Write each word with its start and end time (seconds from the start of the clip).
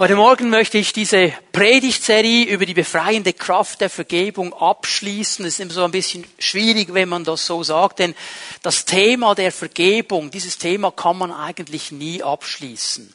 Heute 0.00 0.14
Morgen 0.14 0.48
möchte 0.48 0.78
ich 0.78 0.92
diese 0.92 1.32
Predigtserie 1.50 2.44
über 2.44 2.64
die 2.64 2.74
befreiende 2.74 3.32
Kraft 3.32 3.80
der 3.80 3.90
Vergebung 3.90 4.54
abschließen. 4.54 5.44
Es 5.44 5.54
ist 5.54 5.60
immer 5.60 5.72
so 5.72 5.82
ein 5.82 5.90
bisschen 5.90 6.24
schwierig, 6.38 6.94
wenn 6.94 7.08
man 7.08 7.24
das 7.24 7.44
so 7.44 7.64
sagt, 7.64 7.98
denn 7.98 8.14
das 8.62 8.84
Thema 8.84 9.34
der 9.34 9.50
Vergebung, 9.50 10.30
dieses 10.30 10.56
Thema 10.56 10.92
kann 10.92 11.18
man 11.18 11.32
eigentlich 11.32 11.90
nie 11.90 12.22
abschließen. 12.22 13.12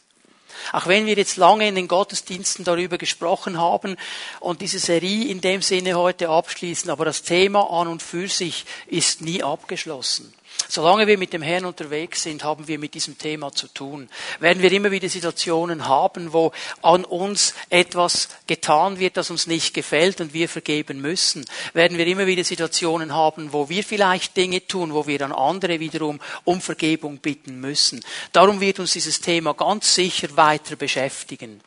Auch 0.73 0.87
wenn 0.87 1.05
wir 1.05 1.15
jetzt 1.15 1.37
lange 1.37 1.69
in 1.69 1.75
den 1.75 1.87
Gottesdiensten 1.87 2.65
darüber 2.65 2.97
gesprochen 2.97 3.57
haben 3.57 3.95
und 4.41 4.59
diese 4.59 4.79
Serie 4.79 5.29
in 5.29 5.39
dem 5.39 5.61
Sinne 5.61 5.95
heute 5.95 6.27
abschließen, 6.27 6.89
aber 6.89 7.05
das 7.05 7.23
Thema 7.23 7.69
an 7.69 7.87
und 7.87 8.03
für 8.03 8.27
sich 8.27 8.65
ist 8.87 9.21
nie 9.21 9.41
abgeschlossen. 9.41 10.33
Solange 10.67 11.07
wir 11.07 11.17
mit 11.17 11.33
dem 11.33 11.41
Herrn 11.41 11.65
unterwegs 11.65 12.23
sind, 12.23 12.43
haben 12.43 12.67
wir 12.67 12.79
mit 12.79 12.93
diesem 12.93 13.17
Thema 13.17 13.51
zu 13.51 13.67
tun. 13.67 14.09
Werden 14.39 14.63
wir 14.63 14.71
immer 14.71 14.91
wieder 14.91 15.09
Situationen 15.09 15.87
haben, 15.87 16.33
wo 16.33 16.51
an 16.81 17.05
uns 17.05 17.53
etwas 17.69 18.29
getan 18.47 18.99
wird, 18.99 19.17
das 19.17 19.29
uns 19.29 19.45
nicht 19.45 19.73
gefällt 19.73 20.21
und 20.21 20.33
wir 20.33 20.49
vergeben 20.49 21.01
müssen. 21.01 21.45
Werden 21.73 21.97
wir 21.97 22.07
immer 22.07 22.25
wieder 22.25 22.43
Situationen 22.43 23.13
haben, 23.13 23.53
wo 23.53 23.69
wir 23.69 23.83
vielleicht 23.83 24.35
Dinge 24.37 24.65
tun, 24.65 24.93
wo 24.93 25.05
wir 25.05 25.19
dann 25.19 25.31
andere 25.31 25.79
wiederum 25.79 26.19
um 26.43 26.61
Vergebung 26.61 27.17
bitten 27.17 27.59
müssen. 27.59 28.03
Darum 28.31 28.59
wird 28.59 28.79
uns 28.79 28.93
dieses 28.93 29.21
Thema 29.21 29.53
ganz 29.53 29.93
sicher 29.93 30.35
weiter 30.35 30.75
beschäftigen. 30.75 31.61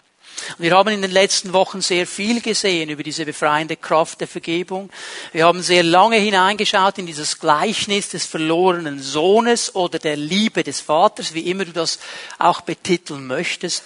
Wir 0.58 0.72
haben 0.72 0.90
in 0.90 1.02
den 1.02 1.10
letzten 1.10 1.52
Wochen 1.52 1.80
sehr 1.80 2.06
viel 2.06 2.40
gesehen 2.40 2.90
über 2.90 3.02
diese 3.02 3.24
befreiende 3.24 3.76
Kraft 3.76 4.20
der 4.20 4.28
Vergebung. 4.28 4.90
Wir 5.32 5.46
haben 5.46 5.62
sehr 5.62 5.82
lange 5.82 6.16
hineingeschaut 6.16 6.98
in 6.98 7.06
dieses 7.06 7.38
Gleichnis 7.38 8.10
des 8.10 8.26
verlorenen 8.26 9.02
Sohnes 9.02 9.74
oder 9.74 9.98
der 9.98 10.16
Liebe 10.16 10.62
des 10.62 10.80
Vaters, 10.80 11.34
wie 11.34 11.50
immer 11.50 11.64
du 11.64 11.72
das 11.72 11.98
auch 12.38 12.60
betiteln 12.60 13.26
möchtest. 13.26 13.84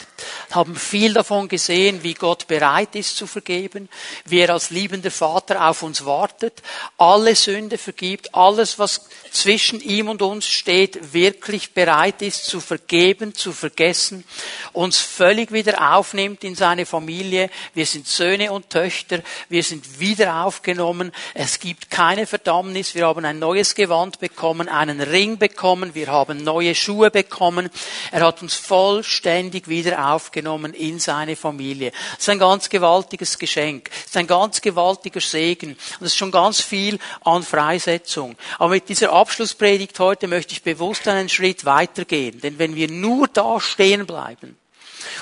Haben 0.50 0.77
viel 0.77 1.14
davon 1.14 1.48
gesehen, 1.48 2.02
wie 2.02 2.14
Gott 2.14 2.46
bereit 2.46 2.94
ist 2.94 3.16
zu 3.16 3.27
vergeben, 3.27 3.88
wie 4.27 4.41
er 4.41 4.50
als 4.50 4.70
liebender 4.70 5.10
Vater 5.10 5.69
auf 5.69 5.82
uns 5.82 6.05
wartet, 6.05 6.62
alle 6.98 7.34
Sünde 7.36 7.78
vergibt, 7.78 8.34
alles, 8.34 8.78
was 8.78 9.08
zwischen 9.30 9.80
ihm 9.80 10.08
und 10.08 10.20
uns 10.22 10.47
steht, 10.47 11.12
wirklich 11.12 11.72
bereit 11.72 12.22
ist 12.22 12.47
zu 12.47 12.60
vergeben, 12.60 13.34
zu 13.34 13.53
vergessen, 13.53 14.25
uns 14.72 14.98
völlig 14.98 15.53
wieder 15.53 15.97
aufnimmt 15.97 16.39
in 16.44 16.55
seine 16.55 16.86
Familie. 16.86 17.50
Wir 17.74 17.86
sind 17.86 18.06
Söhne 18.06 18.52
und 18.52 18.70
Töchter, 18.70 19.20
wir 19.48 19.62
sind 19.62 20.00
wieder 20.00 20.44
aufgenommen. 20.44 21.12
Es 21.34 21.58
gibt 21.58 21.91
keine 21.91 22.27
Verdammnis. 22.27 22.94
Wir 22.94 23.06
haben 23.06 23.24
ein 23.24 23.38
neues 23.38 23.74
Gewand 23.74 24.20
bekommen, 24.20 24.69
einen 24.69 25.00
Ring 25.00 25.38
bekommen, 25.38 25.94
wir 25.94 26.08
haben 26.08 26.42
neue 26.42 26.74
Schuhe 26.74 27.10
bekommen. 27.10 27.70
Er 28.12 28.24
hat 28.27 28.42
uns 28.42 28.55
vollständig 28.55 29.69
wieder 29.69 30.12
aufgenommen 30.12 30.74
in 30.74 30.98
seine 30.98 31.36
Familie. 31.36 31.91
Das 32.12 32.20
ist 32.20 32.28
ein 32.28 32.38
ganz 32.38 32.69
gewaltiges 32.69 33.38
Geschenk. 33.38 33.91
Das 33.91 34.06
ist 34.06 34.16
ein 34.16 34.27
ganz 34.27 34.60
gewaltiger 34.60 35.20
Segen. 35.20 35.70
Und 35.70 36.06
es 36.06 36.12
ist 36.12 36.19
schon 36.19 36.30
ganz 36.30 36.60
viel 36.60 36.98
an 37.22 37.42
Freisetzung. 37.42 38.36
Aber 38.58 38.70
mit 38.70 38.88
dieser 38.88 39.12
Abschlusspredigt 39.12 39.98
heute 39.98 40.28
möchte 40.28 40.52
ich 40.52 40.62
bewusst 40.62 41.08
einen 41.08 41.28
Schritt 41.28 41.64
weitergehen. 41.64 42.41
Denn 42.41 42.58
wenn 42.58 42.75
wir 42.75 42.91
nur 42.91 43.28
da 43.28 43.60
stehen 43.60 44.06
bleiben 44.06 44.59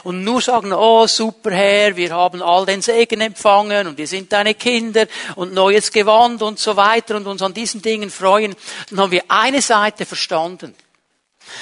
und 0.05 0.25
nur 0.25 0.41
sagen, 0.41 0.73
oh 0.73 1.07
super 1.07 1.51
Herr, 1.51 1.97
wir 1.97 2.11
haben 2.11 2.43
all 2.43 2.67
den 2.67 2.83
Segen 2.83 3.21
empfangen 3.21 3.87
und 3.87 3.98
wir 3.98 4.07
sind 4.07 4.33
deine 4.33 4.55
Kinder 4.55 5.07
und 5.37 5.53
neues 5.53 5.91
Gewand 5.91 6.43
und 6.43 6.59
so 6.59 6.77
weiter 6.77 7.17
und 7.17 7.27
uns 7.27 7.43
an 7.43 7.55
diesen 7.55 7.83
Dingen 7.83 8.11
freuen, 8.11 8.55
dann 8.91 9.01
haben 9.01 9.12
wir 9.12 9.25
eine 9.29 9.62
Seite 9.62 10.06
verstanden. 10.06 10.75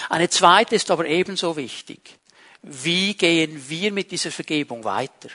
Eine 0.08 0.28
zweite 0.28 0.74
ist 0.74 0.90
aber 0.90 1.06
ebenso 1.06 1.56
wichtig. 1.56 2.00
Wie 2.62 3.14
gehen 3.14 3.62
wir 3.68 3.92
mit 3.92 4.10
dieser 4.10 4.32
Vergebung 4.32 4.82
weiter? 4.82 5.28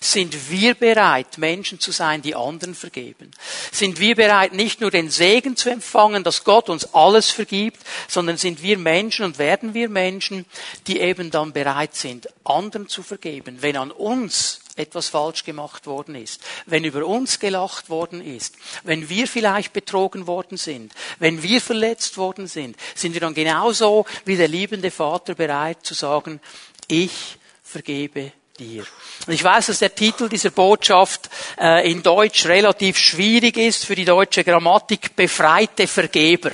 Sind 0.00 0.50
wir 0.50 0.74
bereit, 0.74 1.38
Menschen 1.38 1.80
zu 1.80 1.92
sein, 1.92 2.22
die 2.22 2.34
anderen 2.34 2.74
vergeben? 2.74 3.30
Sind 3.72 4.00
wir 4.00 4.14
bereit, 4.14 4.52
nicht 4.52 4.80
nur 4.80 4.90
den 4.90 5.10
Segen 5.10 5.56
zu 5.56 5.70
empfangen, 5.70 6.24
dass 6.24 6.44
Gott 6.44 6.68
uns 6.68 6.94
alles 6.94 7.30
vergibt, 7.30 7.80
sondern 8.08 8.36
sind 8.36 8.62
wir 8.62 8.78
Menschen 8.78 9.24
und 9.24 9.38
werden 9.38 9.74
wir 9.74 9.88
Menschen, 9.88 10.46
die 10.86 11.00
eben 11.00 11.30
dann 11.30 11.52
bereit 11.52 11.94
sind, 11.94 12.28
anderen 12.44 12.88
zu 12.88 13.02
vergeben, 13.02 13.58
wenn 13.60 13.76
an 13.76 13.90
uns 13.90 14.60
etwas 14.76 15.08
falsch 15.08 15.44
gemacht 15.44 15.86
worden 15.86 16.14
ist, 16.14 16.42
wenn 16.66 16.84
über 16.84 17.06
uns 17.06 17.38
gelacht 17.38 17.90
worden 17.90 18.24
ist, 18.24 18.56
wenn 18.82 19.08
wir 19.08 19.28
vielleicht 19.28 19.72
betrogen 19.72 20.26
worden 20.26 20.56
sind, 20.56 20.92
wenn 21.18 21.42
wir 21.42 21.60
verletzt 21.60 22.16
worden 22.16 22.46
sind, 22.46 22.76
sind 22.94 23.14
wir 23.14 23.20
dann 23.20 23.34
genauso 23.34 24.04
wie 24.24 24.36
der 24.36 24.48
liebende 24.48 24.90
Vater 24.90 25.34
bereit 25.34 25.78
zu 25.82 25.94
sagen, 25.94 26.40
ich 26.88 27.38
vergebe 27.62 28.32
dir. 28.58 28.84
Und 29.26 29.32
ich 29.32 29.42
weiß, 29.42 29.66
dass 29.66 29.80
der 29.80 29.94
Titel 29.94 30.28
dieser 30.28 30.50
Botschaft 30.50 31.28
äh, 31.58 31.90
in 31.90 32.02
Deutsch 32.02 32.46
relativ 32.46 32.98
schwierig 32.98 33.56
ist 33.56 33.84
für 33.84 33.94
die 33.94 34.04
deutsche 34.04 34.44
Grammatik, 34.44 35.16
befreite 35.16 35.86
Vergeber. 35.86 36.52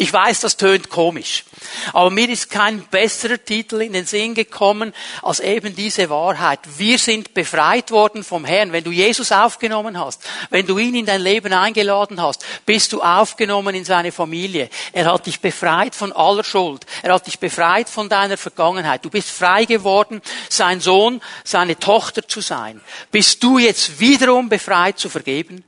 Ich 0.00 0.10
weiß, 0.10 0.40
das 0.40 0.56
tönt 0.56 0.88
komisch. 0.88 1.44
Aber 1.92 2.08
mir 2.08 2.26
ist 2.30 2.48
kein 2.48 2.80
besserer 2.84 3.36
Titel 3.36 3.82
in 3.82 3.92
den 3.92 4.06
Sinn 4.06 4.34
gekommen 4.34 4.94
als 5.20 5.40
eben 5.40 5.76
diese 5.76 6.08
Wahrheit. 6.08 6.60
Wir 6.78 6.96
sind 6.96 7.34
befreit 7.34 7.90
worden 7.90 8.24
vom 8.24 8.46
Herrn. 8.46 8.72
Wenn 8.72 8.82
du 8.82 8.92
Jesus 8.92 9.30
aufgenommen 9.30 10.00
hast, 10.00 10.22
wenn 10.48 10.66
du 10.66 10.78
ihn 10.78 10.94
in 10.94 11.04
dein 11.04 11.20
Leben 11.20 11.52
eingeladen 11.52 12.22
hast, 12.22 12.46
bist 12.64 12.94
du 12.94 13.02
aufgenommen 13.02 13.74
in 13.74 13.84
seine 13.84 14.10
Familie. 14.10 14.70
Er 14.94 15.12
hat 15.12 15.26
dich 15.26 15.38
befreit 15.38 15.94
von 15.94 16.12
aller 16.12 16.44
Schuld. 16.44 16.86
Er 17.02 17.12
hat 17.12 17.26
dich 17.26 17.38
befreit 17.38 17.90
von 17.90 18.08
deiner 18.08 18.38
Vergangenheit. 18.38 19.04
Du 19.04 19.10
bist 19.10 19.28
frei 19.28 19.66
geworden, 19.66 20.22
sein 20.48 20.80
Sohn, 20.80 21.20
seine 21.44 21.78
Tochter 21.78 22.26
zu 22.26 22.40
sein. 22.40 22.80
Bist 23.10 23.42
du 23.42 23.58
jetzt 23.58 24.00
wiederum 24.00 24.48
befreit 24.48 24.98
zu 24.98 25.10
vergeben? 25.10 25.62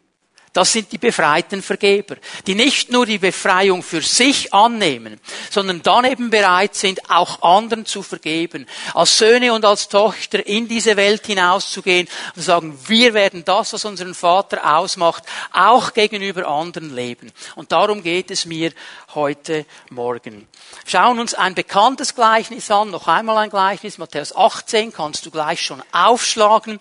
Das 0.52 0.70
sind 0.70 0.92
die 0.92 0.98
befreiten 0.98 1.62
Vergeber, 1.62 2.16
die 2.46 2.54
nicht 2.54 2.90
nur 2.90 3.06
die 3.06 3.16
Befreiung 3.16 3.82
für 3.82 4.02
sich 4.02 4.52
annehmen, 4.52 5.18
sondern 5.50 5.82
dann 5.82 6.04
eben 6.04 6.28
bereit 6.28 6.74
sind, 6.74 7.10
auch 7.10 7.40
anderen 7.40 7.86
zu 7.86 8.02
vergeben, 8.02 8.66
als 8.92 9.16
Söhne 9.16 9.54
und 9.54 9.64
als 9.64 9.88
Tochter 9.88 10.46
in 10.46 10.68
diese 10.68 10.96
Welt 10.96 11.26
hinauszugehen 11.26 12.06
und 12.36 12.42
sagen, 12.42 12.78
wir 12.86 13.14
werden 13.14 13.46
das, 13.46 13.72
was 13.72 13.86
unseren 13.86 14.14
Vater 14.14 14.76
ausmacht, 14.76 15.24
auch 15.52 15.94
gegenüber 15.94 16.46
anderen 16.46 16.94
leben. 16.94 17.32
Und 17.56 17.72
darum 17.72 18.02
geht 18.02 18.30
es 18.30 18.44
mir 18.44 18.72
heute 19.14 19.64
Morgen. 19.88 20.46
Schauen 20.84 21.18
uns 21.18 21.32
ein 21.32 21.54
bekanntes 21.54 22.14
Gleichnis 22.14 22.70
an, 22.70 22.91
noch 22.91 23.08
einmal 23.08 23.38
ein 23.38 23.50
Gleichnis, 23.50 23.96
Matthäus 23.96 24.36
18, 24.36 24.92
kannst 24.92 25.24
du 25.24 25.30
gleich 25.30 25.62
schon 25.62 25.82
aufschlagen. 25.92 26.78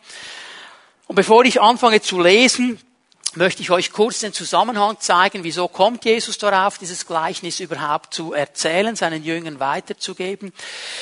Und 1.07 1.15
bevor 1.15 1.45
ich 1.45 1.61
anfange 1.61 2.01
zu 2.01 2.19
lesen, 2.19 2.77
möchte 3.35 3.61
ich 3.61 3.71
euch 3.71 3.91
kurz 3.91 4.19
den 4.19 4.33
Zusammenhang 4.33 4.99
zeigen, 4.99 5.43
wieso 5.43 5.67
kommt 5.67 6.05
Jesus 6.05 6.37
darauf, 6.37 6.77
dieses 6.77 7.05
Gleichnis 7.05 7.59
überhaupt 7.59 8.13
zu 8.13 8.33
erzählen, 8.33 8.95
seinen 8.95 9.23
Jüngern 9.23 9.59
weiterzugeben. 9.59 10.53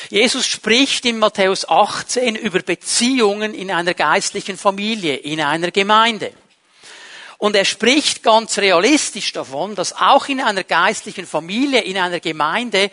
Jesus 0.10 0.46
spricht 0.46 1.06
in 1.06 1.20
Matthäus 1.20 1.68
18 1.68 2.36
über 2.36 2.60
Beziehungen 2.60 3.54
in 3.54 3.72
einer 3.72 3.94
geistlichen 3.94 4.58
Familie, 4.58 5.16
in 5.16 5.42
einer 5.42 5.72
Gemeinde. 5.72 6.32
Und 7.38 7.56
er 7.56 7.66
spricht 7.66 8.22
ganz 8.22 8.58
realistisch 8.58 9.32
davon, 9.32 9.74
dass 9.74 9.94
auch 9.94 10.28
in 10.28 10.42
einer 10.42 10.64
geistlichen 10.64 11.26
Familie, 11.26 11.82
in 11.82 11.98
einer 11.98 12.20
Gemeinde 12.20 12.92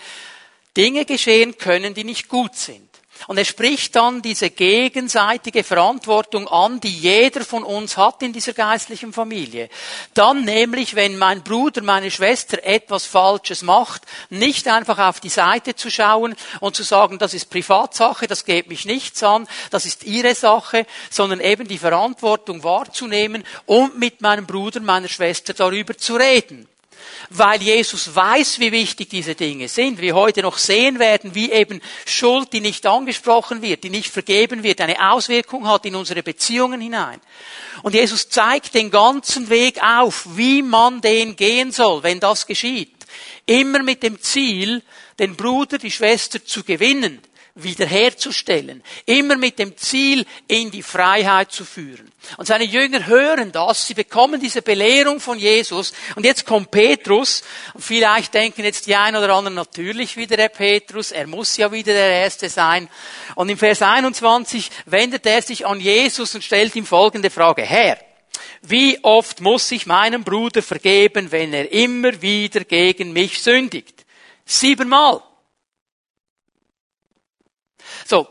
Dinge 0.76 1.04
geschehen 1.04 1.58
können, 1.58 1.94
die 1.94 2.04
nicht 2.04 2.28
gut 2.28 2.54
sind. 2.54 2.95
Und 3.26 3.38
er 3.38 3.44
spricht 3.44 3.96
dann 3.96 4.22
diese 4.22 4.50
gegenseitige 4.50 5.64
Verantwortung 5.64 6.48
an, 6.48 6.80
die 6.80 6.90
jeder 6.90 7.44
von 7.44 7.64
uns 7.64 7.96
hat 7.96 8.22
in 8.22 8.32
dieser 8.32 8.52
geistlichen 8.52 9.12
Familie. 9.12 9.68
Dann 10.14 10.44
nämlich, 10.44 10.94
wenn 10.94 11.18
mein 11.18 11.42
Bruder, 11.42 11.82
meine 11.82 12.10
Schwester 12.10 12.62
etwas 12.64 13.06
Falsches 13.06 13.62
macht, 13.62 14.02
nicht 14.30 14.68
einfach 14.68 14.98
auf 14.98 15.20
die 15.20 15.28
Seite 15.28 15.74
zu 15.74 15.90
schauen 15.90 16.36
und 16.60 16.76
zu 16.76 16.82
sagen, 16.82 17.18
das 17.18 17.34
ist 17.34 17.50
Privatsache, 17.50 18.26
das 18.26 18.44
geht 18.44 18.68
mich 18.68 18.84
nichts 18.84 19.22
an, 19.22 19.48
das 19.70 19.86
ist 19.86 20.04
ihre 20.04 20.34
Sache, 20.34 20.86
sondern 21.10 21.40
eben 21.40 21.66
die 21.66 21.78
Verantwortung 21.78 22.62
wahrzunehmen 22.62 23.44
und 23.66 23.98
mit 23.98 24.20
meinem 24.20 24.46
Bruder, 24.46 24.80
meiner 24.80 25.08
Schwester 25.08 25.54
darüber 25.54 25.96
zu 25.96 26.16
reden 26.16 26.68
weil 27.30 27.62
Jesus 27.62 28.14
weiß, 28.14 28.60
wie 28.60 28.72
wichtig 28.72 29.08
diese 29.10 29.34
Dinge 29.34 29.68
sind. 29.68 30.00
Wir 30.00 30.14
heute 30.14 30.42
noch 30.42 30.58
sehen 30.58 30.98
werden, 30.98 31.34
wie 31.34 31.50
eben 31.50 31.80
Schuld, 32.04 32.52
die 32.52 32.60
nicht 32.60 32.86
angesprochen 32.86 33.62
wird, 33.62 33.84
die 33.84 33.90
nicht 33.90 34.10
vergeben 34.10 34.62
wird, 34.62 34.80
eine 34.80 35.12
Auswirkung 35.12 35.68
hat 35.68 35.86
in 35.86 35.94
unsere 35.94 36.22
Beziehungen 36.22 36.80
hinein. 36.80 37.20
Und 37.82 37.94
Jesus 37.94 38.28
zeigt 38.28 38.74
den 38.74 38.90
ganzen 38.90 39.48
Weg 39.48 39.82
auf, 39.82 40.26
wie 40.36 40.62
man 40.62 41.00
den 41.00 41.36
gehen 41.36 41.72
soll, 41.72 42.02
wenn 42.02 42.20
das 42.20 42.46
geschieht. 42.46 42.94
Immer 43.46 43.82
mit 43.82 44.02
dem 44.02 44.20
Ziel, 44.20 44.82
den 45.18 45.36
Bruder, 45.36 45.78
die 45.78 45.90
Schwester 45.90 46.44
zu 46.44 46.64
gewinnen, 46.64 47.20
wiederherzustellen. 47.56 48.82
Immer 49.06 49.36
mit 49.36 49.58
dem 49.58 49.76
Ziel, 49.76 50.24
in 50.46 50.70
die 50.70 50.82
Freiheit 50.82 51.50
zu 51.50 51.64
führen. 51.64 52.12
Und 52.36 52.46
seine 52.46 52.64
Jünger 52.64 53.06
hören 53.06 53.50
das, 53.50 53.86
sie 53.86 53.94
bekommen 53.94 54.40
diese 54.40 54.62
Belehrung 54.62 55.20
von 55.20 55.38
Jesus. 55.38 55.92
Und 56.14 56.24
jetzt 56.24 56.46
kommt 56.46 56.70
Petrus. 56.70 57.42
Und 57.74 57.82
vielleicht 57.82 58.34
denken 58.34 58.64
jetzt 58.64 58.86
die 58.86 58.94
einen 58.94 59.16
oder 59.16 59.34
anderen 59.34 59.54
natürlich 59.54 60.16
wieder 60.16 60.36
der 60.36 60.50
Petrus. 60.50 61.12
Er 61.12 61.26
muss 61.26 61.56
ja 61.56 61.72
wieder 61.72 61.92
der 61.92 62.10
Erste 62.22 62.48
sein. 62.48 62.88
Und 63.34 63.48
im 63.48 63.58
Vers 63.58 63.82
21 63.82 64.70
wendet 64.84 65.26
er 65.26 65.42
sich 65.42 65.66
an 65.66 65.80
Jesus 65.80 66.34
und 66.34 66.44
stellt 66.44 66.76
ihm 66.76 66.86
folgende 66.86 67.30
Frage. 67.30 67.62
Herr, 67.62 67.98
wie 68.62 69.02
oft 69.02 69.40
muss 69.40 69.70
ich 69.70 69.86
meinem 69.86 70.24
Bruder 70.24 70.62
vergeben, 70.62 71.32
wenn 71.32 71.54
er 71.54 71.72
immer 71.72 72.20
wieder 72.20 72.64
gegen 72.64 73.12
mich 73.12 73.42
sündigt? 73.42 74.04
Siebenmal. 74.44 75.22
So. 78.06 78.28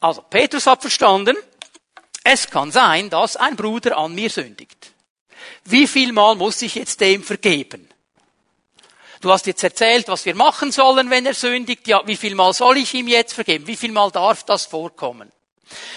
Also, 0.00 0.22
Petrus 0.22 0.66
hat 0.66 0.80
verstanden, 0.80 1.36
es 2.24 2.50
kann 2.50 2.70
sein, 2.70 3.10
dass 3.10 3.36
ein 3.36 3.56
Bruder 3.56 3.96
an 3.96 4.14
mir 4.14 4.30
sündigt. 4.30 4.92
Wie 5.64 5.86
viel 5.86 6.12
Mal 6.12 6.34
muss 6.34 6.62
ich 6.62 6.74
jetzt 6.74 7.00
dem 7.00 7.22
vergeben? 7.22 7.88
Du 9.20 9.32
hast 9.32 9.46
jetzt 9.46 9.64
erzählt, 9.64 10.08
was 10.08 10.24
wir 10.24 10.34
machen 10.34 10.70
sollen, 10.70 11.10
wenn 11.10 11.26
er 11.26 11.34
sündigt. 11.34 11.88
Ja, 11.88 12.06
wie 12.06 12.16
viel 12.16 12.34
Mal 12.34 12.52
soll 12.52 12.76
ich 12.76 12.94
ihm 12.94 13.08
jetzt 13.08 13.32
vergeben? 13.32 13.66
Wie 13.66 13.76
viel 13.76 13.92
Mal 13.92 14.10
darf 14.10 14.44
das 14.44 14.66
vorkommen? 14.66 15.32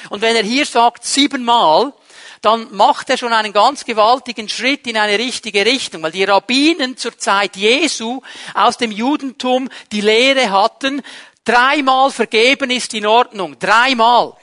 Und 0.09 0.21
wenn 0.21 0.36
er 0.36 0.44
hier 0.44 0.65
sagt 0.65 1.06
siebenmal, 1.06 1.94
dann 2.42 2.75
macht 2.75 3.09
er 3.12 3.18
schon 3.18 3.33
einen 3.33 3.53
ganz 3.53 3.86
gewaltigen 3.86 4.50
Schritt 4.50 4.88
in 4.88 4.98
eine 4.98 5.19
richtige 5.19 5.63
Richtung, 5.63 6.01
weil 6.01 6.12
die 6.12 6.24
Rabbinen 6.24 6.98
zur 6.98 7.18
Zeit 7.18 7.56
Jesu 7.56 8.21
aus 8.56 8.77
dem 8.77 8.92
Judentum 8.92 9.69
die 9.92 10.01
Lehre 10.01 10.50
hatten, 10.50 11.03
dreimal 11.44 12.12
vergeben 12.12 12.70
ist 12.72 12.94
in 12.94 13.06
Ordnung, 13.06 13.58
dreimal. 13.60 14.34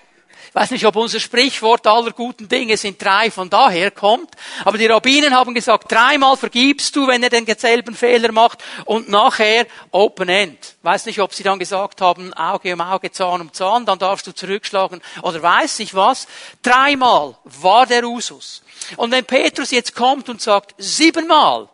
Ich 0.48 0.54
weiß 0.54 0.70
nicht, 0.70 0.86
ob 0.86 0.96
unser 0.96 1.20
Sprichwort 1.20 1.86
aller 1.86 2.10
guten 2.12 2.48
Dinge 2.48 2.76
sind 2.78 3.00
drei 3.00 3.30
von 3.30 3.50
daher 3.50 3.90
kommt, 3.90 4.30
aber 4.64 4.78
die 4.78 4.86
Rabbinen 4.86 5.34
haben 5.34 5.54
gesagt, 5.54 5.92
dreimal 5.92 6.38
vergibst 6.38 6.96
du, 6.96 7.06
wenn 7.06 7.22
er 7.22 7.28
den 7.28 7.46
selben 7.46 7.94
Fehler 7.94 8.32
macht 8.32 8.64
und 8.86 9.10
nachher 9.10 9.66
Open 9.90 10.30
End. 10.30 10.76
Weiß 10.82 11.04
nicht, 11.04 11.20
ob 11.20 11.34
sie 11.34 11.42
dann 11.42 11.58
gesagt 11.58 12.00
haben, 12.00 12.32
Auge 12.32 12.72
um 12.72 12.80
Auge, 12.80 13.12
Zahn 13.12 13.42
um 13.42 13.52
Zahn, 13.52 13.84
dann 13.84 13.98
darfst 13.98 14.26
du 14.26 14.34
zurückschlagen 14.34 15.02
oder 15.20 15.42
weiß 15.42 15.80
ich 15.80 15.94
was. 15.94 16.26
Dreimal 16.62 17.36
war 17.44 17.84
der 17.84 18.04
Usus. 18.04 18.62
Und 18.96 19.10
wenn 19.10 19.26
Petrus 19.26 19.70
jetzt 19.70 19.94
kommt 19.94 20.30
und 20.30 20.40
sagt, 20.40 20.74
siebenmal, 20.78 21.68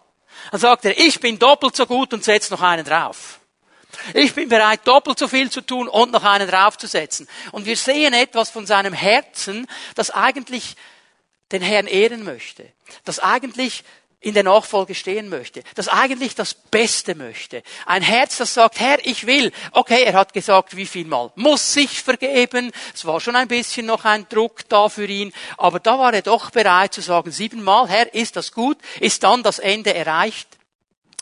dann 0.50 0.60
sagt 0.60 0.84
er, 0.84 0.98
ich 0.98 1.20
bin 1.20 1.38
doppelt 1.38 1.76
so 1.76 1.86
gut 1.86 2.12
und 2.12 2.24
setz 2.24 2.50
noch 2.50 2.60
einen 2.60 2.84
drauf. 2.84 3.38
Ich 4.12 4.34
bin 4.34 4.48
bereit, 4.48 4.86
doppelt 4.86 5.18
so 5.18 5.28
viel 5.28 5.50
zu 5.50 5.60
tun 5.60 5.88
und 5.88 6.12
noch 6.12 6.24
einen 6.24 6.48
draufzusetzen. 6.48 7.28
Und 7.52 7.66
wir 7.66 7.76
sehen 7.76 8.14
etwas 8.14 8.50
von 8.50 8.66
seinem 8.66 8.92
Herzen, 8.92 9.66
das 9.94 10.10
eigentlich 10.10 10.76
den 11.52 11.62
Herrn 11.62 11.86
ehren 11.86 12.24
möchte, 12.24 12.66
das 13.04 13.18
eigentlich 13.18 13.84
in 14.24 14.34
der 14.34 14.42
Nachfolge 14.42 14.94
stehen 14.94 15.28
möchte, 15.28 15.62
das 15.74 15.88
eigentlich 15.88 16.34
das 16.34 16.54
Beste 16.54 17.14
möchte. 17.14 17.62
Ein 17.84 18.02
Herz, 18.02 18.38
das 18.38 18.54
sagt, 18.54 18.80
Herr, 18.80 19.04
ich 19.04 19.26
will. 19.26 19.52
Okay, 19.72 20.02
er 20.02 20.14
hat 20.14 20.32
gesagt, 20.32 20.76
wie 20.76 20.86
viel 20.86 21.06
Mal 21.06 21.30
muss 21.34 21.76
ich 21.76 22.02
vergeben. 22.02 22.72
Es 22.94 23.04
war 23.04 23.20
schon 23.20 23.36
ein 23.36 23.48
bisschen 23.48 23.86
noch 23.86 24.06
ein 24.06 24.26
Druck 24.30 24.66
da 24.68 24.88
für 24.88 25.06
ihn, 25.06 25.32
aber 25.58 25.78
da 25.78 25.98
war 25.98 26.14
er 26.14 26.22
doch 26.22 26.50
bereit 26.50 26.94
zu 26.94 27.02
sagen, 27.02 27.30
siebenmal, 27.30 27.86
Herr, 27.88 28.14
ist 28.14 28.36
das 28.36 28.52
gut? 28.52 28.78
Ist 28.98 29.22
dann 29.22 29.42
das 29.42 29.58
Ende 29.58 29.92
erreicht? 29.92 30.48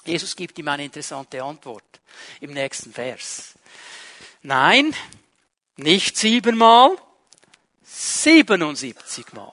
Jesus 0.05 0.37
gibt 0.37 0.59
ihm 0.59 0.69
eine 0.69 0.85
interessante 0.85 1.43
Antwort 1.43 1.83
im 2.41 2.53
nächsten 2.53 2.93
Vers. 2.93 3.55
Nein, 4.43 4.95
nicht 5.77 6.17
siebenmal, 6.17 6.97
77 7.85 9.33
Mal. 9.33 9.53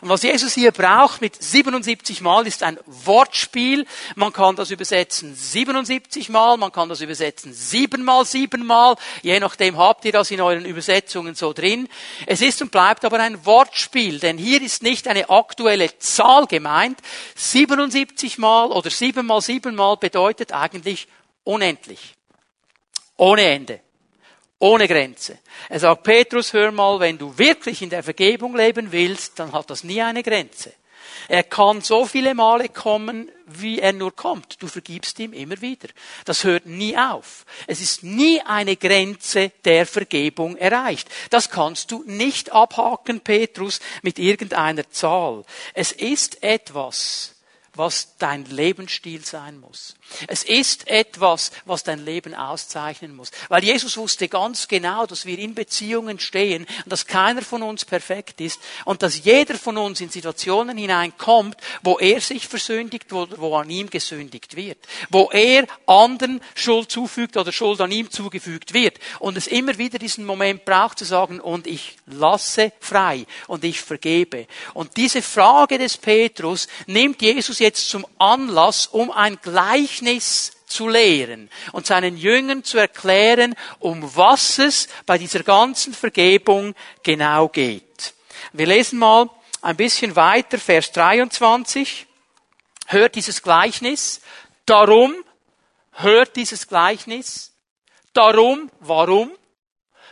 Und 0.00 0.08
was 0.08 0.22
Jesus 0.22 0.54
hier 0.54 0.72
braucht 0.72 1.20
mit 1.20 1.40
77 1.42 2.20
Mal 2.20 2.46
ist 2.46 2.62
ein 2.62 2.78
Wortspiel. 2.86 3.86
Man 4.16 4.32
kann 4.32 4.56
das 4.56 4.70
übersetzen 4.70 5.34
77 5.34 6.28
Mal, 6.28 6.56
man 6.56 6.72
kann 6.72 6.88
das 6.88 7.00
übersetzen 7.00 7.52
siebenmal, 7.54 8.24
siebenmal. 8.24 8.96
Je 9.22 9.40
nachdem 9.40 9.78
habt 9.78 10.04
ihr 10.04 10.12
das 10.12 10.30
in 10.30 10.40
euren 10.40 10.64
Übersetzungen 10.64 11.34
so 11.34 11.52
drin. 11.52 11.88
Es 12.26 12.42
ist 12.42 12.60
und 12.60 12.70
bleibt 12.70 13.04
aber 13.04 13.18
ein 13.18 13.44
Wortspiel, 13.46 14.18
denn 14.18 14.38
hier 14.38 14.62
ist 14.62 14.82
nicht 14.82 15.08
eine 15.08 15.30
aktuelle 15.30 15.96
Zahl 15.98 16.46
gemeint. 16.46 16.98
77 17.36 18.38
Mal 18.38 18.70
oder 18.70 18.90
siebenmal, 18.90 19.40
siebenmal 19.40 19.96
bedeutet 19.96 20.52
eigentlich 20.52 21.08
unendlich. 21.48 22.14
Ohne 23.16 23.42
Ende. 23.42 23.80
Ohne 24.60 24.86
Grenze. 24.86 25.38
Er 25.68 25.80
sagt, 25.80 26.02
Petrus, 26.02 26.52
hör 26.52 26.70
mal, 26.72 27.00
wenn 27.00 27.16
du 27.16 27.36
wirklich 27.38 27.80
in 27.80 27.90
der 27.90 28.02
Vergebung 28.02 28.56
leben 28.56 28.92
willst, 28.92 29.38
dann 29.38 29.52
hat 29.52 29.70
das 29.70 29.84
nie 29.84 30.02
eine 30.02 30.22
Grenze. 30.22 30.72
Er 31.28 31.42
kann 31.42 31.80
so 31.80 32.06
viele 32.06 32.34
Male 32.34 32.68
kommen, 32.68 33.30
wie 33.46 33.80
er 33.80 33.92
nur 33.92 34.14
kommt. 34.14 34.62
Du 34.62 34.66
vergibst 34.66 35.18
ihm 35.20 35.32
immer 35.32 35.60
wieder. 35.60 35.88
Das 36.24 36.44
hört 36.44 36.66
nie 36.66 36.96
auf. 36.96 37.46
Es 37.66 37.80
ist 37.80 38.02
nie 38.02 38.40
eine 38.42 38.76
Grenze 38.76 39.50
der 39.64 39.86
Vergebung 39.86 40.56
erreicht. 40.56 41.08
Das 41.30 41.50
kannst 41.50 41.90
du 41.90 42.02
nicht 42.06 42.52
abhaken, 42.52 43.20
Petrus, 43.20 43.80
mit 44.02 44.18
irgendeiner 44.18 44.88
Zahl. 44.90 45.44
Es 45.74 45.92
ist 45.92 46.42
etwas, 46.42 47.36
was 47.74 48.16
dein 48.18 48.44
Lebensstil 48.44 49.24
sein 49.24 49.58
muss. 49.60 49.94
Es 50.26 50.42
ist 50.42 50.88
etwas, 50.88 51.52
was 51.64 51.82
dein 51.82 52.04
Leben 52.04 52.34
auszeichnen 52.34 53.14
muss. 53.14 53.30
Weil 53.48 53.64
Jesus 53.64 53.96
wusste 53.96 54.28
ganz 54.28 54.68
genau, 54.68 55.06
dass 55.06 55.26
wir 55.26 55.38
in 55.38 55.54
Beziehungen 55.54 56.18
stehen 56.18 56.66
und 56.84 56.92
dass 56.92 57.06
keiner 57.06 57.42
von 57.42 57.62
uns 57.62 57.84
perfekt 57.84 58.40
ist 58.40 58.60
und 58.84 59.02
dass 59.02 59.24
jeder 59.24 59.54
von 59.54 59.76
uns 59.76 60.00
in 60.00 60.10
Situationen 60.10 60.78
hineinkommt, 60.78 61.56
wo 61.82 61.98
er 61.98 62.20
sich 62.20 62.48
versündigt, 62.48 63.06
wo, 63.10 63.26
wo 63.36 63.56
an 63.56 63.70
ihm 63.70 63.90
gesündigt 63.90 64.56
wird. 64.56 64.78
Wo 65.10 65.30
er 65.30 65.66
anderen 65.86 66.40
Schuld 66.54 66.90
zufügt 66.90 67.36
oder 67.36 67.52
Schuld 67.52 67.80
an 67.80 67.92
ihm 67.92 68.10
zugefügt 68.10 68.74
wird. 68.74 68.98
Und 69.18 69.36
es 69.36 69.46
immer 69.46 69.78
wieder 69.78 69.98
diesen 69.98 70.24
Moment 70.24 70.64
braucht 70.64 70.98
zu 70.98 71.04
sagen, 71.04 71.40
und 71.40 71.66
ich 71.66 71.96
lasse 72.06 72.72
frei 72.80 73.26
und 73.46 73.64
ich 73.64 73.80
vergebe. 73.80 74.46
Und 74.74 74.96
diese 74.96 75.22
Frage 75.22 75.78
des 75.78 75.96
Petrus 75.96 76.68
nimmt 76.86 77.22
Jesus 77.22 77.58
jetzt 77.58 77.88
zum 77.88 78.06
Anlass, 78.18 78.86
um 78.86 79.10
ein 79.10 79.40
Gleichnis 79.98 80.52
zu 80.66 80.88
lehren 80.88 81.50
und 81.72 81.86
seinen 81.86 82.16
Jüngern 82.16 82.62
zu 82.62 82.78
erklären, 82.78 83.54
um 83.80 84.14
was 84.14 84.58
es 84.58 84.88
bei 85.06 85.18
dieser 85.18 85.42
ganzen 85.42 85.92
Vergebung 85.92 86.74
genau 87.02 87.48
geht. 87.48 88.14
Wir 88.52 88.66
lesen 88.66 89.00
mal 89.00 89.28
ein 89.60 89.76
bisschen 89.76 90.14
weiter, 90.14 90.58
Vers 90.58 90.92
23. 90.92 92.06
Hört 92.86 93.16
dieses 93.16 93.42
Gleichnis. 93.42 94.20
Darum, 94.66 95.14
hört 95.92 96.36
dieses 96.36 96.68
Gleichnis. 96.68 97.52
Darum, 98.12 98.70
warum? 98.78 99.32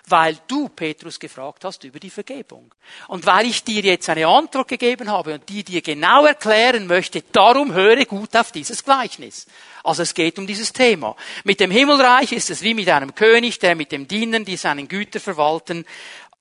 Weil 0.08 0.38
du, 0.46 0.68
Petrus, 0.68 1.18
gefragt 1.18 1.64
hast 1.64 1.82
über 1.82 1.98
die 1.98 2.10
Vergebung. 2.10 2.72
Und 3.08 3.26
weil 3.26 3.46
ich 3.46 3.64
dir 3.64 3.82
jetzt 3.82 4.08
eine 4.08 4.26
Antwort 4.28 4.68
gegeben 4.68 5.10
habe 5.10 5.34
und 5.34 5.48
die 5.48 5.64
dir 5.64 5.82
genau 5.82 6.24
erklären 6.24 6.86
möchte, 6.86 7.22
darum 7.32 7.74
höre 7.74 8.04
gut 8.04 8.36
auf 8.36 8.52
dieses 8.52 8.84
Gleichnis. 8.84 9.46
Also 9.82 10.02
es 10.02 10.14
geht 10.14 10.38
um 10.38 10.46
dieses 10.46 10.72
Thema. 10.72 11.16
Mit 11.44 11.58
dem 11.58 11.70
Himmelreich 11.70 12.32
ist 12.32 12.50
es 12.50 12.62
wie 12.62 12.74
mit 12.74 12.88
einem 12.88 13.14
König, 13.14 13.58
der 13.58 13.74
mit 13.74 13.90
dem 13.90 14.06
Dienern, 14.06 14.44
die 14.44 14.56
seinen 14.56 14.88
Güter 14.88 15.20
verwalten, 15.20 15.84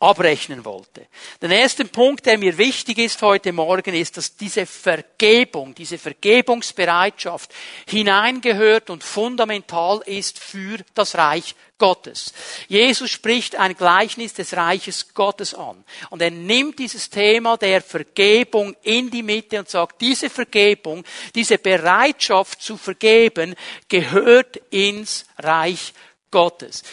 abrechnen 0.10 0.64
wollte. 0.66 1.08
Der 1.42 1.50
erste 1.50 1.86
Punkt, 1.86 2.26
der 2.26 2.38
mir 2.38 2.58
wichtig 2.58 2.98
ist 2.98 3.22
heute 3.22 3.52
Morgen, 3.52 3.94
ist, 3.94 4.18
dass 4.18 4.36
diese 4.36 4.66
Vergebung, 4.66 5.74
diese 5.76 5.98
Vergebungsbereitschaft 5.98 7.54
hineingehört 7.88 8.90
und 8.90 9.04
fundamental 9.04 10.02
ist 10.06 10.40
für 10.40 10.78
das 10.94 11.16
Reich 11.16 11.56
Gottes. 11.78 12.34
Jesus 12.68 13.12
spricht 13.12 13.56
ein 13.58 13.76
Gleichnis 13.76 14.34
des 14.34 14.56
Reiches 14.56 15.14
Gottes 15.14 15.54
an. 15.54 15.84
Und 16.10 16.22
er 16.22 16.32
nimmt 16.32 16.80
dieses 16.80 17.10
Thema 17.10 17.58
der 17.58 17.82
Vergebung 17.82 18.76
in 18.84 19.10
die 19.10 19.24
Mitte 19.24 19.60
und 19.60 19.70
sagt, 19.70 20.00
diese 20.00 20.30
Vergebung, 20.30 21.04
diese 21.34 21.58
Bereitschaft 21.58 22.62
zu 22.62 22.78
vergeben, 22.78 23.56
gehört 23.90 24.58
ins 24.70 25.26
Reich 25.38 25.80
Gottes. 25.80 26.06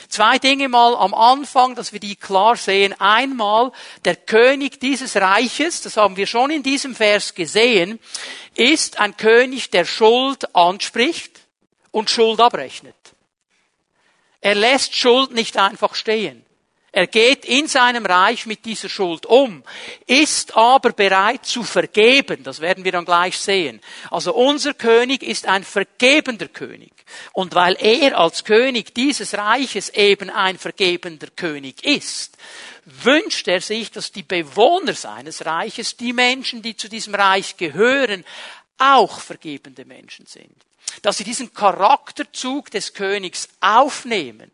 Zwei 0.09 0.39
Dinge 0.39 0.69
mal 0.69 0.95
am 0.97 1.15
Anfang, 1.15 1.75
dass 1.75 1.93
wir 1.93 2.01
die 2.01 2.17
klar 2.17 2.57
sehen. 2.57 2.95
Einmal, 3.01 3.73
der 4.05 4.17
König 4.17 4.81
dieses 4.81 5.17
Reiches, 5.17 5.83
das 5.83 5.97
haben 5.97 6.17
wir 6.17 6.27
schon 6.27 6.51
in 6.51 6.63
diesem 6.63 6.95
Vers 6.95 7.35
gesehen, 7.35 7.99
ist 8.55 9.01
ein 9.01 9.17
König, 9.17 9.71
der 9.71 9.85
Schuld 9.85 10.55
anspricht 10.55 11.41
und 11.91 12.11
Schuld 12.11 12.41
abrechnet. 12.41 12.97
Er 14.41 14.55
lässt 14.55 14.95
Schuld 14.97 15.33
nicht 15.33 15.57
einfach 15.57 15.95
stehen. 15.95 16.45
Er 16.95 17.07
geht 17.07 17.47
in 17.47 17.69
seinem 17.69 18.05
Reich 18.05 18.45
mit 18.45 18.67
dieser 18.67 18.91
Schuld 18.91 19.25
um, 19.25 19.65
ist 20.07 20.55
aber 20.55 20.93
bereit 20.93 21.47
zu 21.47 21.63
vergeben. 21.63 22.43
Das 22.43 22.61
werden 22.61 22.85
wir 22.85 22.93
dann 22.93 23.07
gleich 23.07 23.39
sehen. 23.39 23.81
Also 24.11 24.35
unser 24.35 24.75
König 24.75 25.23
ist 25.23 25.47
ein 25.47 25.65
vergebender 25.65 26.49
König. 26.49 26.93
Und 27.33 27.55
weil 27.55 27.79
er 27.81 28.19
als 28.19 28.45
König 28.45 28.95
dieses 28.95 29.33
Reiches 29.33 29.89
eben 29.89 30.29
ein 30.29 30.59
vergebender 30.59 31.29
König 31.35 31.83
ist, 31.83 32.37
wünscht 32.85 33.49
er 33.49 33.63
sich, 33.63 33.91
dass 33.91 34.13
die 34.13 34.23
Bewohner 34.23 34.93
seines 34.93 35.47
Reiches, 35.47 35.97
die 35.97 36.13
Menschen, 36.13 36.61
die 36.61 36.77
zu 36.77 36.91
diesem 36.91 37.15
Reich 37.15 37.57
gehören, 37.57 38.23
auch 38.77 39.19
vergebende 39.21 39.87
Menschen 39.87 40.27
sind. 40.27 40.55
Dass 41.01 41.17
sie 41.17 41.25
diesen 41.25 41.55
Charakterzug 41.55 42.71
des 42.71 42.93
Königs 42.93 43.49
aufnehmen 43.61 44.51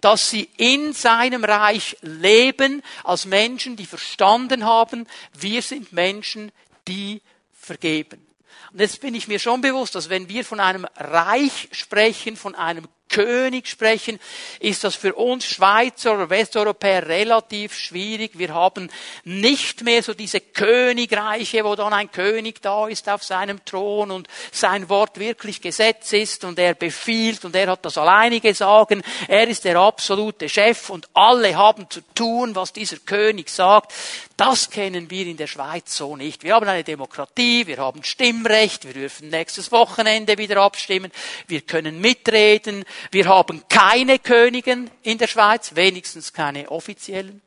dass 0.00 0.30
sie 0.30 0.48
in 0.56 0.92
seinem 0.92 1.44
Reich 1.44 1.96
leben 2.02 2.82
als 3.04 3.26
Menschen, 3.26 3.76
die 3.76 3.86
verstanden 3.86 4.64
haben, 4.64 5.06
wir 5.38 5.62
sind 5.62 5.92
Menschen, 5.92 6.52
die 6.88 7.22
vergeben. 7.52 8.26
Und 8.72 8.80
jetzt 8.80 9.00
bin 9.00 9.14
ich 9.14 9.28
mir 9.28 9.38
schon 9.38 9.60
bewusst, 9.60 9.94
dass 9.94 10.08
wenn 10.08 10.28
wir 10.28 10.44
von 10.44 10.60
einem 10.60 10.86
Reich 10.96 11.68
sprechen, 11.72 12.36
von 12.36 12.54
einem 12.54 12.88
König 13.12 13.68
sprechen, 13.68 14.18
ist 14.58 14.82
das 14.82 14.96
für 14.96 15.14
uns 15.14 15.44
Schweizer 15.44 16.14
oder 16.14 16.30
Westeuropäer 16.30 17.06
relativ 17.06 17.78
schwierig. 17.78 18.32
Wir 18.38 18.52
haben 18.52 18.90
nicht 19.22 19.84
mehr 19.84 20.02
so 20.02 20.14
diese 20.14 20.40
Königreiche, 20.40 21.62
wo 21.62 21.76
dann 21.76 21.92
ein 21.92 22.10
König 22.10 22.60
da 22.62 22.88
ist 22.88 23.08
auf 23.08 23.22
seinem 23.22 23.64
Thron 23.64 24.10
und 24.10 24.28
sein 24.50 24.88
Wort 24.88 25.20
wirklich 25.20 25.60
Gesetz 25.60 26.12
ist 26.12 26.44
und 26.44 26.58
er 26.58 26.74
befiehlt 26.74 27.44
und 27.44 27.54
er 27.54 27.70
hat 27.70 27.84
das 27.84 27.98
alleinige 27.98 28.54
Sagen. 28.54 29.02
Er 29.28 29.46
ist 29.46 29.64
der 29.64 29.76
absolute 29.76 30.48
Chef 30.48 30.90
und 30.90 31.08
alle 31.14 31.56
haben 31.56 31.88
zu 31.88 32.00
tun, 32.14 32.56
was 32.56 32.72
dieser 32.72 32.96
König 32.96 33.50
sagt. 33.50 33.92
Das 34.36 34.70
kennen 34.70 35.10
wir 35.10 35.26
in 35.26 35.36
der 35.36 35.46
Schweiz 35.46 35.96
so 35.96 36.16
nicht. 36.16 36.42
Wir 36.42 36.54
haben 36.54 36.66
eine 36.66 36.82
Demokratie, 36.82 37.66
wir 37.66 37.76
haben 37.76 38.02
Stimmrecht, 38.02 38.84
wir 38.84 38.94
dürfen 38.94 39.28
nächstes 39.28 39.70
Wochenende 39.70 40.38
wieder 40.38 40.56
abstimmen, 40.56 41.12
wir 41.46 41.60
können 41.60 42.00
mitreden, 42.00 42.84
wir 43.10 43.26
haben 43.26 43.62
keine 43.68 44.18
Königen 44.18 44.90
in 45.02 45.18
der 45.18 45.26
Schweiz, 45.26 45.74
wenigstens 45.74 46.32
keine 46.32 46.70
offiziellen. 46.70 47.40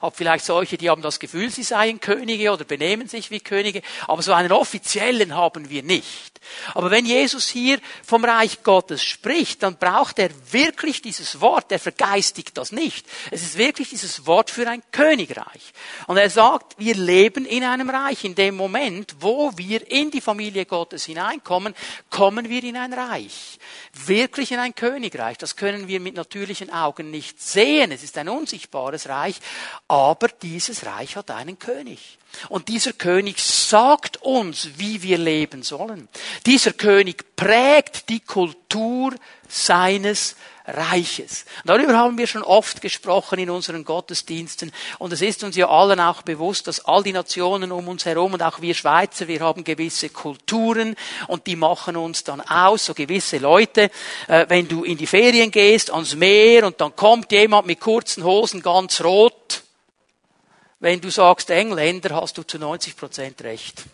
Hab 0.00 0.16
vielleicht 0.16 0.44
solche, 0.44 0.76
die 0.78 0.90
haben 0.90 1.02
das 1.02 1.20
Gefühl, 1.20 1.50
sie 1.50 1.62
seien 1.62 2.00
Könige 2.00 2.52
oder 2.52 2.64
benehmen 2.64 3.08
sich 3.08 3.30
wie 3.30 3.40
Könige, 3.40 3.82
aber 4.06 4.22
so 4.22 4.32
einen 4.32 4.52
offiziellen 4.52 5.34
haben 5.34 5.70
wir 5.70 5.82
nicht. 5.82 6.31
Aber 6.74 6.90
wenn 6.90 7.06
Jesus 7.06 7.48
hier 7.48 7.78
vom 8.04 8.24
Reich 8.24 8.62
Gottes 8.62 9.02
spricht, 9.02 9.62
dann 9.62 9.76
braucht 9.76 10.18
er 10.18 10.30
wirklich 10.50 11.02
dieses 11.02 11.40
Wort. 11.40 11.72
Er 11.72 11.78
vergeistigt 11.78 12.56
das 12.58 12.72
nicht. 12.72 13.06
Es 13.30 13.42
ist 13.42 13.58
wirklich 13.58 13.90
dieses 13.90 14.26
Wort 14.26 14.50
für 14.50 14.68
ein 14.68 14.82
Königreich. 14.92 15.72
Und 16.06 16.16
er 16.16 16.30
sagt, 16.30 16.78
wir 16.78 16.94
leben 16.94 17.44
in 17.44 17.64
einem 17.64 17.90
Reich. 17.90 18.24
In 18.24 18.34
dem 18.34 18.56
Moment, 18.56 19.16
wo 19.20 19.52
wir 19.56 19.90
in 19.90 20.10
die 20.10 20.20
Familie 20.20 20.66
Gottes 20.66 21.04
hineinkommen, 21.04 21.74
kommen 22.10 22.48
wir 22.48 22.62
in 22.64 22.76
ein 22.76 22.92
Reich. 22.92 23.58
Wirklich 24.06 24.52
in 24.52 24.58
ein 24.58 24.74
Königreich. 24.74 25.38
Das 25.38 25.56
können 25.56 25.88
wir 25.88 26.00
mit 26.00 26.14
natürlichen 26.14 26.70
Augen 26.70 27.10
nicht 27.10 27.40
sehen. 27.40 27.92
Es 27.92 28.02
ist 28.02 28.18
ein 28.18 28.28
unsichtbares 28.28 29.08
Reich. 29.08 29.36
Aber 29.88 30.28
dieses 30.28 30.86
Reich 30.86 31.16
hat 31.16 31.30
einen 31.30 31.58
König. 31.58 32.18
Und 32.48 32.68
dieser 32.68 32.92
König 32.92 33.38
sagt 33.38 34.22
uns, 34.22 34.70
wie 34.76 35.02
wir 35.02 35.18
leben 35.18 35.62
sollen. 35.62 36.08
Dieser 36.46 36.72
König 36.72 37.36
prägt 37.36 38.08
die 38.08 38.20
Kultur 38.20 39.14
seines 39.48 40.36
Reiches. 40.64 41.44
Darüber 41.64 41.96
haben 41.96 42.18
wir 42.18 42.28
schon 42.28 42.44
oft 42.44 42.80
gesprochen 42.80 43.40
in 43.40 43.50
unseren 43.50 43.84
Gottesdiensten. 43.84 44.70
Und 44.98 45.12
es 45.12 45.20
ist 45.20 45.42
uns 45.42 45.56
ja 45.56 45.68
allen 45.68 45.98
auch 45.98 46.22
bewusst, 46.22 46.68
dass 46.68 46.84
all 46.84 47.02
die 47.02 47.12
Nationen 47.12 47.72
um 47.72 47.88
uns 47.88 48.06
herum 48.06 48.32
und 48.34 48.42
auch 48.42 48.60
wir 48.60 48.74
Schweizer, 48.74 49.26
wir 49.26 49.40
haben 49.40 49.64
gewisse 49.64 50.08
Kulturen 50.08 50.94
und 51.26 51.48
die 51.48 51.56
machen 51.56 51.96
uns 51.96 52.22
dann 52.22 52.40
aus, 52.40 52.86
so 52.86 52.94
gewisse 52.94 53.38
Leute. 53.38 53.90
Äh, 54.28 54.46
wenn 54.48 54.68
du 54.68 54.84
in 54.84 54.96
die 54.96 55.08
Ferien 55.08 55.50
gehst, 55.50 55.92
ans 55.92 56.14
Meer 56.14 56.64
und 56.64 56.80
dann 56.80 56.94
kommt 56.94 57.32
jemand 57.32 57.66
mit 57.66 57.80
kurzen 57.80 58.22
Hosen 58.22 58.62
ganz 58.62 59.02
rot, 59.02 59.61
wenn 60.82 61.00
du 61.00 61.10
sagst 61.10 61.48
Engländer, 61.50 62.16
hast 62.16 62.36
du 62.36 62.42
zu 62.42 62.58
90 62.58 62.96
Prozent 62.96 63.42
recht. 63.44 63.84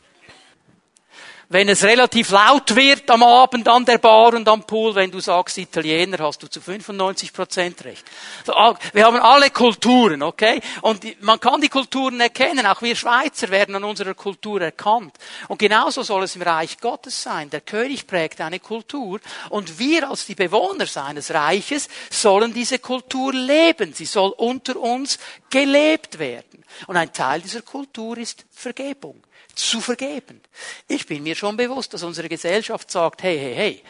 Wenn 1.50 1.68
es 1.68 1.84
relativ 1.84 2.30
laut 2.30 2.74
wird 2.76 3.10
am 3.10 3.22
Abend 3.22 3.68
an 3.68 3.84
der 3.84 3.98
Bar 3.98 4.34
und 4.34 4.48
am 4.48 4.64
Pool, 4.64 4.94
wenn 4.94 5.10
du 5.10 5.20
sagst 5.20 5.58
Italiener, 5.58 6.18
hast 6.18 6.42
du 6.42 6.46
zu 6.46 6.62
95 6.62 7.32
Prozent 7.32 7.84
recht. 7.84 8.04
Ah, 8.48 8.74
wir 8.94 9.04
haben 9.04 9.16
alle 9.16 9.50
Kulturen, 9.50 10.22
okay? 10.22 10.60
Und 10.80 11.04
man 11.22 11.40
kann 11.40 11.60
die 11.60 11.68
Kulturen 11.68 12.20
erkennen. 12.20 12.64
Auch 12.64 12.80
wir 12.80 12.96
Schweizer 12.96 13.50
werden 13.50 13.74
an 13.74 13.84
unserer 13.84 14.14
Kultur 14.14 14.60
erkannt. 14.60 15.14
Und 15.48 15.58
genauso 15.58 16.02
soll 16.02 16.22
es 16.22 16.36
im 16.36 16.42
Reich 16.42 16.78
Gottes 16.78 17.22
sein. 17.22 17.50
Der 17.50 17.60
König 17.60 18.06
prägt 18.06 18.40
eine 18.40 18.60
Kultur 18.60 19.20
und 19.50 19.78
wir 19.78 20.08
als 20.08 20.24
die 20.24 20.34
Bewohner 20.34 20.86
seines 20.86 21.32
Reiches 21.32 21.88
sollen 22.10 22.54
diese 22.54 22.78
Kultur 22.78 23.32
leben. 23.34 23.92
Sie 23.92 24.06
soll 24.06 24.30
unter 24.36 24.76
uns 24.76 25.18
gelebt 25.50 26.18
werden. 26.18 26.47
Und 26.86 26.96
ein 26.96 27.12
Teil 27.12 27.40
dieser 27.40 27.62
Kultur 27.62 28.18
ist 28.18 28.44
Vergebung. 28.50 29.22
Zu 29.54 29.80
vergeben. 29.80 30.40
Ich 30.86 31.06
bin 31.06 31.22
mir 31.22 31.34
schon 31.34 31.56
bewusst, 31.56 31.92
dass 31.92 32.04
unsere 32.04 32.28
Gesellschaft 32.28 32.90
sagt, 32.90 33.22
hey, 33.22 33.38
hey, 33.38 33.54
hey, 33.54 33.82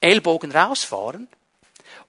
Ellbogen 0.00 0.50
rausfahren. 0.50 1.28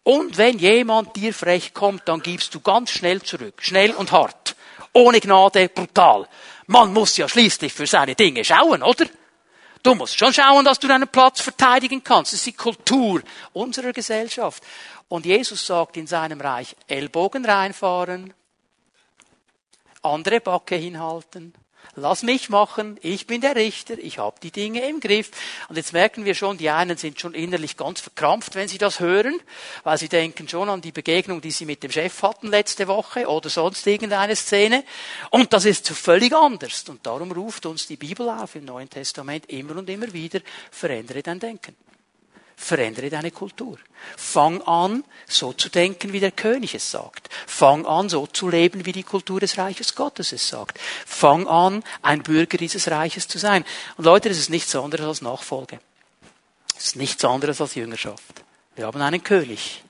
Und 0.04 0.38
wenn 0.38 0.58
jemand 0.58 1.16
dir 1.16 1.34
frech 1.34 1.74
kommt, 1.74 2.08
dann 2.08 2.22
gibst 2.22 2.56
du 2.56 2.62
ganz 2.62 2.92
schnell 2.92 3.22
zurück. 3.22 3.62
Schnell 3.62 3.92
und 3.92 4.12
hart. 4.12 4.56
Ohne 4.94 5.20
Gnade, 5.20 5.70
brutal. 5.70 6.28
Man 6.68 6.94
muss 6.94 7.18
ja 7.18 7.28
schließlich 7.28 7.74
für 7.74 7.88
seine 7.88 8.16
Dinge 8.16 8.44
schauen, 8.44 8.82
oder? 8.82 9.06
Du 9.84 9.96
musst 9.96 10.18
schon 10.18 10.34
schauen, 10.34 10.63
dass 10.63 10.80
du 10.80 10.88
deinen 10.88 11.08
Platz 11.08 11.42
verteidigen 11.42 12.04
kannst. 12.04 12.34
Das 12.34 12.40
ist 12.40 12.46
die 12.46 12.54
Kultur 12.54 13.22
unserer 13.54 13.94
Gesellschaft. 13.94 14.63
Und 15.08 15.25
Jesus 15.25 15.66
sagt 15.66 15.98
in 15.98 16.08
seinem 16.08 16.40
Reich, 16.40 16.75
Ellbogen 16.88 17.46
reinfahren, 17.46 18.34
andere 20.01 20.39
Backe 20.39 20.75
hinhalten. 20.75 21.53
Lass 21.96 22.24
mich 22.24 22.50
machen, 22.50 22.98
ich 23.01 23.27
bin 23.27 23.41
der 23.41 23.55
Richter, 23.55 23.98
ich 23.98 24.17
habe 24.17 24.39
die 24.41 24.51
Dinge 24.51 24.88
im 24.88 25.01
Griff. 25.01 25.29
Und 25.67 25.75
jetzt 25.75 25.91
merken 25.91 26.24
wir 26.24 26.36
schon, 26.36 26.58
die 26.58 26.70
einen 26.70 26.96
sind 26.96 27.20
schon 27.20 27.34
innerlich 27.34 27.75
ganz 27.75 28.00
verkrampft, 28.00 28.55
wenn 28.55 28.70
sie 28.70 28.77
das 28.77 29.01
hören, 29.01 29.41
weil 29.84 29.98
sie 29.98 30.08
denken 30.08 30.48
schon 30.48 30.70
an 30.70 30.79
die 30.79 30.93
Begegnung, 30.93 31.41
die 31.41 31.51
sie 31.51 31.65
mit 31.65 31.84
dem 31.84 31.91
Chef 31.91 32.24
hatten 32.24 32.48
letzte 32.48 32.88
Woche 32.88 33.27
oder 33.27 33.50
sonst 33.50 33.86
irgendeine 33.88 34.38
Szene. 34.38 34.86
Und 35.31 35.51
das 35.51 35.65
ist 35.65 35.89
völlig 35.89 36.34
anders. 36.34 36.88
Und 36.88 37.05
darum 37.05 37.31
ruft 37.31 37.65
uns 37.65 37.88
die 37.88 37.98
Bibel 37.98 38.29
auf 38.29 38.55
im 38.55 38.65
Neuen 38.65 38.89
Testament 38.89 39.50
immer 39.50 39.75
und 39.75 39.89
immer 39.89 40.13
wieder, 40.13 40.39
verändere 40.72 41.22
dein 41.22 41.39
Denken. 41.39 41.75
Verändere 42.62 43.10
deine 43.10 43.32
Kultur. 43.32 43.80
Fang 44.15 44.62
an, 44.62 45.03
so 45.27 45.51
zu 45.51 45.70
denken, 45.70 46.13
wie 46.13 46.20
der 46.20 46.32
König 46.32 46.75
es 46.75 46.91
sagt. 46.91 47.27
Fang 47.48 47.88
an, 47.88 48.08
so 48.08 48.27
zu 48.27 48.50
leben, 48.50 48.86
wie 48.86 48.91
die 48.91 49.03
Kultur 49.03 49.39
des 49.39 49.58
Reiches 49.58 49.96
Gottes 49.96 50.32
es 50.32 50.48
sagt. 50.48 50.80
Fang 50.80 51.48
an, 51.48 51.84
ein 52.03 52.22
Bürger 52.22 52.60
dieses 52.60 52.89
Reiches 52.91 53.27
zu 53.27 53.39
sein. 53.39 53.65
Und 53.98 54.06
Leute, 54.06 54.30
das 54.30 54.38
ist 54.38 54.51
nichts 54.51 54.75
anderes 54.75 55.08
als 55.08 55.22
Nachfolge. 55.22 55.80
Es 56.77 56.86
ist 56.86 56.96
nichts 56.98 57.25
anderes 57.25 57.60
als 57.62 57.74
Jüngerschaft. 57.74 58.44
Wir 58.75 58.86
haben 58.86 59.01
einen 59.01 59.24
König. 59.24 59.84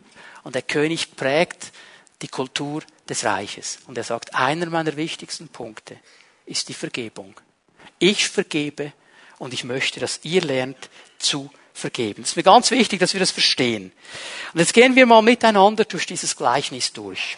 Und 0.44 0.56
der 0.56 0.62
König 0.62 1.18
prägt 1.18 1.74
die 2.22 2.30
Kultur 2.30 2.84
des 3.10 3.26
Reiches. 3.26 3.80
Und 3.86 3.98
er 3.98 4.06
sagt, 4.06 4.34
einer 4.34 4.68
meiner 4.68 4.96
wichtigsten 4.96 5.50
Punkte 5.50 5.98
ist 6.46 6.70
die 6.70 6.74
Vergebung. 6.74 7.36
Ich 8.00 8.30
vergebe 8.30 8.94
und 9.40 9.54
ich 9.54 9.66
möchte, 9.66 10.00
dass 10.00 10.22
ihr 10.24 10.42
lernt 10.42 10.90
zu 11.20 11.52
vergeben. 11.74 12.24
Es 12.24 12.30
ist 12.30 12.36
mir 12.36 12.44
ganz 12.44 12.72
wichtig, 12.72 13.00
dass 13.00 13.14
wir 13.14 13.20
das 13.20 13.32
verstehen. 13.32 13.92
Und 14.54 14.60
jetzt 14.60 14.74
gehen 14.74 14.96
wir 14.96 15.06
mal 15.06 15.22
miteinander 15.22 15.86
durch 15.86 16.06
dieses 16.06 16.36
Gleichnis 16.36 16.94
durch. 16.94 17.38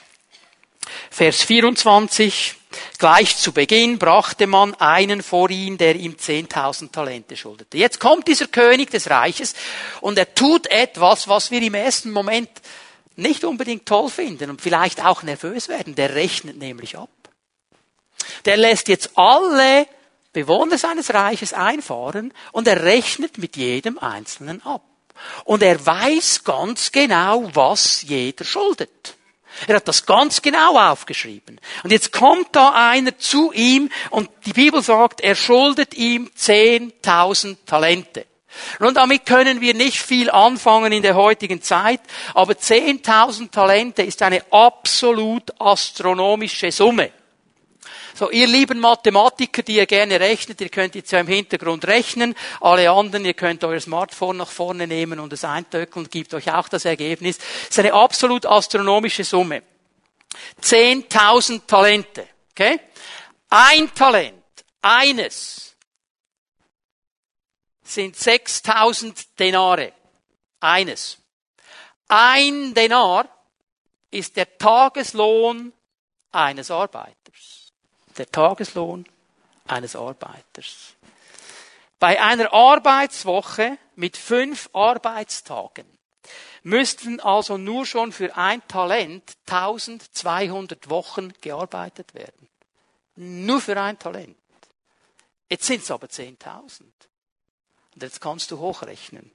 Vers 1.09 1.43
24. 1.43 2.55
Gleich 2.97 3.37
zu 3.37 3.51
Beginn 3.51 3.99
brachte 3.99 4.47
man 4.47 4.73
einen 4.75 5.21
vor 5.21 5.49
ihn, 5.49 5.77
der 5.77 5.95
ihm 5.95 6.13
10.000 6.13 6.91
Talente 6.91 7.37
schuldete. 7.37 7.77
Jetzt 7.77 7.99
kommt 7.99 8.27
dieser 8.27 8.47
König 8.47 8.89
des 8.89 9.09
Reiches 9.09 9.53
und 10.01 10.17
er 10.17 10.33
tut 10.33 10.67
etwas, 10.67 11.27
was 11.27 11.51
wir 11.51 11.61
im 11.61 11.75
ersten 11.75 12.11
Moment 12.11 12.49
nicht 13.15 13.43
unbedingt 13.43 13.85
toll 13.85 14.09
finden 14.09 14.49
und 14.49 14.61
vielleicht 14.61 15.03
auch 15.05 15.21
nervös 15.21 15.69
werden. 15.69 15.93
Der 15.95 16.15
rechnet 16.15 16.57
nämlich 16.57 16.97
ab. 16.97 17.09
Der 18.45 18.57
lässt 18.57 18.87
jetzt 18.87 19.11
alle 19.15 19.87
Bewohner 20.33 20.77
seines 20.77 21.13
Reiches 21.13 21.53
einfahren 21.53 22.33
und 22.51 22.67
er 22.67 22.83
rechnet 22.83 23.37
mit 23.37 23.55
jedem 23.55 23.99
Einzelnen 23.99 24.65
ab. 24.65 24.81
Und 25.45 25.63
er 25.63 25.85
weiß 25.85 26.43
ganz 26.43 26.91
genau, 26.91 27.49
was 27.53 28.01
jeder 28.01 28.43
schuldet. 28.43 29.15
Er 29.67 29.75
hat 29.75 29.87
das 29.87 30.05
ganz 30.05 30.41
genau 30.41 30.77
aufgeschrieben. 30.79 31.61
Und 31.83 31.91
jetzt 31.91 32.11
kommt 32.11 32.55
da 32.55 32.89
einer 32.89 33.17
zu 33.17 33.51
ihm 33.53 33.89
und 34.09 34.29
die 34.45 34.53
Bibel 34.53 34.81
sagt, 34.81 35.21
er 35.21 35.35
schuldet 35.35 35.93
ihm 35.93 36.29
10.000 36.35 37.57
Talente. 37.65 38.25
Und 38.79 38.97
damit 38.97 39.25
können 39.25 39.61
wir 39.61 39.73
nicht 39.73 39.99
viel 39.99 40.29
anfangen 40.29 40.91
in 40.91 41.01
der 41.01 41.15
heutigen 41.15 41.61
Zeit, 41.61 42.01
aber 42.33 42.53
10.000 42.53 43.51
Talente 43.51 44.03
ist 44.03 44.21
eine 44.21 44.43
absolut 44.51 45.59
astronomische 45.59 46.71
Summe. 46.71 47.11
So, 48.15 48.29
ihr 48.29 48.45
lieben 48.45 48.79
Mathematiker, 48.79 49.63
die 49.63 49.77
ihr 49.77 49.87
gerne 49.87 50.19
rechnet, 50.19 50.61
ihr 50.61 50.69
könnt 50.69 50.93
jetzt 50.93 51.11
ja 51.11 51.19
im 51.19 51.27
Hintergrund 51.27 51.87
rechnen. 51.87 52.35
Alle 52.61 52.91
anderen, 52.91 53.25
ihr 53.25 53.33
könnt 53.33 53.63
euer 53.63 53.79
Smartphone 53.79 54.37
nach 54.37 54.51
vorne 54.51 54.85
nehmen 54.85 55.19
und 55.19 55.33
es 55.33 55.43
eintöckeln 55.43 56.05
und 56.05 56.11
gibt 56.11 56.31
euch 56.35 56.51
auch 56.51 56.69
das 56.69 56.85
Ergebnis. 56.85 57.39
Das 57.39 57.69
ist 57.69 57.79
eine 57.79 57.93
absolut 57.93 58.45
astronomische 58.45 59.23
Summe. 59.23 59.63
10.000 60.61 61.65
Talente. 61.65 62.27
Okay? 62.51 62.79
Ein 63.49 63.91
Talent, 63.95 64.43
eines, 64.81 65.75
sind 67.81 68.15
6.000 68.15 69.25
Denare. 69.39 69.93
Eines. 70.59 71.17
Ein 72.07 72.75
Denar 72.75 73.27
ist 74.11 74.37
der 74.37 74.55
Tageslohn 74.55 75.73
eines 76.31 76.69
Arbeiters 76.69 77.62
der 78.17 78.31
Tageslohn 78.31 79.05
eines 79.67 79.95
Arbeiters. 79.95 80.95
Bei 81.99 82.21
einer 82.21 82.53
Arbeitswoche 82.53 83.77
mit 83.95 84.17
fünf 84.17 84.69
Arbeitstagen 84.73 85.85
müssten 86.63 87.19
also 87.19 87.57
nur 87.57 87.85
schon 87.85 88.11
für 88.11 88.35
ein 88.35 88.65
Talent 88.67 89.23
1200 89.47 90.89
Wochen 90.89 91.33
gearbeitet 91.41 92.13
werden. 92.13 92.49
Nur 93.15 93.61
für 93.61 93.79
ein 93.79 93.99
Talent. 93.99 94.37
Jetzt 95.49 95.65
sind 95.65 95.83
es 95.83 95.91
aber 95.91 96.07
10.000. 96.07 96.81
Und 96.81 98.01
jetzt 98.01 98.21
kannst 98.21 98.49
du 98.51 98.57
hochrechnen. 98.59 99.31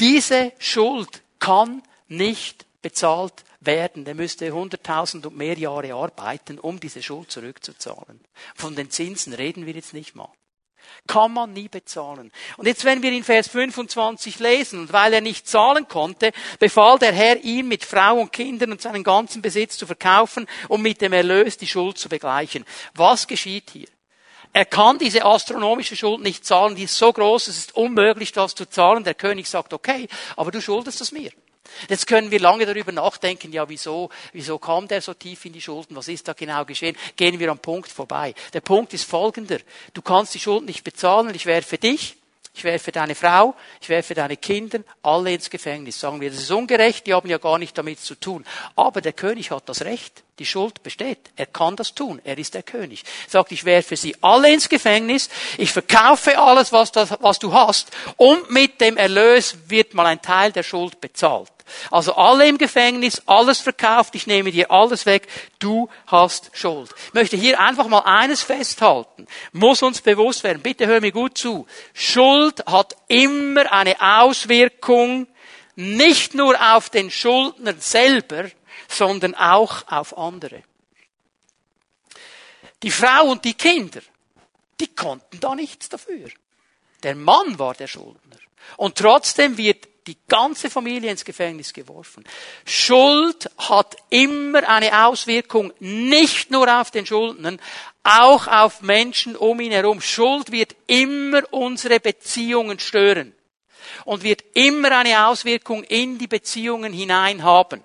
Diese 0.00 0.52
Schuld 0.58 1.22
kann 1.38 1.82
nicht 2.08 2.66
bezahlt 2.82 3.44
werden, 3.60 4.04
der 4.04 4.14
müsste 4.14 4.50
100.000 4.50 5.26
und 5.26 5.36
mehr 5.36 5.56
Jahre 5.56 5.94
arbeiten, 5.94 6.58
um 6.58 6.80
diese 6.80 7.02
Schuld 7.02 7.30
zurückzuzahlen. 7.30 8.20
Von 8.54 8.74
den 8.74 8.90
Zinsen 8.90 9.32
reden 9.32 9.66
wir 9.66 9.74
jetzt 9.74 9.94
nicht 9.94 10.14
mal. 10.14 10.28
Kann 11.06 11.32
man 11.32 11.52
nie 11.52 11.68
bezahlen. 11.68 12.32
Und 12.56 12.66
jetzt, 12.66 12.84
wenn 12.84 13.02
wir 13.02 13.12
in 13.12 13.24
Vers 13.24 13.48
25 13.48 14.38
lesen, 14.40 14.80
und 14.80 14.92
weil 14.92 15.12
er 15.12 15.20
nicht 15.20 15.48
zahlen 15.48 15.88
konnte, 15.88 16.32
befahl 16.58 16.98
der 16.98 17.12
Herr 17.12 17.42
ihm 17.42 17.68
mit 17.68 17.84
Frau 17.84 18.20
und 18.20 18.32
Kindern 18.32 18.72
und 18.72 18.82
seinen 18.82 19.04
ganzen 19.04 19.42
Besitz 19.42 19.78
zu 19.78 19.86
verkaufen, 19.86 20.46
um 20.68 20.82
mit 20.82 21.00
dem 21.00 21.12
Erlös 21.12 21.56
die 21.56 21.66
Schuld 21.66 21.98
zu 21.98 22.08
begleichen. 22.08 22.64
Was 22.94 23.26
geschieht 23.26 23.70
hier? 23.70 23.88
Er 24.52 24.66
kann 24.66 24.98
diese 24.98 25.24
astronomische 25.24 25.96
Schuld 25.96 26.20
nicht 26.20 26.44
zahlen, 26.44 26.76
die 26.76 26.84
ist 26.84 26.98
so 26.98 27.12
groß, 27.12 27.48
es 27.48 27.56
ist 27.56 27.74
unmöglich, 27.74 28.32
das 28.32 28.54
zu 28.54 28.68
zahlen. 28.68 29.02
Der 29.02 29.14
König 29.14 29.48
sagt, 29.48 29.72
okay, 29.72 30.08
aber 30.36 30.50
du 30.50 30.60
schuldest 30.60 31.00
es 31.00 31.10
mir. 31.10 31.30
Jetzt 31.88 32.06
können 32.06 32.30
wir 32.30 32.40
lange 32.40 32.66
darüber 32.66 32.92
nachdenken, 32.92 33.52
ja, 33.52 33.68
wieso, 33.68 34.10
wieso 34.32 34.58
kam 34.58 34.88
der 34.88 35.00
so 35.00 35.14
tief 35.14 35.44
in 35.44 35.52
die 35.52 35.60
Schulden? 35.60 35.96
Was 35.96 36.08
ist 36.08 36.28
da 36.28 36.32
genau 36.32 36.64
geschehen? 36.64 36.96
Gehen 37.16 37.38
wir 37.38 37.50
am 37.50 37.58
Punkt 37.58 37.90
vorbei. 37.90 38.34
Der 38.52 38.60
Punkt 38.60 38.92
ist 38.94 39.08
folgender. 39.08 39.58
Du 39.94 40.02
kannst 40.02 40.34
die 40.34 40.40
Schulden 40.40 40.66
nicht 40.66 40.84
bezahlen. 40.84 41.34
Ich 41.34 41.46
werfe 41.46 41.78
dich, 41.78 42.16
ich 42.54 42.64
werfe 42.64 42.92
deine 42.92 43.14
Frau, 43.14 43.54
ich 43.80 43.88
werfe 43.88 44.14
deine 44.14 44.36
Kinder, 44.36 44.80
alle 45.02 45.32
ins 45.32 45.48
Gefängnis. 45.48 45.98
Sagen 45.98 46.20
wir, 46.20 46.30
das 46.30 46.40
ist 46.40 46.50
ungerecht, 46.50 47.06
die 47.06 47.14
haben 47.14 47.28
ja 47.28 47.38
gar 47.38 47.58
nicht 47.58 47.76
damit 47.78 48.00
zu 48.00 48.14
tun. 48.14 48.44
Aber 48.76 49.00
der 49.00 49.12
König 49.12 49.50
hat 49.50 49.68
das 49.68 49.82
Recht. 49.82 50.22
Die 50.38 50.46
Schuld 50.46 50.82
besteht. 50.82 51.18
Er 51.36 51.46
kann 51.46 51.76
das 51.76 51.94
tun. 51.94 52.20
Er 52.24 52.38
ist 52.38 52.54
der 52.54 52.62
König. 52.62 53.04
Sagt, 53.28 53.52
ich 53.52 53.66
werfe 53.66 53.96
sie 53.96 54.16
alle 54.22 54.52
ins 54.52 54.68
Gefängnis, 54.68 55.28
ich 55.58 55.70
verkaufe 55.70 56.38
alles, 56.38 56.72
was, 56.72 56.90
das, 56.90 57.14
was 57.20 57.38
du 57.38 57.52
hast, 57.52 57.90
und 58.16 58.50
mit 58.50 58.80
dem 58.80 58.96
Erlös 58.96 59.56
wird 59.68 59.92
mal 59.92 60.06
ein 60.06 60.22
Teil 60.22 60.50
der 60.50 60.62
Schuld 60.62 61.00
bezahlt. 61.02 61.50
Also 61.90 62.14
alle 62.14 62.46
im 62.48 62.58
Gefängnis, 62.58 63.22
alles 63.26 63.60
verkauft, 63.60 64.14
ich 64.14 64.26
nehme 64.26 64.50
dir 64.50 64.70
alles 64.70 65.06
weg, 65.06 65.28
du 65.58 65.88
hast 66.06 66.50
Schuld. 66.54 66.90
Ich 67.08 67.14
möchte 67.14 67.36
hier 67.36 67.60
einfach 67.60 67.86
mal 67.88 68.00
eines 68.00 68.42
festhalten, 68.42 69.26
muss 69.52 69.82
uns 69.82 70.00
bewusst 70.00 70.44
werden, 70.44 70.62
bitte 70.62 70.86
hör 70.86 71.00
mir 71.00 71.12
gut 71.12 71.36
zu. 71.36 71.66
Schuld 71.92 72.64
hat 72.66 72.96
immer 73.08 73.70
eine 73.70 73.96
Auswirkung 74.00 75.26
nicht 75.74 76.34
nur 76.34 76.56
auf 76.74 76.90
den 76.90 77.10
Schuldner 77.10 77.74
selber, 77.78 78.44
sondern 78.92 79.34
auch 79.34 79.86
auf 79.88 80.16
andere. 80.16 80.62
Die 82.82 82.90
Frau 82.90 83.30
und 83.30 83.44
die 83.44 83.54
Kinder, 83.54 84.00
die 84.80 84.88
konnten 84.88 85.38
da 85.40 85.54
nichts 85.54 85.88
dafür. 85.88 86.28
Der 87.02 87.14
Mann 87.14 87.58
war 87.58 87.74
der 87.74 87.86
Schuldner. 87.86 88.36
Und 88.76 88.96
trotzdem 88.96 89.56
wird 89.56 89.88
die 90.06 90.18
ganze 90.28 90.68
Familie 90.68 91.10
ins 91.10 91.24
Gefängnis 91.24 91.72
geworfen. 91.72 92.24
Schuld 92.64 93.48
hat 93.56 93.96
immer 94.10 94.68
eine 94.68 95.06
Auswirkung, 95.06 95.72
nicht 95.78 96.50
nur 96.50 96.80
auf 96.80 96.90
den 96.90 97.06
Schuldnern, 97.06 97.60
auch 98.02 98.48
auf 98.48 98.82
Menschen 98.82 99.36
um 99.36 99.60
ihn 99.60 99.70
herum. 99.70 100.00
Schuld 100.00 100.50
wird 100.50 100.74
immer 100.88 101.42
unsere 101.52 102.00
Beziehungen 102.00 102.80
stören 102.80 103.32
und 104.04 104.24
wird 104.24 104.42
immer 104.54 104.90
eine 104.98 105.26
Auswirkung 105.26 105.84
in 105.84 106.18
die 106.18 106.26
Beziehungen 106.26 106.92
hinein 106.92 107.44
haben. 107.44 107.84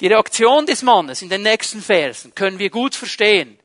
Die 0.00 0.08
Reaktion 0.08 0.66
des 0.66 0.82
Mannes 0.82 1.22
in 1.22 1.28
den 1.28 1.42
nächsten 1.42 1.80
Versen 1.80 2.34
können 2.34 2.58
wir 2.58 2.70
gut 2.70 2.94
verstehen. 2.94 3.58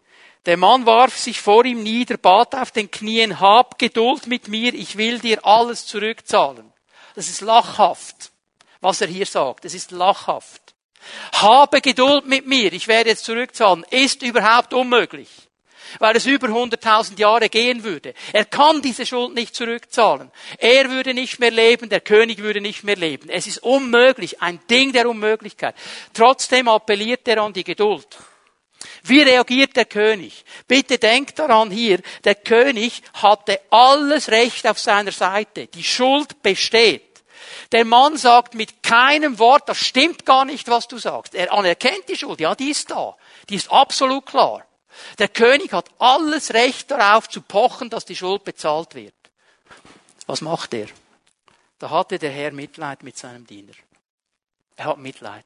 Der 0.46 0.58
Mann 0.58 0.86
warf 0.86 1.18
sich 1.18 1.42
vor 1.42 1.65
ihm 1.65 1.84
nieder, 1.84 2.18
bat 2.18 2.56
auf 2.56 2.72
den 2.72 2.89
Knien, 2.89 3.39
hab 3.39 3.78
Geduld 3.78 4.28
mit 4.28 4.48
mir, 4.48 4.74
ich 4.74 4.98
will 4.98 5.20
dir 5.20 5.46
alles 5.46 5.86
zurückzahlen. 5.86 6.72
Das 7.15 7.28
ist 7.28 7.42
lachhaft, 7.42 8.32
was 8.80 9.02
er 9.02 9.08
hier 9.08 9.26
sagt. 9.26 9.65
Es 9.65 9.74
ist 9.74 9.92
lachhaft. 9.92 10.76
Habe 11.34 11.82
Geduld 11.82 12.26
mit 12.26 12.46
mir, 12.46 12.72
ich 12.74 12.88
werde 12.88 13.10
jetzt 13.10 13.26
zurückzahlen, 13.26 13.86
ist 13.89 14.22
überhaupt 14.22 14.74
unmöglich. 14.74 15.30
Weil 15.97 16.15
es 16.15 16.25
über 16.25 16.47
100.000 16.47 17.19
Jahre 17.19 17.49
gehen 17.49 17.84
würde. 17.84 18.13
Er 18.32 18.45
kann 18.45 18.82
diese 18.82 19.06
Schuld 19.06 19.34
nicht 19.34 19.56
zurückzahlen. 19.56 20.32
Er 20.58 20.91
würde 20.91 21.13
nicht 21.13 21.39
mehr 21.39 21.52
leben, 21.52 21.89
der 21.89 22.02
König 22.02 22.39
würde 22.39 22.62
nicht 22.62 22.84
mehr 22.84 22.95
leben. 22.95 23.30
Es 23.30 23.47
ist 23.47 23.63
unmöglich, 23.63 24.41
ein 24.41 24.60
Ding 24.69 24.93
der 24.93 25.10
Unmöglichkeit. 25.10 25.75
Trotzdem 26.13 26.67
appelliert 26.67 27.28
er 27.28 27.41
an 27.41 27.54
die 27.54 27.63
Geduld. 27.63 28.08
Wie 29.04 29.21
reagiert 29.21 29.75
der 29.75 29.86
König? 29.86 30.43
Bitte 30.67 30.97
denkt 30.97 31.39
daran 31.39 31.71
hier, 31.71 31.99
der 32.23 32.36
König 32.36 33.02
hatte 33.13 33.60
alles 33.69 34.30
Recht 34.30 34.67
auf 34.67 34.80
seiner 34.80 35.12
Seite. 35.12 35.67
Die 35.67 35.84
Schuld 35.84 36.41
besteht. 36.41 37.10
Der 37.71 37.86
Mann 37.86 38.17
sagt 38.17 38.56
mit 38.56 38.82
keinem 38.82 39.38
Wort, 39.38 39.69
das 39.69 39.78
stimmt 39.78 40.25
gar 40.25 40.45
nicht, 40.45 40.67
was 40.67 40.88
du 40.88 40.97
sagst. 40.97 41.36
Er 41.36 41.54
anerkennt 41.54 42.08
die 42.08 42.15
Schuld. 42.15 42.39
Ja, 42.39 42.56
die 42.56 42.71
ist 42.71 42.89
da. 42.89 43.15
Die 43.49 43.56
ist 43.56 43.71
absolut 43.71 44.25
klar. 44.25 44.65
Der 45.18 45.28
König 45.28 45.74
hat 45.74 45.90
alles 46.00 46.54
Recht 46.54 46.92
darauf 46.92 47.30
zu 47.30 47.42
pochen, 47.42 47.90
dass 47.90 48.06
die 48.06 48.16
Schuld 48.16 48.44
bezahlt 48.44 48.96
wird. 48.96 49.14
Was 50.26 50.42
macht 50.42 50.74
er? 50.74 50.88
Da 51.80 51.90
hatte 51.90 52.20
der 52.20 52.32
Herr 52.32 52.52
Mitleid 52.52 53.04
mit 53.04 53.18
seinem 53.18 53.48
Diener. 53.48 53.74
Er 54.76 54.86
hat 54.86 54.98
Mitleid. 54.98 55.46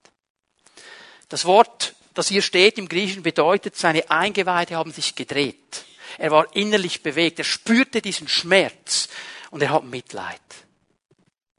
Das 1.30 1.46
Wort 1.46 1.96
das 2.14 2.28
hier 2.28 2.42
steht 2.42 2.78
im 2.78 2.88
Griechischen 2.88 3.24
bedeutet, 3.24 3.76
seine 3.76 4.10
Eingeweide 4.10 4.76
haben 4.76 4.92
sich 4.92 5.16
gedreht. 5.16 5.86
Er 6.18 6.32
war 6.32 6.56
innerlich 6.56 7.02
bewegt, 7.02 7.40
er 7.40 7.46
spürte 7.46 8.02
diesen 8.02 8.28
Schmerz 8.28 9.10
und 9.50 9.62
er 9.62 9.72
hat 9.72 9.84
Mitleid. 9.84 10.40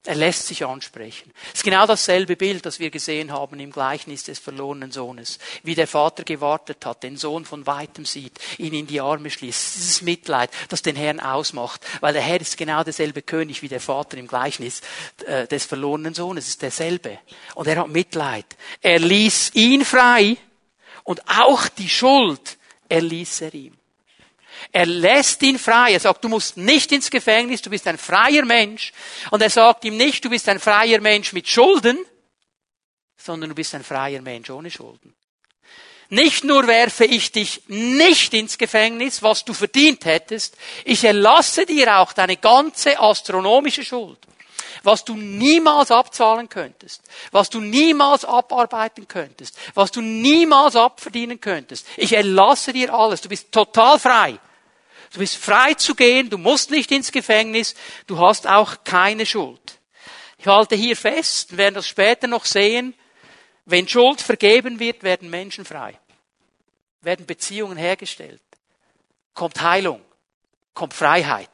Er 0.06 0.16
lässt 0.16 0.46
sich 0.48 0.66
ansprechen. 0.66 1.32
Es 1.48 1.60
ist 1.60 1.64
genau 1.64 1.86
dasselbe 1.86 2.36
Bild, 2.36 2.66
das 2.66 2.78
wir 2.78 2.90
gesehen 2.90 3.32
haben 3.32 3.58
im 3.58 3.70
Gleichnis 3.70 4.24
des 4.24 4.38
verlorenen 4.38 4.92
Sohnes. 4.92 5.38
Wie 5.62 5.74
der 5.74 5.86
Vater 5.86 6.24
gewartet 6.24 6.84
hat, 6.84 7.02
den 7.02 7.16
Sohn 7.16 7.46
von 7.46 7.66
weitem 7.66 8.04
sieht, 8.04 8.38
ihn 8.58 8.74
in 8.74 8.86
die 8.86 9.00
Arme 9.00 9.30
schließt. 9.30 9.76
Dieses 9.76 10.02
Mitleid, 10.02 10.50
das 10.68 10.82
den 10.82 10.94
Herrn 10.94 11.20
ausmacht. 11.20 11.80
Weil 12.00 12.12
der 12.12 12.20
Herr 12.20 12.38
ist 12.38 12.58
genau 12.58 12.84
derselbe 12.84 13.22
König 13.22 13.62
wie 13.62 13.68
der 13.68 13.80
Vater 13.80 14.18
im 14.18 14.28
Gleichnis 14.28 14.82
äh, 15.24 15.46
des 15.46 15.64
verlorenen 15.64 16.12
Sohnes. 16.12 16.44
Es 16.44 16.50
ist 16.50 16.62
derselbe. 16.62 17.18
Und 17.54 17.66
er 17.66 17.76
hat 17.76 17.88
Mitleid. 17.88 18.46
Er 18.82 18.98
ließ 18.98 19.52
ihn 19.54 19.86
frei 19.86 20.36
und 21.02 21.22
auch 21.28 21.66
die 21.68 21.88
Schuld 21.88 22.58
erließ 22.90 23.40
er 23.40 23.54
ihm. 23.54 23.74
Er 24.72 24.86
lässt 24.86 25.42
ihn 25.42 25.58
frei. 25.58 25.92
Er 25.92 26.00
sagt, 26.00 26.24
du 26.24 26.28
musst 26.28 26.56
nicht 26.56 26.92
ins 26.92 27.10
Gefängnis, 27.10 27.62
du 27.62 27.70
bist 27.70 27.86
ein 27.86 27.98
freier 27.98 28.44
Mensch. 28.44 28.92
Und 29.30 29.42
er 29.42 29.50
sagt 29.50 29.84
ihm 29.84 29.96
nicht, 29.96 30.24
du 30.24 30.30
bist 30.30 30.48
ein 30.48 30.60
freier 30.60 31.00
Mensch 31.00 31.32
mit 31.32 31.48
Schulden, 31.48 31.98
sondern 33.16 33.50
du 33.50 33.54
bist 33.54 33.74
ein 33.74 33.84
freier 33.84 34.22
Mensch 34.22 34.50
ohne 34.50 34.70
Schulden. 34.70 35.14
Nicht 36.10 36.44
nur 36.44 36.66
werfe 36.66 37.04
ich 37.06 37.32
dich 37.32 37.62
nicht 37.68 38.34
ins 38.34 38.58
Gefängnis, 38.58 39.22
was 39.22 39.44
du 39.44 39.54
verdient 39.54 40.04
hättest, 40.04 40.56
ich 40.84 41.02
erlasse 41.02 41.66
dir 41.66 41.98
auch 41.98 42.12
deine 42.12 42.36
ganze 42.36 43.00
astronomische 43.00 43.84
Schuld 43.84 44.18
was 44.82 45.04
du 45.04 45.14
niemals 45.14 45.90
abzahlen 45.90 46.48
könntest, 46.48 47.02
was 47.30 47.50
du 47.50 47.60
niemals 47.60 48.24
abarbeiten 48.24 49.06
könntest, 49.08 49.56
was 49.74 49.90
du 49.92 50.00
niemals 50.00 50.76
abverdienen 50.76 51.40
könntest. 51.40 51.86
Ich 51.96 52.12
erlasse 52.12 52.72
dir 52.72 52.92
alles, 52.92 53.20
du 53.20 53.28
bist 53.28 53.52
total 53.52 53.98
frei. 53.98 54.38
Du 55.12 55.20
bist 55.20 55.36
frei 55.36 55.74
zu 55.74 55.94
gehen, 55.94 56.28
du 56.28 56.38
musst 56.38 56.70
nicht 56.70 56.90
ins 56.90 57.12
Gefängnis, 57.12 57.76
du 58.08 58.18
hast 58.18 58.48
auch 58.48 58.82
keine 58.82 59.26
Schuld. 59.26 59.78
Ich 60.38 60.46
halte 60.48 60.74
hier 60.74 60.96
fest, 60.96 61.52
wir 61.52 61.58
werden 61.58 61.76
das 61.76 61.86
später 61.86 62.26
noch 62.26 62.44
sehen, 62.44 62.94
wenn 63.64 63.88
Schuld 63.88 64.20
vergeben 64.20 64.78
wird, 64.78 65.04
werden 65.04 65.30
Menschen 65.30 65.64
frei, 65.64 65.98
werden 67.00 67.26
Beziehungen 67.26 67.78
hergestellt, 67.78 68.42
kommt 69.34 69.60
Heilung, 69.62 70.02
kommt 70.74 70.94
Freiheit. 70.94 71.48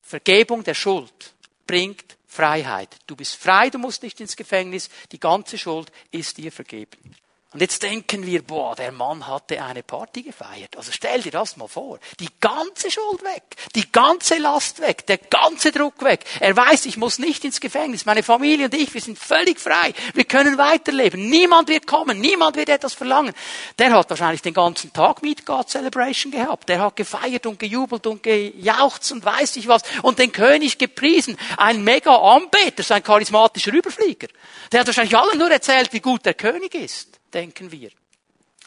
Vergebung 0.00 0.62
der 0.62 0.74
Schuld 0.74 1.33
bringt 1.66 2.16
Freiheit. 2.26 2.96
Du 3.06 3.16
bist 3.16 3.36
frei, 3.36 3.70
du 3.70 3.78
musst 3.78 4.02
nicht 4.02 4.20
ins 4.20 4.36
Gefängnis, 4.36 4.90
die 5.12 5.20
ganze 5.20 5.56
Schuld 5.56 5.92
ist 6.10 6.36
dir 6.36 6.50
vergeben. 6.50 7.14
Und 7.54 7.60
jetzt 7.60 7.84
denken 7.84 8.26
wir, 8.26 8.42
boah, 8.42 8.74
der 8.74 8.90
Mann 8.90 9.28
hatte 9.28 9.62
eine 9.62 9.84
Party 9.84 10.22
gefeiert. 10.22 10.76
Also 10.76 10.90
stell 10.90 11.22
dir 11.22 11.30
das 11.30 11.56
mal 11.56 11.68
vor. 11.68 12.00
Die 12.18 12.28
ganze 12.40 12.90
Schuld 12.90 13.22
weg. 13.22 13.44
Die 13.76 13.92
ganze 13.92 14.38
Last 14.38 14.80
weg. 14.80 15.06
Der 15.06 15.18
ganze 15.18 15.70
Druck 15.70 16.02
weg. 16.02 16.24
Er 16.40 16.56
weiß, 16.56 16.86
ich 16.86 16.96
muss 16.96 17.20
nicht 17.20 17.44
ins 17.44 17.60
Gefängnis. 17.60 18.06
Meine 18.06 18.24
Familie 18.24 18.64
und 18.64 18.74
ich, 18.74 18.92
wir 18.92 19.00
sind 19.00 19.20
völlig 19.20 19.60
frei. 19.60 19.94
Wir 20.14 20.24
können 20.24 20.58
weiterleben. 20.58 21.30
Niemand 21.30 21.68
wird 21.68 21.86
kommen. 21.86 22.20
Niemand 22.20 22.56
wird 22.56 22.70
etwas 22.70 22.94
verlangen. 22.94 23.32
Der 23.78 23.92
hat 23.92 24.10
wahrscheinlich 24.10 24.42
den 24.42 24.54
ganzen 24.54 24.92
Tag 24.92 25.22
Meet 25.22 25.46
God 25.46 25.70
Celebration 25.70 26.32
gehabt. 26.32 26.68
Der 26.68 26.80
hat 26.80 26.96
gefeiert 26.96 27.46
und 27.46 27.60
gejubelt 27.60 28.08
und 28.08 28.24
gejauchzt 28.24 29.12
und 29.12 29.24
weiß 29.24 29.54
ich 29.58 29.68
was. 29.68 29.82
Und 30.02 30.18
den 30.18 30.32
König 30.32 30.76
gepriesen. 30.76 31.38
Ein 31.56 31.84
mega 31.84 32.16
Anbeter, 32.16 32.82
so 32.82 32.94
ein 32.94 33.04
charismatischer 33.04 33.72
Überflieger. 33.72 34.26
Der 34.72 34.80
hat 34.80 34.88
wahrscheinlich 34.88 35.16
allen 35.16 35.38
nur 35.38 35.52
erzählt, 35.52 35.92
wie 35.92 36.00
gut 36.00 36.26
der 36.26 36.34
König 36.34 36.74
ist 36.74 37.13
denken 37.34 37.70
wir. 37.72 37.90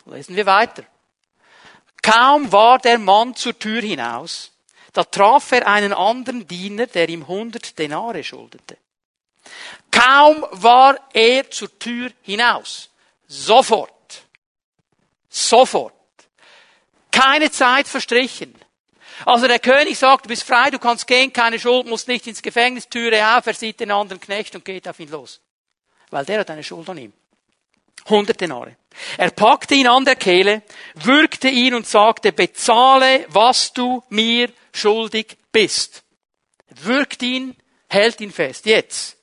Lesen 0.05 0.35
wir 0.35 0.45
weiter. 0.45 0.83
Kaum 2.01 2.51
war 2.51 2.79
der 2.79 2.97
Mann 2.99 3.35
zur 3.35 3.57
Tür 3.57 3.81
hinaus, 3.81 4.51
da 4.93 5.03
traf 5.03 5.51
er 5.51 5.67
einen 5.67 5.93
anderen 5.93 6.47
Diener, 6.47 6.87
der 6.87 7.09
ihm 7.09 7.27
hundert 7.27 7.77
Denare 7.77 8.23
schuldete. 8.23 8.77
Kaum 9.91 10.45
war 10.51 10.97
er 11.13 11.49
zur 11.51 11.77
Tür 11.79 12.11
hinaus. 12.21 12.89
Sofort. 13.27 14.23
Sofort. 15.29 15.93
Keine 17.11 17.51
Zeit 17.51 17.87
verstrichen. 17.87 18.55
Also 19.25 19.47
der 19.47 19.59
König 19.59 19.97
sagt, 19.97 20.25
du 20.25 20.29
bist 20.29 20.43
frei, 20.43 20.69
du 20.69 20.79
kannst 20.79 21.07
gehen, 21.07 21.33
keine 21.33 21.59
Schuld, 21.59 21.87
musst 21.87 22.07
nicht 22.07 22.27
ins 22.27 22.41
Gefängnis, 22.41 22.87
Türe 22.87 23.35
auf, 23.35 23.47
er 23.47 23.53
sieht 23.53 23.79
den 23.79 23.91
anderen 23.91 24.21
Knecht 24.21 24.55
und 24.55 24.63
geht 24.63 24.87
auf 24.87 24.99
ihn 24.99 25.09
los. 25.09 25.41
Weil 26.11 26.25
der 26.25 26.41
hat 26.41 26.49
eine 26.51 26.63
Schuld 26.63 26.87
an 26.89 26.97
ihm. 26.99 27.13
100 28.09 28.39
Denare. 28.39 28.77
Er 29.17 29.31
packte 29.31 29.75
ihn 29.75 29.87
an 29.87 30.05
der 30.05 30.15
Kehle, 30.15 30.63
würgte 30.95 31.49
ihn 31.49 31.73
und 31.73 31.87
sagte, 31.87 32.31
bezahle, 32.31 33.25
was 33.29 33.73
du 33.73 34.03
mir 34.09 34.49
schuldig 34.73 35.37
bist. 35.51 36.03
Würgt 36.69 37.21
ihn, 37.21 37.55
hält 37.89 38.21
ihn 38.21 38.31
fest. 38.31 38.65
Jetzt. 38.65 39.17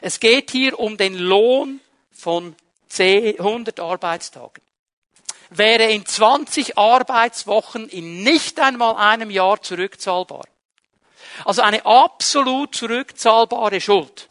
Es 0.00 0.20
geht 0.20 0.50
hier 0.50 0.78
um 0.78 0.96
den 0.96 1.16
Lohn 1.16 1.80
von 2.12 2.54
100 2.98 3.80
Arbeitstagen. 3.80 4.62
Wäre 5.50 5.90
in 5.90 6.04
20 6.04 6.78
Arbeitswochen 6.78 7.88
in 7.88 8.22
nicht 8.22 8.60
einmal 8.60 8.96
einem 8.96 9.30
Jahr 9.30 9.62
zurückzahlbar. 9.62 10.44
Also 11.44 11.62
eine 11.62 11.84
absolut 11.84 12.74
zurückzahlbare 12.74 13.80
Schuld. 13.80 14.28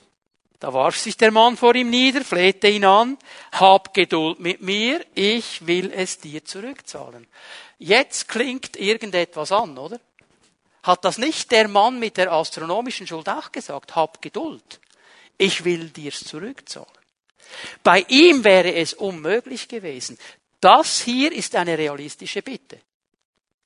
Da 0.63 0.73
warf 0.73 0.97
sich 0.97 1.17
der 1.17 1.31
Mann 1.31 1.57
vor 1.57 1.75
ihm 1.75 1.89
nieder, 1.89 2.23
flehte 2.23 2.69
ihn 2.69 2.85
an, 2.85 3.17
hab 3.51 3.93
Geduld 3.93 4.39
mit 4.39 4.61
mir, 4.61 5.05
ich 5.13 5.67
will 5.67 5.91
es 5.91 6.19
dir 6.19 6.45
zurückzahlen. 6.45 7.27
Jetzt 7.79 8.29
klingt 8.29 8.77
irgendetwas 8.77 9.51
an, 9.51 9.77
oder? 9.77 9.99
Hat 10.83 11.03
das 11.03 11.17
nicht 11.17 11.51
der 11.51 11.67
Mann 11.67 11.99
mit 11.99 12.15
der 12.15 12.31
astronomischen 12.31 13.05
Schuld 13.05 13.27
auch 13.27 13.51
gesagt? 13.51 13.97
Hab 13.97 14.21
Geduld. 14.21 14.79
Ich 15.37 15.65
will 15.65 15.89
dir's 15.89 16.23
zurückzahlen. 16.23 16.87
Bei 17.83 18.05
ihm 18.07 18.45
wäre 18.45 18.73
es 18.73 18.93
unmöglich 18.93 19.67
gewesen. 19.67 20.17
Das 20.61 21.01
hier 21.01 21.33
ist 21.33 21.57
eine 21.57 21.77
realistische 21.77 22.41
Bitte. 22.41 22.79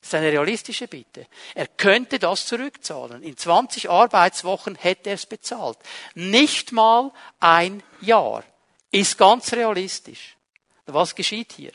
Das 0.08 0.13
ist 0.13 0.20
eine 0.20 0.32
realistische 0.32 0.88
Bitte. 0.88 1.28
Er 1.54 1.67
könnte 1.67 2.17
das 2.17 2.46
zurückzahlen. 2.46 3.24
In 3.24 3.36
20 3.36 3.89
Arbeitswochen 3.89 4.76
hätte 4.76 5.10
er 5.10 5.15
es 5.15 5.26
bezahlt. 5.26 5.78
Nicht 6.15 6.72
mal 6.72 7.12
ein 7.41 7.84
Jahr. 8.00 8.46
Ist 8.89 9.17
ganz 9.17 9.52
realistisch. 9.52 10.38
Was 10.86 11.13
geschieht 11.13 11.52
hier? 11.52 11.74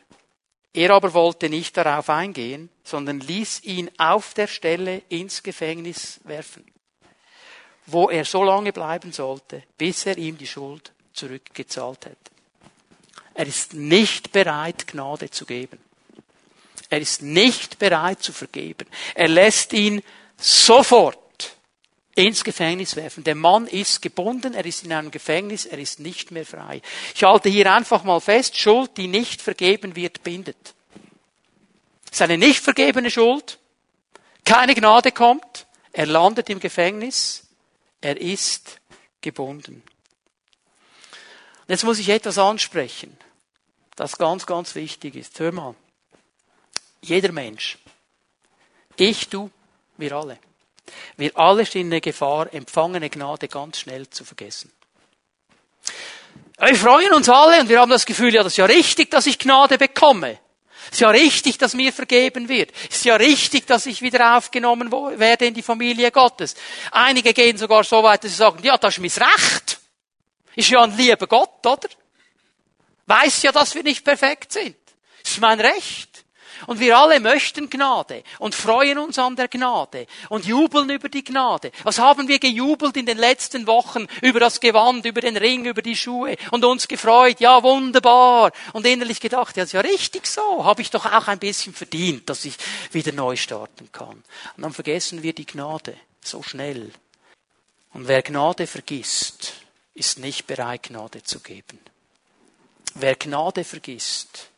Er 0.73 0.93
aber 0.93 1.13
wollte 1.13 1.51
nicht 1.51 1.77
darauf 1.77 2.09
eingehen, 2.09 2.71
sondern 2.83 3.21
ließ 3.21 3.65
ihn 3.65 3.91
auf 3.99 4.33
der 4.33 4.47
Stelle 4.47 5.03
ins 5.11 5.43
Gefängnis 5.43 6.19
werfen, 6.25 6.65
wo 7.85 8.09
er 8.09 8.25
so 8.25 8.45
lange 8.45 8.73
bleiben 8.73 9.13
sollte, 9.13 9.63
bis 9.77 10.07
er 10.07 10.17
ihm 10.17 10.39
die 10.39 10.47
Schuld 10.47 10.95
zurückgezahlt 11.13 12.07
hätte. 12.07 12.31
Er 13.35 13.47
ist 13.47 13.75
nicht 13.75 14.33
bereit, 14.33 14.87
Gnade 14.87 15.29
zu 15.29 15.45
geben. 15.45 15.79
Er 16.93 17.01
ist 17.01 17.23
nicht 17.23 17.79
bereit 17.79 18.23
zu 18.23 18.35
vergeben. 18.35 18.87
Er 19.15 19.29
lässt 19.29 19.73
ihn 19.73 20.03
sofort 20.37 21.57
ins 22.15 22.45
Gefängnis 22.45 22.97
werfen. 22.97 23.25
Der 23.25 23.35
Mann 23.35 23.67
ist 23.67 24.03
gebunden, 24.03 24.53
er 24.53 24.67
ist 24.67 24.85
in 24.85 24.93
einem 24.93 25.11
Gefängnis, 25.11 25.65
er 25.65 25.79
ist 25.79 26.01
nicht 26.01 26.33
mehr 26.33 26.45
frei. 26.45 26.83
Ich 27.15 27.25
halte 27.25 27.49
hier 27.49 27.73
einfach 27.73 28.05
mal 28.05 28.21
fest, 28.21 28.59
Schuld, 28.59 28.91
die 28.99 29.09
nicht 29.09 29.41
vergeben 29.41 29.97
wird, 29.97 30.23
bindet. 30.23 30.75
Seine 32.11 32.37
nicht 32.37 32.63
vergebene 32.63 33.11
Schuld, 33.11 33.59
keine 34.45 34.75
Gnade 34.75 35.13
kommt, 35.13 35.67
er 35.93 36.05
landet 36.05 36.51
im 36.51 36.61
Gefängnis, 36.61 37.45
er 38.03 38.21
ist 38.21 38.83
gebunden. 39.23 39.83
Jetzt 41.69 41.85
muss 41.85 41.99
ich 41.99 42.11
etwas 42.11 42.37
ansprechen, 42.37 43.17
das 43.97 44.19
ganz, 44.19 44.45
ganz 44.45 44.75
wichtig 44.75 45.17
ist. 45.17 45.41
Hör 45.41 45.53
mal. 45.53 45.75
Jeder 47.03 47.33
Mensch. 47.33 47.79
Ich, 48.97 49.29
du, 49.29 49.51
wir 49.97 50.13
alle. 50.13 50.39
Wir 51.17 51.37
alle 51.37 51.67
stehen 51.67 51.87
in 51.87 51.91
der 51.91 52.01
Gefahr, 52.01 52.53
empfangene 52.53 53.11
Gnade 53.11 53.49
ganz 53.49 53.81
schnell 53.81 54.09
zu 54.09 54.25
vergessen. 54.25 54.73
Wir 56.59 56.77
freuen 56.77 57.13
uns 57.13 57.29
alle 57.29 57.61
und 57.61 57.69
wir 57.69 57.81
haben 57.81 57.91
das 57.91 58.07
Gefühl, 58.07 58.33
ja, 58.33 58.43
das 58.43 58.53
ist 58.53 58.59
ja 58.59 58.67
richtig, 58.67 59.11
dass 59.11 59.27
ich 59.27 59.39
Gnade 59.39 59.79
bekomme. 59.79 60.39
Es 60.87 60.95
ist 60.95 61.01
ja 61.01 61.11
richtig, 61.11 61.59
dass 61.59 61.75
mir 61.75 61.93
vergeben 61.93 62.49
wird. 62.49 62.71
Es 62.91 62.99
ist 62.99 63.05
ja 63.05 63.17
richtig, 63.17 63.67
dass 63.67 63.87
ich 63.87 64.03
wieder 64.03 64.37
aufgenommen 64.37 64.93
werde 64.93 65.47
in 65.47 65.55
die 65.55 65.63
Familie 65.63 66.11
Gottes. 66.11 66.55
Einige 66.91 67.33
gehen 67.33 67.57
sogar 67.57 67.83
so 67.83 68.03
weit, 68.03 68.23
dass 68.25 68.31
sie 68.31 68.37
sagen, 68.37 68.63
ja, 68.63 68.77
das 68.77 68.99
ist 68.99 69.01
mein 69.01 69.29
Recht. 69.29 69.81
Ist 70.55 70.71
ja 70.71 70.83
ein 70.83 70.97
lieber 70.97 71.27
Gott, 71.27 71.65
oder? 71.67 71.89
Weiß 73.07 73.43
ja, 73.43 73.53
dass 73.53 73.75
wir 73.75 73.83
nicht 73.83 74.05
perfekt 74.05 74.53
sind. 74.53 74.77
Das 75.23 75.33
ist 75.33 75.41
mein 75.41 75.61
Recht. 75.61 76.12
Und 76.67 76.81
wir 76.81 76.99
alle 76.99 77.21
möchten 77.21 77.71
Gnade 77.71 78.23
und 78.39 78.55
freuen 78.55 78.99
uns 78.99 79.19
an 79.19 79.37
der 79.37 79.49
Gnade 79.49 80.07
und 80.29 80.47
jubeln 80.47 80.91
über 80.91 81.09
die 81.09 81.25
Gnade. 81.25 81.73
Was 81.83 81.99
haben 81.99 82.29
wir 82.29 82.39
gejubelt 82.39 82.97
in 82.97 83.07
den 83.07 83.19
letzten 83.19 83.67
Wochen 83.67 84.07
über 84.21 84.41
das 84.41 84.61
Gewand, 84.61 85.05
über 85.05 85.21
den 85.21 85.37
Ring, 85.37 85.65
über 85.65 85.83
die 85.83 85.97
Schuhe 85.97 86.37
und 86.51 86.65
uns 86.65 86.89
gefreut? 86.89 87.41
Ja, 87.41 87.63
wunderbar. 87.63 88.53
Und 88.73 88.87
innerlich 88.87 89.21
gedacht, 89.21 89.57
ja, 89.57 89.65
ist 89.65 89.73
ja 89.73 89.81
richtig 89.81 90.27
so. 90.27 90.65
Habe 90.65 90.83
ich 90.83 90.91
doch 90.91 91.07
auch 91.07 91.29
ein 91.29 91.39
bisschen 91.39 91.75
verdient, 91.75 92.29
dass 92.29 92.45
ich 92.45 92.57
wieder 92.93 93.13
neu 93.13 93.37
starten 93.37 93.91
kann. 93.93 94.23
Und 94.57 94.63
dann 94.63 94.73
vergessen 94.73 95.23
wir 95.23 95.33
die 95.33 95.47
Gnade 95.47 95.97
so 96.23 96.43
schnell. 96.43 96.93
Und 97.93 98.09
wer 98.09 98.23
Gnade 98.23 98.67
vergisst, 98.67 99.55
ist 99.95 100.19
nicht 100.19 100.47
bereit, 100.47 100.85
Gnade 100.85 101.23
zu 101.23 101.41
geben. 101.41 101.79
Wer 102.95 103.17
Gnade 103.17 103.65
vergisst, 103.65 104.49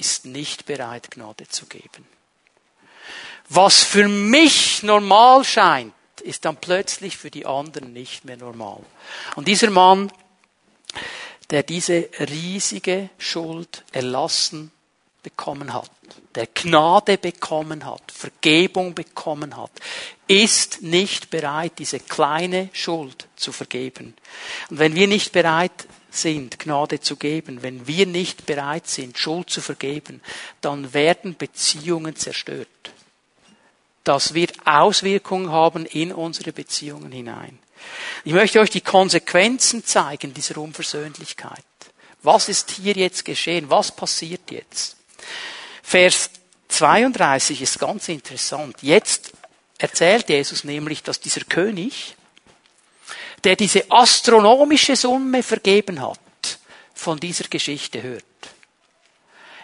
ist 0.00 0.26
nicht 0.26 0.66
bereit, 0.66 1.10
Gnade 1.10 1.46
zu 1.46 1.66
geben. 1.66 2.06
Was 3.48 3.82
für 3.82 4.08
mich 4.08 4.82
normal 4.82 5.44
scheint, 5.44 5.92
ist 6.22 6.44
dann 6.44 6.56
plötzlich 6.56 7.16
für 7.16 7.30
die 7.30 7.46
anderen 7.46 7.92
nicht 7.92 8.24
mehr 8.24 8.36
normal. 8.36 8.80
Und 9.36 9.48
dieser 9.48 9.70
Mann, 9.70 10.12
der 11.50 11.62
diese 11.62 12.08
riesige 12.20 13.10
Schuld 13.18 13.84
erlassen 13.92 14.72
bekommen 15.22 15.72
hat, 15.72 15.90
der 16.34 16.46
Gnade 16.46 17.18
bekommen 17.18 17.84
hat, 17.84 18.12
Vergebung 18.12 18.94
bekommen 18.94 19.56
hat, 19.56 19.70
ist 20.26 20.82
nicht 20.82 21.30
bereit, 21.30 21.72
diese 21.78 22.00
kleine 22.00 22.70
Schuld 22.72 23.26
zu 23.36 23.52
vergeben. 23.52 24.14
Und 24.70 24.78
wenn 24.78 24.94
wir 24.94 25.08
nicht 25.08 25.32
bereit 25.32 25.86
sind, 26.10 26.58
Gnade 26.58 27.00
zu 27.00 27.16
geben, 27.16 27.62
wenn 27.62 27.86
wir 27.86 28.06
nicht 28.06 28.46
bereit 28.46 28.86
sind, 28.86 29.18
Schuld 29.18 29.50
zu 29.50 29.60
vergeben, 29.60 30.20
dann 30.60 30.92
werden 30.94 31.36
Beziehungen 31.36 32.16
zerstört. 32.16 32.68
Das 34.04 34.34
wird 34.34 34.54
Auswirkungen 34.66 35.50
haben 35.50 35.86
in 35.86 36.12
unsere 36.12 36.52
Beziehungen 36.52 37.12
hinein. 37.12 37.58
Ich 38.24 38.32
möchte 38.32 38.60
euch 38.60 38.70
die 38.70 38.80
Konsequenzen 38.80 39.84
zeigen 39.84 40.34
dieser 40.34 40.58
Unversöhnlichkeit. 40.58 41.64
Was 42.22 42.48
ist 42.48 42.70
hier 42.70 42.94
jetzt 42.94 43.24
geschehen? 43.24 43.70
Was 43.70 43.94
passiert 43.94 44.50
jetzt? 44.50 44.96
Vers 45.82 46.30
32 46.68 47.62
ist 47.62 47.78
ganz 47.78 48.08
interessant. 48.08 48.76
Jetzt 48.82 49.32
erzählt 49.78 50.28
Jesus 50.28 50.64
nämlich, 50.64 51.02
dass 51.02 51.20
dieser 51.20 51.42
König, 51.42 52.16
der 53.44 53.56
diese 53.56 53.90
astronomische 53.90 54.96
Summe 54.96 55.42
vergeben 55.42 56.00
hat, 56.00 56.18
von 56.94 57.18
dieser 57.18 57.48
Geschichte 57.48 58.02
hört. 58.02 58.24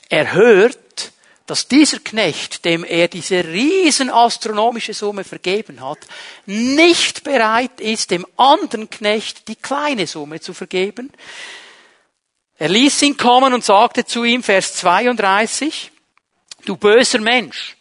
Er 0.09 0.33
hört, 0.33 1.13
dass 1.47 1.69
dieser 1.69 2.01
Knecht, 2.01 2.65
dem 2.65 2.83
er 2.83 3.09
diese 3.09 3.45
riesen 3.45 4.11
astronomische 4.11 4.95
Summe 4.95 5.23
vergeben 5.23 5.81
hat, 5.81 5.99
nicht 6.47 7.23
bereit 7.23 7.81
ist, 7.81 8.11
dem 8.11 8.27
anderen 8.37 8.91
Knecht 8.91 9.47
die 9.49 9.57
kleine 9.57 10.07
Summe 10.07 10.41
zu 10.41 10.55
vergeben. 10.55 11.13
Er 12.59 12.69
ließ 12.69 13.03
ihn 13.03 13.17
kommen 13.17 13.53
und 13.53 13.65
sagte 13.65 14.05
zu 14.05 14.25
ihm, 14.25 14.43
Vers 14.43 14.75
32, 14.77 15.93
du 16.65 16.77
böser 16.77 17.21
Mensch, 17.21 17.77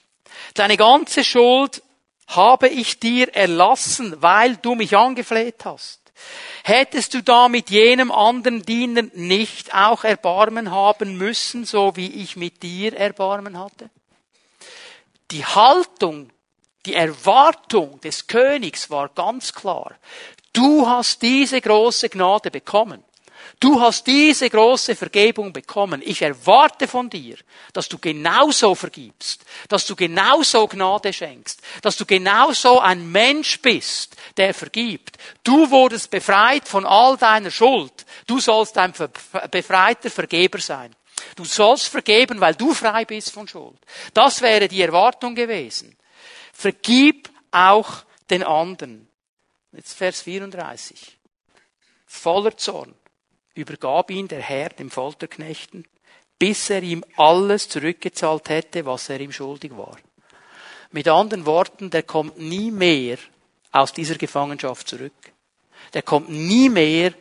deine 0.53 0.75
ganze 0.75 1.23
Schuld 1.23 1.81
habe 2.27 2.67
ich 2.67 2.99
dir 2.99 3.33
erlassen, 3.35 4.21
weil 4.21 4.57
du 4.57 4.75
mich 4.75 4.97
angefleht 4.97 5.63
hast. 5.63 6.01
Hättest 6.63 7.13
du 7.13 7.21
da 7.21 7.47
mit 7.47 7.69
jenem 7.69 8.11
anderen 8.11 8.63
Diener 8.63 9.03
nicht 9.13 9.73
auch 9.73 10.03
Erbarmen 10.03 10.71
haben 10.71 11.17
müssen, 11.17 11.65
so 11.65 11.95
wie 11.95 12.11
ich 12.23 12.35
mit 12.35 12.63
dir 12.63 12.93
Erbarmen 12.97 13.59
hatte? 13.59 13.89
Die 15.31 15.45
Haltung, 15.45 16.31
die 16.85 16.95
Erwartung 16.95 18.01
des 18.01 18.27
Königs 18.27 18.89
war 18.89 19.09
ganz 19.09 19.53
klar. 19.53 19.95
Du 20.53 20.87
hast 20.87 21.21
diese 21.21 21.61
große 21.61 22.09
Gnade 22.09 22.49
bekommen. 22.51 23.03
Du 23.65 23.81
hast 23.81 24.05
diese 24.05 24.47
große 24.47 24.95
Vergebung 24.95 25.51
bekommen. 25.51 25.99
Ich 26.05 26.21
erwarte 26.21 26.87
von 26.87 27.09
dir, 27.09 27.35
dass 27.73 27.89
du 27.89 27.97
genauso 27.97 28.75
vergibst, 28.75 29.43
dass 29.69 29.87
du 29.87 29.95
genauso 29.95 30.67
Gnade 30.67 31.11
schenkst, 31.11 31.63
dass 31.81 31.97
du 31.97 32.05
genauso 32.05 32.79
ein 32.79 33.11
Mensch 33.11 33.59
bist, 33.63 34.17
der 34.37 34.53
vergibt. 34.53 35.17
Du 35.43 35.71
wurdest 35.71 36.11
befreit 36.11 36.67
von 36.67 36.85
all 36.85 37.17
deiner 37.17 37.49
Schuld. 37.49 38.05
Du 38.27 38.39
sollst 38.39 38.77
ein 38.77 38.93
befreiter 39.49 40.11
Vergeber 40.11 40.59
sein. 40.59 40.95
Du 41.35 41.43
sollst 41.43 41.87
vergeben, 41.87 42.39
weil 42.39 42.53
du 42.53 42.71
frei 42.71 43.03
bist 43.03 43.31
von 43.31 43.47
Schuld. 43.47 43.79
Das 44.13 44.43
wäre 44.43 44.67
die 44.67 44.83
Erwartung 44.83 45.33
gewesen. 45.33 45.97
Vergib 46.53 47.31
auch 47.49 48.03
den 48.29 48.43
anderen. 48.43 49.07
Jetzt 49.71 49.97
Vers 49.97 50.21
34. 50.21 51.17
Voller 52.05 52.55
Zorn 52.57 52.93
übergab 53.55 54.11
ihn 54.11 54.27
der 54.27 54.41
Herr 54.41 54.69
dem 54.69 54.91
Folterknechten, 54.91 55.85
bis 56.37 56.69
er 56.69 56.83
ihm 56.83 57.03
alles 57.15 57.69
zurückgezahlt 57.69 58.49
hätte, 58.49 58.85
was 58.85 59.09
er 59.09 59.19
ihm 59.19 59.31
schuldig 59.31 59.75
war. 59.75 59.97
Mit 60.91 61.07
anderen 61.07 61.45
Worten, 61.45 61.89
der 61.89 62.03
kommt 62.03 62.37
nie 62.37 62.71
mehr 62.71 63.17
aus 63.71 63.93
dieser 63.93 64.15
Gefangenschaft 64.15 64.87
zurück. 64.87 65.13
Der 65.93 66.01
kommt 66.01 66.29
nie 66.29 66.69
mehr 66.69 67.13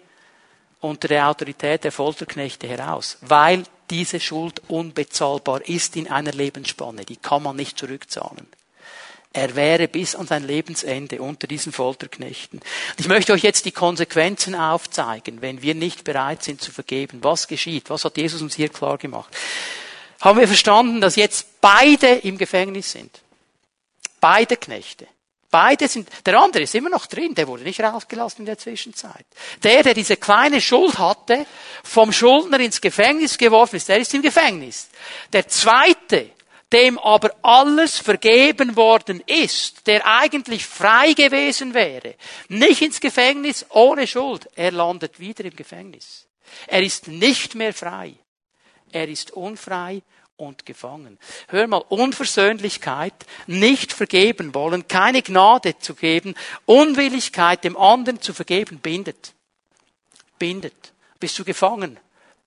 unter 0.81 1.09
der 1.09 1.29
Autorität 1.29 1.85
der 1.85 1.93
Folterknechte 1.93 2.69
heraus, 2.69 3.19
weil 3.23 3.65
diese 3.91 4.21
Schuld 4.21 4.63
unbezahlbar 4.69 5.67
ist 5.69 5.97
in 5.97 6.11
einer 6.11 6.33
Lebensspanne. 6.33 7.05
Die 7.05 7.17
kann 7.17 7.43
man 7.43 7.57
nicht 7.57 7.79
zurückzahlen. 7.79 8.47
Er 9.37 9.57
wäre 9.57 9.89
bis 9.89 10.15
an 10.15 10.29
sein 10.29 10.47
Lebensende 10.47 11.21
unter 11.21 11.49
diesen 11.49 11.73
Folterknechten. 11.73 12.61
Ich 12.99 13.09
möchte 13.09 13.33
euch 13.33 13.43
jetzt 13.43 13.65
die 13.65 13.73
Konsequenzen 13.73 14.55
aufzeigen, 14.55 15.43
wenn 15.43 15.61
wir 15.61 15.75
nicht 15.75 16.05
bereit 16.05 16.45
sind 16.45 16.63
zu 16.63 16.71
vergeben. 16.71 17.19
Was 17.23 17.49
geschieht? 17.49 17.91
Was 17.91 18.05
hat 18.05 18.17
Jesus 18.17 18.43
uns 18.43 18.55
hier 18.55 18.69
klar 18.69 18.97
gemacht? 18.97 19.37
Haben 20.21 20.39
wir 20.39 20.47
verstanden, 20.47 21.01
dass 21.01 21.17
jetzt 21.17 21.61
beide 21.61 22.07
im 22.07 22.39
Gefängnis 22.39 22.93
sind? 22.93 23.11
Beide 24.21 24.57
Knechte. 24.57 25.09
Beide 25.51 25.89
sind, 25.89 26.09
der 26.27 26.41
andere 26.41 26.63
ist 26.63 26.75
immer 26.77 26.91
noch 26.91 27.07
drin, 27.07 27.35
der 27.35 27.49
wurde 27.49 27.65
nicht 27.65 27.81
rausgelassen 27.81 28.41
in 28.41 28.47
der 28.47 28.59
Zwischenzeit. 28.59 29.27
Der, 29.65 29.83
der 29.83 29.95
diese 29.95 30.17
kleine 30.17 30.61
Schuld 30.61 30.97
hatte, 30.99 31.45
vom 31.83 32.13
Schuldner 32.13 32.61
ins 32.61 32.81
Gefängnis 32.81 33.37
geworfen 33.37 33.77
ist, 33.77 33.89
der 33.89 33.99
ist 33.99 34.15
im 34.15 34.23
Gefängnis. 34.23 34.89
Der 35.33 35.49
zweite, 35.49 36.31
dem 36.75 36.99
aber 36.99 37.31
alles 37.43 37.99
vergeben 37.99 38.75
worden 38.75 39.23
ist, 39.27 39.87
der 39.87 40.05
eigentlich 40.07 40.67
frei 40.67 41.13
gewesen 41.13 41.73
wäre, 41.73 42.17
nicht 42.49 42.83
ins 42.83 43.01
Gefängnis 43.01 43.65
ohne 43.71 44.09
Schuld, 44.09 44.49
er 44.57 44.73
landet 44.73 45.21
wieder 45.21 45.45
im 45.45 45.55
Gefängnis. 45.55 46.27
Er 46.67 46.83
ist 46.83 47.07
nicht 47.09 47.55
mehr 47.55 47.73
frei. 47.73 48.15
Er 48.91 49.09
ist 49.09 49.31
unfrei 49.31 50.03
und 50.37 50.67
gefangen. 50.67 51.19
Hör 51.49 51.67
mal, 51.69 51.85
Unversöhnlichkeit, 51.89 53.15
nicht 53.47 53.93
vergeben 53.93 54.53
wollen, 54.53 54.89
keine 54.89 55.23
Gnade 55.23 55.79
zu 55.79 55.95
geben, 55.95 56.35
Unwilligkeit 56.67 57.63
dem 57.63 57.77
anderen 57.77 58.21
zu 58.21 58.35
vergeben, 58.35 58.81
bindet. 58.81 59.33
Bindet. 60.39 60.93
Bist 61.21 61.39
du 61.39 61.45
gefangen? 61.45 62.01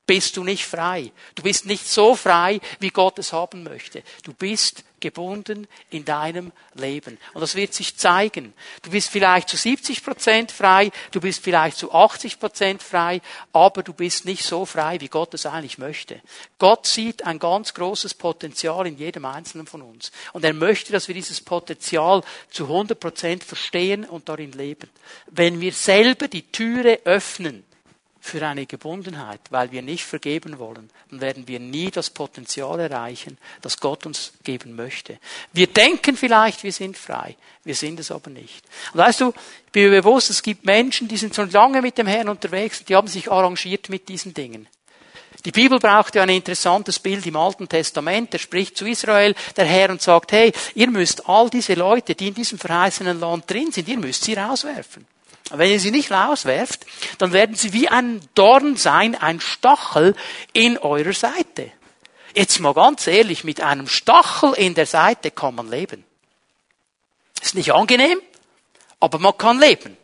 Bist 0.08 0.38
du 0.38 0.44
nicht 0.44 0.66
frei. 0.66 1.12
Du 1.36 1.44
bist 1.44 1.66
nicht 1.66 1.88
so 1.88 2.16
frei, 2.16 2.60
wie 2.80 2.90
Gott 2.90 3.20
es 3.20 3.34
haben 3.34 3.64
möchte. 3.64 4.02
Du 4.24 4.34
bist 4.34 4.84
gebunden 5.00 5.68
in 5.90 6.06
deinem 6.06 6.52
Leben. 6.74 7.20
Und 7.34 7.42
das 7.42 7.54
wird 7.54 7.74
sich 7.74 7.98
zeigen. 7.98 8.54
Du 8.82 8.90
bist 8.90 9.10
vielleicht 9.10 9.50
zu 9.50 9.58
70 9.58 10.04
Prozent 10.04 10.52
frei, 10.52 10.92
du 11.12 11.22
bist 11.22 11.44
vielleicht 11.44 11.78
zu 11.78 11.94
80 11.94 12.40
Prozent 12.40 12.82
frei, 12.82 13.22
aber 13.54 13.84
du 13.84 13.94
bist 13.94 14.26
nicht 14.26 14.44
so 14.44 14.66
frei, 14.66 15.00
wie 15.00 15.08
Gott 15.08 15.36
es 15.36 15.46
eigentlich 15.46 15.78
möchte. 15.78 16.20
Gott 16.58 16.88
sieht 16.88 17.26
ein 17.26 17.38
ganz 17.38 17.76
großes 17.76 18.16
Potenzial 18.16 18.88
in 18.88 18.98
jedem 18.98 19.26
Einzelnen 19.26 19.68
von 19.68 19.82
uns. 19.84 20.12
Und 20.34 20.44
er 20.44 20.54
möchte, 20.54 20.92
dass 20.92 21.08
wir 21.08 21.16
dieses 21.16 21.42
Potenzial 21.42 22.24
zu 22.50 22.64
100 22.64 23.00
Prozent 23.00 23.44
verstehen 23.44 24.06
und 24.06 24.30
darin 24.30 24.54
leben. 24.54 24.90
Wenn 25.28 25.62
wir 25.62 25.74
selber 25.74 26.28
die 26.28 26.52
Türe 26.52 27.02
öffnen, 27.04 27.67
für 28.28 28.46
eine 28.46 28.66
Gebundenheit, 28.66 29.40
weil 29.50 29.72
wir 29.72 29.82
nicht 29.82 30.04
vergeben 30.06 30.60
wollen, 30.60 30.90
dann 31.10 31.22
werden 31.22 31.48
wir 31.48 31.60
nie 31.60 31.90
das 31.90 32.10
Potenzial 32.10 32.80
erreichen, 32.80 33.38
das 33.62 33.80
Gott 33.80 34.06
uns 34.06 34.34
geben 34.44 34.76
möchte. 34.76 35.18
Wir 35.54 35.68
denken 35.68 36.18
vielleicht, 36.18 36.64
wir 36.64 36.72
sind 36.72 36.98
frei, 36.98 37.36
wir 37.64 37.76
sind 37.76 38.00
es 38.00 38.12
aber 38.12 38.30
nicht. 38.30 38.64
Und 38.94 39.00
weißt 39.00 39.22
du, 39.22 39.34
ich 39.66 39.72
bin 39.72 39.90
mir 39.90 40.02
bewusst, 40.02 40.30
es 40.30 40.44
gibt 40.44 40.66
Menschen, 40.66 41.08
die 41.08 41.18
sind 41.18 41.36
schon 41.36 41.50
lange 41.52 41.82
mit 41.82 41.98
dem 41.98 42.08
Herrn 42.08 42.30
unterwegs 42.30 42.80
und 42.80 42.90
die 42.90 42.96
haben 42.96 43.08
sich 43.08 43.32
arrangiert 43.32 43.90
mit 43.90 44.08
diesen 44.10 44.34
Dingen. 44.34 44.68
Die 45.46 45.52
Bibel 45.52 45.80
braucht 45.80 46.16
ja 46.16 46.24
ein 46.24 46.30
interessantes 46.30 47.00
Bild 47.00 47.26
im 47.26 47.36
Alten 47.36 47.70
Testament. 47.70 48.34
Er 48.34 48.40
spricht 48.40 48.76
zu 48.76 48.86
Israel, 48.86 49.36
der 49.56 49.66
Herr, 49.66 49.90
und 49.92 50.02
sagt, 50.02 50.32
hey, 50.32 50.52
ihr 50.76 50.90
müsst 50.90 51.30
all 51.30 51.50
diese 51.50 51.76
Leute, 51.76 52.16
die 52.16 52.30
in 52.30 52.34
diesem 52.34 52.58
verheißenen 52.58 53.20
Land 53.20 53.50
drin 53.50 53.72
sind, 53.72 53.88
ihr 53.88 53.98
müsst 53.98 54.24
sie 54.24 54.34
rauswerfen. 54.34 55.06
Wenn 55.52 55.72
ihr 55.72 55.80
sie 55.80 55.92
nicht 55.92 56.12
rauswerft, 56.12 56.86
dann 57.20 57.32
werden 57.32 57.56
sie 57.56 57.72
wie 57.74 57.88
ein 57.88 58.22
Dorn 58.36 58.76
sein, 58.76 59.16
ein 59.16 59.40
Stachel 59.40 60.16
in 60.54 60.78
eurer 60.78 61.14
Seite. 61.14 61.72
Jetzt 62.34 62.60
mal 62.60 62.74
ganz 62.74 63.08
ehrlich, 63.08 63.44
mit 63.44 63.62
einem 63.62 63.88
Stachel 63.88 64.54
in 64.54 64.76
der 64.76 64.86
Seite 64.86 65.32
kann 65.32 65.56
man 65.56 65.70
leben. 65.70 66.04
Ist 67.42 67.56
nicht 67.56 67.72
angenehm, 67.72 68.20
aber 69.00 69.20
man 69.20 69.38
kann 69.38 69.60
leben. 69.60 69.98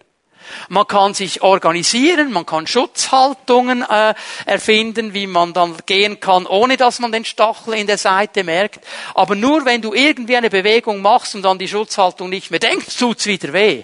Man 0.69 0.87
kann 0.87 1.13
sich 1.13 1.41
organisieren, 1.41 2.31
man 2.31 2.45
kann 2.45 2.67
Schutzhaltungen 2.67 3.81
äh, 3.81 4.13
erfinden, 4.45 5.13
wie 5.13 5.27
man 5.27 5.53
dann 5.53 5.77
gehen 5.85 6.19
kann, 6.19 6.45
ohne 6.45 6.77
dass 6.77 6.99
man 6.99 7.11
den 7.11 7.25
Stachel 7.25 7.75
in 7.75 7.87
der 7.87 7.97
Seite 7.97 8.43
merkt. 8.43 8.85
Aber 9.13 9.35
nur 9.35 9.65
wenn 9.65 9.81
du 9.81 9.93
irgendwie 9.93 10.37
eine 10.37 10.49
Bewegung 10.49 11.01
machst 11.01 11.35
und 11.35 11.45
an 11.45 11.59
die 11.59 11.67
Schutzhaltung 11.67 12.29
nicht 12.29 12.51
mehr 12.51 12.59
denkst, 12.59 12.97
tut's 12.97 13.25
wieder 13.25 13.53
weh. 13.53 13.83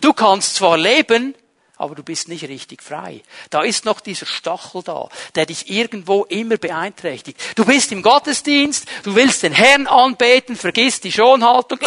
Du 0.00 0.12
kannst 0.12 0.56
zwar 0.56 0.76
leben, 0.76 1.34
aber 1.76 1.94
du 1.94 2.02
bist 2.02 2.28
nicht 2.28 2.44
richtig 2.44 2.82
frei. 2.82 3.22
Da 3.48 3.62
ist 3.62 3.86
noch 3.86 4.00
dieser 4.00 4.26
Stachel 4.26 4.82
da, 4.82 5.08
der 5.34 5.46
dich 5.46 5.70
irgendwo 5.70 6.24
immer 6.24 6.58
beeinträchtigt. 6.58 7.40
Du 7.56 7.64
bist 7.64 7.90
im 7.90 8.02
Gottesdienst, 8.02 8.86
du 9.02 9.14
willst 9.14 9.42
den 9.42 9.54
Herrn 9.54 9.86
anbeten, 9.86 10.56
vergisst 10.56 11.04
die 11.04 11.12
Schonhaltung. 11.12 11.78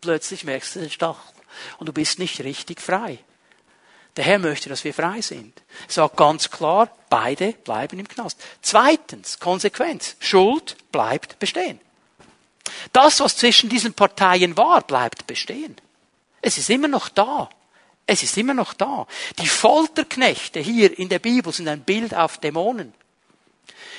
Plötzlich 0.00 0.42
merkst 0.44 0.74
du 0.74 0.80
den 0.80 0.90
Stachel 0.90 1.22
und 1.78 1.88
du 1.88 1.92
bist 1.92 2.18
nicht 2.18 2.40
richtig 2.40 2.80
frei. 2.80 3.18
Der 4.16 4.24
Herr 4.24 4.40
möchte, 4.40 4.68
dass 4.68 4.82
wir 4.82 4.92
frei 4.92 5.20
sind. 5.20 5.56
Er 5.86 5.92
sagt 5.92 6.16
ganz 6.16 6.50
klar, 6.50 6.90
beide 7.08 7.52
bleiben 7.52 8.00
im 8.00 8.08
Knast. 8.08 8.40
Zweitens, 8.60 9.38
Konsequenz. 9.38 10.16
Schuld 10.18 10.76
bleibt 10.90 11.38
bestehen. 11.38 11.80
Das, 12.92 13.20
was 13.20 13.36
zwischen 13.36 13.68
diesen 13.68 13.94
Parteien 13.94 14.56
war, 14.56 14.80
bleibt 14.80 15.28
bestehen. 15.28 15.76
Es 16.40 16.58
ist 16.58 16.70
immer 16.70 16.88
noch 16.88 17.08
da. 17.08 17.48
Es 18.06 18.22
ist 18.22 18.36
immer 18.38 18.54
noch 18.54 18.72
da. 18.72 19.06
Die 19.38 19.48
Folterknechte 19.48 20.60
hier 20.60 20.98
in 20.98 21.08
der 21.08 21.18
Bibel 21.18 21.52
sind 21.52 21.68
ein 21.68 21.82
Bild 21.82 22.14
auf 22.14 22.38
Dämonen. 22.38 22.94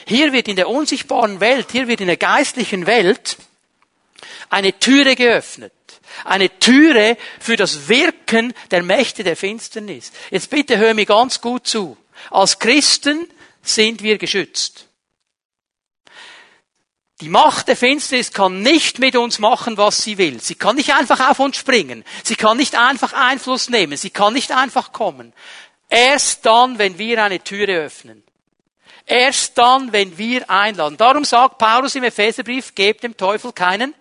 Hier 0.06 0.34
wird 0.34 0.48
in 0.48 0.56
der 0.56 0.70
unsichtbaren 0.70 1.40
Welt, 1.40 1.72
hier 1.72 1.88
wird 1.88 2.02
in 2.02 2.08
der 2.08 2.18
geistlichen 2.18 2.88
Welt 2.88 3.38
eine 4.50 4.78
Türe 4.80 5.16
geöffnet. 5.16 5.74
Eine 6.26 6.50
Türe 6.60 7.18
für 7.40 7.56
das 7.56 7.88
Wirken 7.88 8.54
der 8.72 8.82
Mächte 8.82 9.24
der 9.24 9.36
Finsternis. 9.36 10.12
Jetzt 10.32 10.50
bitte 10.50 10.78
hör 10.78 10.94
mir 10.94 11.06
ganz 11.06 11.40
gut 11.40 11.68
zu. 11.68 11.96
Als 12.32 12.58
Christen 12.58 13.28
sind 13.62 14.02
wir 14.02 14.18
geschützt. 14.18 14.89
Die 17.22 17.30
Macht 17.30 17.68
der 17.68 17.76
Finsternis 17.76 18.32
kann 18.32 18.62
nicht 18.62 19.00
mit 19.00 19.16
uns 19.18 19.40
machen, 19.40 19.78
was 19.78 20.04
sie 20.04 20.18
will. 20.18 20.40
Sie 20.40 20.56
kann 20.56 20.78
nicht 20.78 20.94
einfach 20.96 21.30
auf 21.30 21.40
uns 21.40 21.58
springen. 21.58 22.06
Sie 22.24 22.36
kann 22.36 22.56
nicht 22.56 22.76
einfach 22.76 23.12
Einfluss 23.12 23.70
nehmen. 23.70 23.98
Sie 23.98 24.10
kann 24.10 24.34
nicht 24.34 24.52
einfach 24.52 24.94
kommen. 24.94 25.34
Erst 25.90 26.46
dann, 26.46 26.78
wenn 26.78 26.98
wir 26.98 27.22
eine 27.22 27.44
Türe 27.44 27.78
öffnen. 27.80 28.24
Erst 29.06 29.58
dann, 29.58 29.92
wenn 29.92 30.18
wir 30.18 30.50
einladen. 30.50 30.96
Darum 30.96 31.26
sagt 31.26 31.58
Paulus 31.58 31.96
im 31.96 32.04
Epheserbrief, 32.04 32.74
gebt 32.74 33.04
dem 33.04 33.18
Teufel 33.18 33.52
keinen 33.52 33.94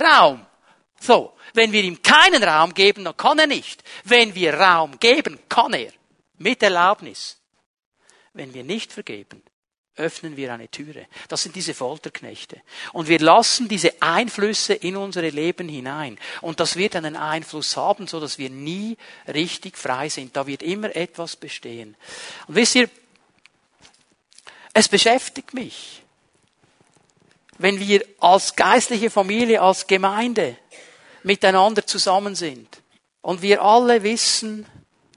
Raum. 0.00 0.46
So. 1.00 1.32
Wenn 1.54 1.72
wir 1.72 1.82
ihm 1.82 2.02
keinen 2.02 2.44
Raum 2.44 2.74
geben, 2.74 3.04
dann 3.04 3.16
kann 3.16 3.38
er 3.38 3.46
nicht. 3.46 3.82
Wenn 4.04 4.34
wir 4.34 4.54
Raum 4.54 5.00
geben, 5.00 5.38
kann 5.48 5.72
er. 5.72 5.92
Mit 6.36 6.62
Erlaubnis. 6.62 7.40
Wenn 8.32 8.54
wir 8.54 8.62
nicht 8.62 8.92
vergeben, 8.92 9.42
öffnen 9.98 10.36
wir 10.36 10.52
eine 10.52 10.68
Türe. 10.68 11.06
Das 11.28 11.42
sind 11.42 11.54
diese 11.56 11.74
Folterknechte. 11.74 12.60
Und 12.92 13.08
wir 13.08 13.18
lassen 13.18 13.68
diese 13.68 14.00
Einflüsse 14.00 14.74
in 14.74 14.96
unsere 14.96 15.28
Leben 15.30 15.68
hinein. 15.68 16.18
Und 16.40 16.60
das 16.60 16.76
wird 16.76 16.96
einen 16.96 17.16
Einfluss 17.16 17.76
haben, 17.76 18.06
so 18.06 18.20
dass 18.20 18.38
wir 18.38 18.50
nie 18.50 18.96
richtig 19.26 19.76
frei 19.76 20.08
sind. 20.08 20.36
Da 20.36 20.46
wird 20.46 20.62
immer 20.62 20.94
etwas 20.94 21.36
bestehen. 21.36 21.96
Und 22.46 22.54
wisst 22.54 22.76
ihr, 22.76 22.88
es 24.72 24.88
beschäftigt 24.88 25.54
mich, 25.54 26.02
wenn 27.58 27.80
wir 27.80 28.04
als 28.20 28.54
geistliche 28.54 29.10
Familie, 29.10 29.60
als 29.60 29.86
Gemeinde 29.86 30.56
miteinander 31.24 31.86
zusammen 31.86 32.36
sind 32.36 32.82
und 33.20 33.42
wir 33.42 33.60
alle 33.62 34.02
wissen, 34.04 34.66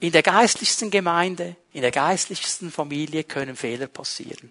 in 0.00 0.10
der 0.10 0.22
geistlichsten 0.22 0.90
Gemeinde, 0.90 1.54
in 1.72 1.82
der 1.82 1.92
geistlichsten 1.92 2.72
Familie 2.72 3.22
können 3.22 3.54
Fehler 3.54 3.86
passieren 3.86 4.50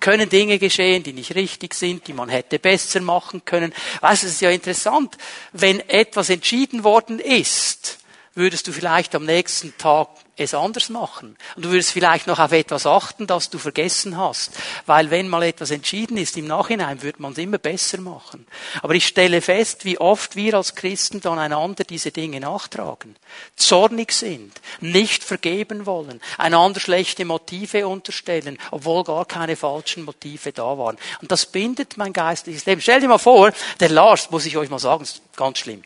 können 0.00 0.28
Dinge 0.28 0.58
geschehen, 0.58 1.02
die 1.02 1.12
nicht 1.12 1.34
richtig 1.34 1.74
sind, 1.74 2.06
die 2.06 2.12
man 2.12 2.28
hätte 2.28 2.58
besser 2.58 3.00
machen 3.00 3.44
können. 3.44 3.72
Weißt 4.00 4.22
du, 4.22 4.26
es 4.26 4.34
ist 4.34 4.40
ja 4.40 4.50
interessant, 4.50 5.16
wenn 5.52 5.80
etwas 5.88 6.30
entschieden 6.30 6.84
worden 6.84 7.18
ist, 7.18 7.98
würdest 8.34 8.66
du 8.66 8.72
vielleicht 8.72 9.14
am 9.14 9.24
nächsten 9.24 9.76
Tag 9.78 10.08
es 10.36 10.54
anders 10.54 10.88
machen. 10.88 11.36
Und 11.54 11.64
du 11.64 11.70
würdest 11.70 11.92
vielleicht 11.92 12.26
noch 12.26 12.40
auf 12.40 12.50
etwas 12.50 12.86
achten, 12.86 13.26
das 13.26 13.50
du 13.50 13.58
vergessen 13.58 14.16
hast. 14.16 14.52
Weil 14.86 15.10
wenn 15.10 15.28
mal 15.28 15.44
etwas 15.44 15.70
entschieden 15.70 16.16
ist, 16.16 16.36
im 16.36 16.46
Nachhinein 16.46 17.02
wird 17.02 17.20
man 17.20 17.32
es 17.32 17.38
immer 17.38 17.58
besser 17.58 18.00
machen. 18.00 18.46
Aber 18.82 18.94
ich 18.94 19.06
stelle 19.06 19.40
fest, 19.40 19.84
wie 19.84 19.98
oft 19.98 20.34
wir 20.34 20.54
als 20.54 20.74
Christen 20.74 21.20
dann 21.20 21.38
einander 21.38 21.84
diese 21.84 22.10
Dinge 22.10 22.40
nachtragen. 22.40 23.14
Zornig 23.56 24.12
sind, 24.12 24.52
nicht 24.80 25.22
vergeben 25.22 25.86
wollen, 25.86 26.20
einander 26.36 26.80
schlechte 26.80 27.24
Motive 27.24 27.86
unterstellen, 27.86 28.58
obwohl 28.72 29.04
gar 29.04 29.26
keine 29.26 29.54
falschen 29.54 30.04
Motive 30.04 30.52
da 30.52 30.76
waren. 30.76 30.96
Und 31.20 31.30
das 31.30 31.46
bindet 31.46 31.96
mein 31.96 32.12
geistliches 32.12 32.66
Leben. 32.66 32.80
Stell 32.80 33.00
dir 33.00 33.08
mal 33.08 33.18
vor, 33.18 33.52
der 33.78 33.90
Lars, 33.90 34.30
muss 34.30 34.46
ich 34.46 34.56
euch 34.56 34.70
mal 34.70 34.78
sagen, 34.80 35.04
ist 35.04 35.22
ganz 35.36 35.58
schlimm, 35.58 35.84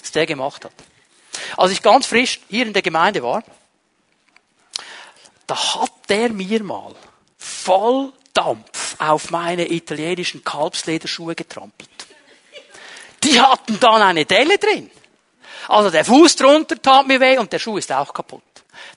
was 0.00 0.10
der 0.10 0.26
gemacht 0.26 0.64
hat. 0.64 0.72
Als 1.56 1.72
ich 1.72 1.82
ganz 1.82 2.06
frisch 2.06 2.40
hier 2.48 2.66
in 2.66 2.72
der 2.72 2.82
Gemeinde 2.82 3.22
war, 3.22 3.42
da 5.46 5.74
hat 5.74 5.92
der 6.08 6.30
mir 6.30 6.62
mal 6.62 6.94
voll 7.38 8.12
Dampf 8.32 8.96
auf 8.98 9.30
meine 9.30 9.70
italienischen 9.70 10.42
Kalbslederschuhe 10.42 11.34
getrampelt. 11.34 11.88
Die 13.22 13.40
hatten 13.40 13.78
dann 13.80 14.02
eine 14.02 14.24
Delle 14.24 14.58
drin. 14.58 14.90
Also 15.68 15.90
der 15.90 16.04
Fuß 16.04 16.36
drunter 16.36 16.80
tat 16.80 17.06
mir 17.06 17.20
weh 17.20 17.38
und 17.38 17.52
der 17.52 17.58
Schuh 17.58 17.78
ist 17.78 17.90
auch 17.92 18.12
kaputt. 18.12 18.42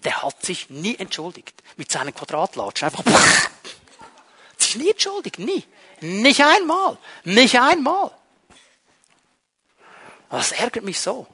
Der 0.04 0.22
hat 0.22 0.46
sich 0.46 0.70
nie 0.70 0.96
entschuldigt. 0.96 1.64
Mit 1.78 1.92
seinen 1.92 2.14
Quadratlatschen. 2.14 2.90
Einfach, 2.90 3.06
hat 3.06 3.52
sich 4.58 4.76
nie 4.76 4.90
entschuldigt. 4.90 5.40
Nie. 5.40 5.64
Nicht 6.02 6.44
einmal. 6.44 6.98
Nicht 7.24 7.60
einmal. 7.60 8.12
Das 10.30 10.52
ärgert 10.52 10.84
mich 10.84 11.00
so. 11.00 11.28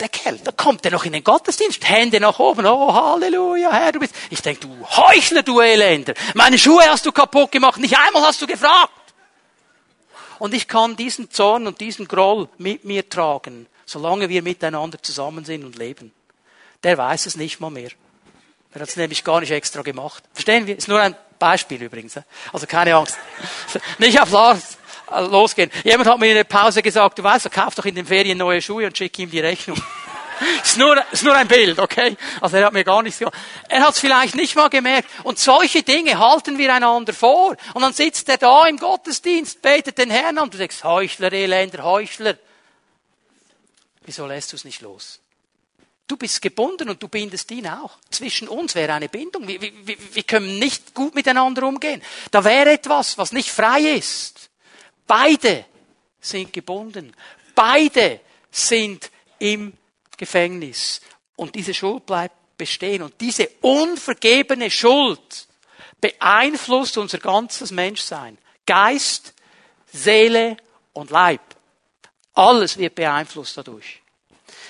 Der 0.00 0.08
Kerl, 0.08 0.38
da 0.38 0.52
kommt 0.52 0.84
er 0.84 0.90
noch 0.90 1.04
in 1.04 1.12
den 1.12 1.24
Gottesdienst, 1.24 1.88
Hände 1.88 2.20
nach 2.20 2.38
oben, 2.38 2.66
oh 2.66 2.92
Halleluja, 2.92 3.72
Herr, 3.72 3.92
du 3.92 4.00
bist. 4.00 4.14
Ich 4.30 4.42
denk, 4.42 4.60
du 4.60 4.68
Heuchler, 4.84 5.42
du 5.42 5.60
Elender, 5.60 6.14
meine 6.34 6.58
Schuhe 6.58 6.84
hast 6.86 7.06
du 7.06 7.12
kaputt 7.12 7.52
gemacht, 7.52 7.78
nicht 7.78 7.96
einmal 7.96 8.22
hast 8.22 8.42
du 8.42 8.46
gefragt. 8.46 8.92
Und 10.38 10.52
ich 10.52 10.68
kann 10.68 10.96
diesen 10.96 11.30
Zorn 11.30 11.66
und 11.66 11.80
diesen 11.80 12.08
Groll 12.08 12.48
mit 12.58 12.84
mir 12.84 13.08
tragen, 13.08 13.66
solange 13.86 14.28
wir 14.28 14.42
miteinander 14.42 15.02
zusammen 15.02 15.44
sind 15.44 15.64
und 15.64 15.76
leben. 15.76 16.12
Der 16.82 16.98
weiß 16.98 17.26
es 17.26 17.36
nicht 17.36 17.60
mal 17.60 17.70
mehr. 17.70 17.90
Er 18.72 18.80
hat 18.80 18.88
es 18.88 18.96
nämlich 18.96 19.22
gar 19.22 19.40
nicht 19.40 19.52
extra 19.52 19.82
gemacht. 19.82 20.24
Verstehen 20.32 20.66
wir? 20.66 20.76
Ist 20.76 20.88
nur 20.88 21.00
ein 21.00 21.14
Beispiel 21.38 21.80
übrigens. 21.80 22.18
Also 22.52 22.66
keine 22.66 22.96
Angst. 22.96 23.16
Nicht 23.98 24.20
auf 24.20 24.30
Lars 24.30 24.78
losgehen. 25.10 25.70
Jemand 25.84 26.08
hat 26.08 26.18
mir 26.18 26.28
in 26.28 26.34
der 26.36 26.44
Pause 26.44 26.82
gesagt, 26.82 27.18
du 27.18 27.22
weißt, 27.22 27.50
kauft 27.50 27.78
doch 27.78 27.84
in 27.84 27.94
den 27.94 28.06
Ferien 28.06 28.38
neue 28.38 28.62
Schuhe 28.62 28.86
und 28.86 28.96
schick 28.96 29.18
ihm 29.18 29.30
die 29.30 29.40
Rechnung. 29.40 29.80
ist 30.62 30.76
nur, 30.76 31.02
ist 31.12 31.22
nur 31.22 31.34
ein 31.34 31.48
Bild, 31.48 31.78
okay? 31.78 32.16
Also 32.40 32.56
er 32.56 32.66
hat 32.66 32.72
mir 32.72 32.84
gar 32.84 33.02
nichts 33.02 33.18
gemacht. 33.18 33.36
Er 33.68 33.82
hat 33.82 33.94
es 33.94 34.00
vielleicht 34.00 34.34
nicht 34.34 34.56
mal 34.56 34.68
gemerkt. 34.68 35.08
Und 35.22 35.38
solche 35.38 35.82
Dinge 35.82 36.18
halten 36.18 36.58
wir 36.58 36.74
einander 36.74 37.12
vor. 37.12 37.56
Und 37.74 37.82
dann 37.82 37.92
sitzt 37.92 38.28
er 38.28 38.38
da 38.38 38.66
im 38.66 38.76
Gottesdienst, 38.76 39.62
betet 39.62 39.98
den 39.98 40.10
Herrn 40.10 40.38
an 40.38 40.50
du 40.50 40.58
denkst, 40.58 40.84
Heuchler, 40.84 41.32
Elender, 41.32 41.84
Heuchler. 41.84 42.36
Wieso 44.04 44.26
lässt 44.26 44.52
du 44.52 44.56
es 44.56 44.64
nicht 44.64 44.82
los? 44.82 45.20
Du 46.06 46.18
bist 46.18 46.42
gebunden 46.42 46.90
und 46.90 47.02
du 47.02 47.08
bindest 47.08 47.50
ihn 47.50 47.66
auch. 47.66 47.92
Zwischen 48.10 48.46
uns 48.46 48.74
wäre 48.74 48.92
eine 48.92 49.08
Bindung. 49.08 49.48
Wir, 49.48 49.60
wir, 49.60 49.72
wir 49.86 50.22
können 50.22 50.58
nicht 50.58 50.92
gut 50.92 51.14
miteinander 51.14 51.62
umgehen. 51.66 52.02
Da 52.30 52.44
wäre 52.44 52.72
etwas, 52.72 53.16
was 53.16 53.32
nicht 53.32 53.50
frei 53.50 53.80
ist. 53.80 54.50
Beide 55.06 55.64
sind 56.20 56.52
gebunden. 56.52 57.14
Beide 57.54 58.20
sind 58.50 59.10
im 59.38 59.74
Gefängnis. 60.16 61.00
Und 61.36 61.54
diese 61.54 61.74
Schuld 61.74 62.06
bleibt 62.06 62.56
bestehen. 62.56 63.02
Und 63.02 63.20
diese 63.20 63.48
unvergebene 63.60 64.70
Schuld 64.70 65.48
beeinflusst 66.00 66.98
unser 66.98 67.18
ganzes 67.18 67.70
Menschsein. 67.70 68.38
Geist, 68.66 69.34
Seele 69.92 70.56
und 70.92 71.10
Leib. 71.10 71.40
Alles 72.34 72.78
wird 72.78 72.94
beeinflusst 72.94 73.56
dadurch. 73.56 74.00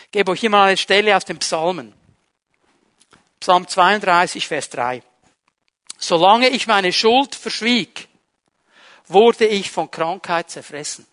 Ich 0.05 0.11
gebe 0.11 0.33
euch 0.33 0.41
hier 0.41 0.51
mal 0.51 0.69
eine 0.69 0.77
Stelle 0.77 1.17
aus 1.17 1.25
den 1.25 1.39
Psalmen. 1.39 1.93
Psalm 3.41 3.67
32, 3.67 4.47
Vers 4.47 4.71
3. 4.71 5.03
Solange 5.99 6.49
ich 6.49 6.67
meine 6.67 6.93
Schuld 6.93 7.35
verschwieg, 7.35 8.09
wurde 9.07 9.47
ich 9.47 9.71
von 9.71 9.91
Krankheit 9.91 10.51
zerfressen. 10.51 11.07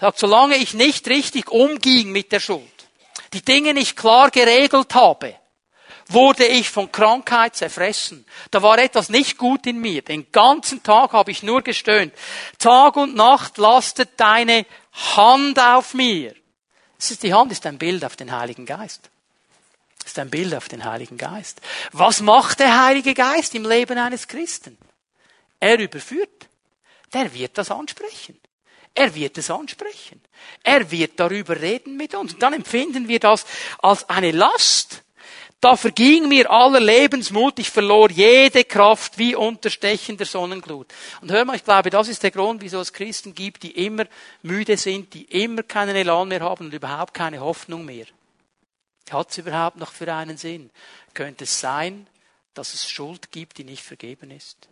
Sagt, 0.00 0.18
solange 0.18 0.56
ich 0.56 0.74
nicht 0.74 1.08
richtig 1.08 1.50
umging 1.50 2.10
mit 2.10 2.32
der 2.32 2.40
Schuld, 2.40 2.62
die 3.32 3.42
Dinge 3.42 3.74
nicht 3.74 3.96
klar 3.96 4.30
geregelt 4.30 4.94
habe, 4.94 5.36
wurde 6.08 6.46
ich 6.46 6.70
von 6.70 6.90
Krankheit 6.90 7.56
zerfressen. 7.56 8.24
Da 8.50 8.62
war 8.62 8.78
etwas 8.78 9.08
nicht 9.08 9.38
gut 9.38 9.66
in 9.66 9.80
mir. 9.80 10.02
Den 10.02 10.30
ganzen 10.30 10.82
Tag 10.82 11.12
habe 11.12 11.30
ich 11.30 11.42
nur 11.42 11.62
gestöhnt. 11.62 12.14
Tag 12.58 12.96
und 12.96 13.16
Nacht 13.16 13.58
lastet 13.58 14.18
deine 14.18 14.66
Hand 15.16 15.58
auf 15.58 15.94
mir. 15.94 16.34
Die 17.22 17.34
Hand 17.34 17.52
ist 17.52 17.66
ein 17.66 17.78
Bild 17.78 18.04
auf 18.04 18.16
den 18.16 18.32
Heiligen 18.32 18.66
Geist. 18.66 19.10
Ist 20.04 20.18
ein 20.18 20.30
Bild 20.30 20.54
auf 20.54 20.68
den 20.68 20.84
Heiligen 20.84 21.18
Geist. 21.18 21.60
Was 21.92 22.20
macht 22.20 22.60
der 22.60 22.84
Heilige 22.84 23.12
Geist 23.12 23.54
im 23.54 23.68
Leben 23.68 23.98
eines 23.98 24.28
Christen? 24.28 24.78
Er 25.58 25.78
überführt 25.78 26.48
der 27.12 27.32
wird 27.34 27.58
das 27.58 27.70
ansprechen. 27.70 28.40
Er 28.94 29.14
wird 29.14 29.36
es 29.36 29.50
ansprechen. 29.50 30.22
Er 30.62 30.90
wird 30.90 31.20
darüber 31.20 31.60
reden 31.60 31.96
mit 31.96 32.14
uns. 32.14 32.32
Und 32.32 32.42
dann 32.42 32.54
empfinden 32.54 33.08
wir 33.08 33.20
das 33.20 33.44
als 33.78 34.08
eine 34.08 34.30
Last. 34.30 35.02
Da 35.60 35.76
verging 35.76 36.28
mir 36.28 36.50
aller 36.50 36.80
Lebensmut, 36.80 37.58
ich 37.58 37.70
verlor 37.70 38.10
jede 38.10 38.64
Kraft 38.64 39.18
wie 39.18 39.34
unter 39.34 39.70
stechender 39.70 40.24
Sonnenglut. 40.24 40.92
Und 41.20 41.30
hör 41.30 41.44
mal, 41.44 41.56
ich 41.56 41.64
glaube, 41.64 41.90
das 41.90 42.08
ist 42.08 42.22
der 42.22 42.30
Grund, 42.30 42.62
wieso 42.62 42.80
es 42.80 42.92
Christen 42.92 43.34
gibt, 43.34 43.62
die 43.62 43.84
immer 43.84 44.04
müde 44.42 44.76
sind, 44.76 45.12
die 45.12 45.24
immer 45.24 45.62
keinen 45.62 45.96
Elan 45.96 46.28
mehr 46.28 46.40
haben 46.40 46.66
und 46.66 46.74
überhaupt 46.74 47.14
keine 47.14 47.40
Hoffnung 47.40 47.84
mehr. 47.84 48.06
Hat 49.10 49.30
es 49.30 49.38
überhaupt 49.38 49.76
noch 49.76 49.92
für 49.92 50.12
einen 50.12 50.36
Sinn? 50.36 50.70
Könnte 51.14 51.44
es 51.44 51.60
sein, 51.60 52.06
dass 52.54 52.74
es 52.74 52.88
Schuld 52.88 53.30
gibt, 53.30 53.58
die 53.58 53.64
nicht 53.64 53.82
vergeben 53.82 54.30
ist? 54.30 54.68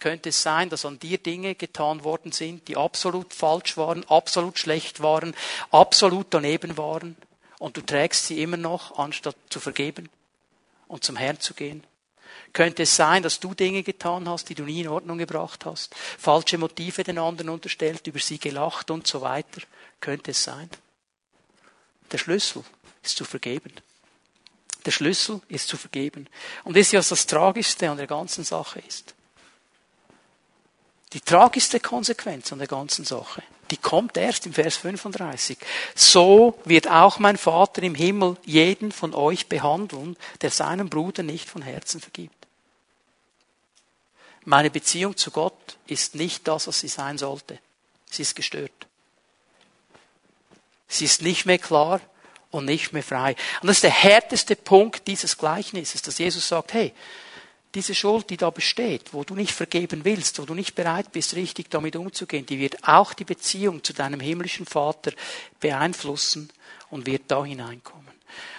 Könnte 0.00 0.30
es 0.30 0.42
sein, 0.42 0.70
dass 0.70 0.84
an 0.84 0.98
dir 0.98 1.18
Dinge 1.18 1.54
getan 1.54 2.02
worden 2.02 2.32
sind, 2.32 2.66
die 2.68 2.76
absolut 2.76 3.32
falsch 3.34 3.76
waren, 3.76 4.04
absolut 4.08 4.58
schlecht 4.58 5.00
waren, 5.00 5.34
absolut 5.70 6.28
daneben 6.30 6.76
waren 6.76 7.16
und 7.58 7.76
du 7.76 7.82
trägst 7.82 8.26
sie 8.26 8.42
immer 8.42 8.56
noch, 8.56 8.98
anstatt 8.98 9.36
zu 9.50 9.60
vergeben 9.60 10.08
und 10.88 11.04
zum 11.04 11.16
Herrn 11.16 11.38
zu 11.38 11.54
gehen? 11.54 11.84
Könnte 12.52 12.82
es 12.82 12.96
sein, 12.96 13.22
dass 13.22 13.38
du 13.38 13.54
Dinge 13.54 13.82
getan 13.82 14.28
hast, 14.28 14.48
die 14.48 14.54
du 14.54 14.64
nie 14.64 14.80
in 14.80 14.88
Ordnung 14.88 15.18
gebracht 15.18 15.64
hast, 15.66 15.94
falsche 15.94 16.58
Motive 16.58 17.04
den 17.04 17.18
anderen 17.18 17.50
unterstellt, 17.50 18.06
über 18.06 18.18
sie 18.18 18.38
gelacht 18.38 18.90
und 18.90 19.06
so 19.06 19.20
weiter? 19.20 19.60
Könnte 20.00 20.32
es 20.32 20.42
sein? 20.42 20.68
Der 22.10 22.18
Schlüssel 22.18 22.64
ist 23.04 23.16
zu 23.16 23.24
vergeben. 23.24 23.72
Der 24.84 24.90
Schlüssel 24.90 25.40
ist 25.48 25.68
zu 25.68 25.76
vergeben. 25.76 26.26
Und 26.64 26.74
wisst 26.74 26.92
ihr, 26.92 26.98
was 26.98 27.10
das 27.10 27.26
Tragischste 27.26 27.90
an 27.90 27.98
der 27.98 28.06
ganzen 28.06 28.42
Sache 28.42 28.80
ist? 28.80 29.14
Die 31.12 31.20
tragischste 31.20 31.80
Konsequenz 31.80 32.52
an 32.52 32.58
der 32.58 32.68
ganzen 32.68 33.04
Sache, 33.04 33.42
die 33.70 33.76
kommt 33.76 34.16
erst 34.16 34.46
im 34.46 34.52
Vers 34.52 34.76
35. 34.76 35.58
So 35.94 36.58
wird 36.64 36.88
auch 36.88 37.18
mein 37.18 37.36
Vater 37.36 37.82
im 37.82 37.94
Himmel 37.94 38.36
jeden 38.44 38.92
von 38.92 39.14
euch 39.14 39.48
behandeln, 39.48 40.16
der 40.40 40.50
seinem 40.50 40.88
Bruder 40.88 41.22
nicht 41.22 41.48
von 41.48 41.62
Herzen 41.62 42.00
vergibt. 42.00 42.34
Meine 44.44 44.70
Beziehung 44.70 45.16
zu 45.16 45.30
Gott 45.30 45.78
ist 45.86 46.14
nicht 46.14 46.48
das, 46.48 46.66
was 46.66 46.80
sie 46.80 46.88
sein 46.88 47.18
sollte. 47.18 47.58
Sie 48.10 48.22
ist 48.22 48.34
gestört. 48.34 48.86
Sie 50.88 51.04
ist 51.04 51.22
nicht 51.22 51.46
mehr 51.46 51.58
klar 51.58 52.00
und 52.50 52.64
nicht 52.64 52.92
mehr 52.92 53.02
frei. 53.02 53.36
Und 53.60 53.68
das 53.68 53.76
ist 53.76 53.84
der 53.84 53.90
härteste 53.90 54.56
Punkt 54.56 55.06
dieses 55.06 55.38
Gleichnisses, 55.38 56.02
dass 56.02 56.18
Jesus 56.18 56.48
sagt, 56.48 56.72
hey, 56.72 56.92
diese 57.74 57.94
Schuld, 57.94 58.30
die 58.30 58.36
da 58.36 58.50
besteht, 58.50 59.12
wo 59.12 59.22
du 59.24 59.34
nicht 59.34 59.52
vergeben 59.52 60.04
willst, 60.04 60.38
wo 60.40 60.44
du 60.44 60.54
nicht 60.54 60.74
bereit 60.74 61.12
bist, 61.12 61.36
richtig 61.36 61.70
damit 61.70 61.96
umzugehen, 61.96 62.46
die 62.46 62.58
wird 62.58 62.88
auch 62.88 63.12
die 63.12 63.24
Beziehung 63.24 63.84
zu 63.84 63.92
deinem 63.92 64.20
himmlischen 64.20 64.66
Vater 64.66 65.12
beeinflussen 65.60 66.50
und 66.90 67.06
wird 67.06 67.22
da 67.28 67.44
hineinkommen. 67.44 68.10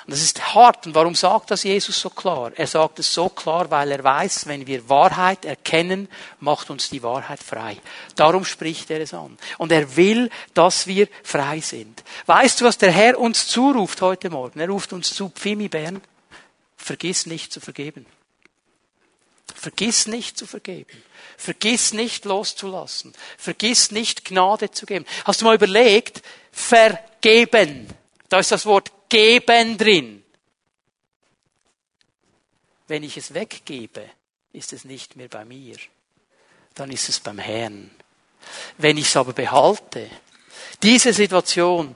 Und 0.05 0.11
das 0.11 0.21
ist 0.21 0.53
hart. 0.55 0.87
Und 0.87 0.95
warum 0.95 1.15
sagt 1.15 1.51
das 1.51 1.63
Jesus 1.63 1.99
so 1.99 2.09
klar? 2.09 2.51
Er 2.55 2.67
sagt 2.67 2.99
es 2.99 3.13
so 3.13 3.29
klar, 3.29 3.69
weil 3.69 3.91
er 3.91 4.03
weiß, 4.03 4.47
wenn 4.47 4.67
wir 4.67 4.89
Wahrheit 4.89 5.45
erkennen, 5.45 6.09
macht 6.39 6.69
uns 6.69 6.89
die 6.89 7.03
Wahrheit 7.03 7.41
frei. 7.41 7.77
Darum 8.15 8.43
spricht 8.43 8.91
er 8.91 9.01
es 9.01 9.13
an. 9.13 9.37
Und 9.57 9.71
er 9.71 9.95
will, 9.95 10.29
dass 10.53 10.87
wir 10.87 11.07
frei 11.23 11.59
sind. 11.59 12.03
Weißt 12.25 12.59
du, 12.59 12.65
was 12.65 12.77
der 12.77 12.91
Herr 12.91 13.19
uns 13.19 13.47
zuruft 13.47 14.01
heute 14.01 14.29
Morgen? 14.29 14.59
Er 14.59 14.69
ruft 14.69 14.91
uns 14.93 15.13
zu, 15.13 15.29
Pfimi 15.29 15.69
Bern, 15.69 16.01
vergiss 16.75 17.25
nicht 17.25 17.53
zu 17.53 17.59
vergeben. 17.59 18.05
Vergiss 19.61 20.07
nicht 20.07 20.39
zu 20.39 20.47
vergeben. 20.47 21.03
Vergiss 21.37 21.93
nicht 21.93 22.25
loszulassen. 22.25 23.13
Vergiss 23.37 23.91
nicht 23.91 24.25
Gnade 24.25 24.71
zu 24.71 24.87
geben. 24.87 25.05
Hast 25.23 25.41
du 25.41 25.45
mal 25.45 25.53
überlegt, 25.53 26.23
vergeben. 26.51 27.87
Da 28.27 28.39
ist 28.39 28.51
das 28.51 28.65
Wort 28.65 28.91
geben 29.07 29.77
drin. 29.77 30.23
Wenn 32.87 33.03
ich 33.03 33.17
es 33.17 33.35
weggebe, 33.35 34.09
ist 34.51 34.73
es 34.73 34.83
nicht 34.83 35.15
mehr 35.15 35.27
bei 35.27 35.45
mir. 35.45 35.75
Dann 36.73 36.89
ist 36.89 37.07
es 37.07 37.19
beim 37.19 37.37
Herrn. 37.37 37.91
Wenn 38.79 38.97
ich 38.97 39.09
es 39.09 39.15
aber 39.15 39.33
behalte, 39.33 40.09
diese 40.81 41.13
Situation, 41.13 41.95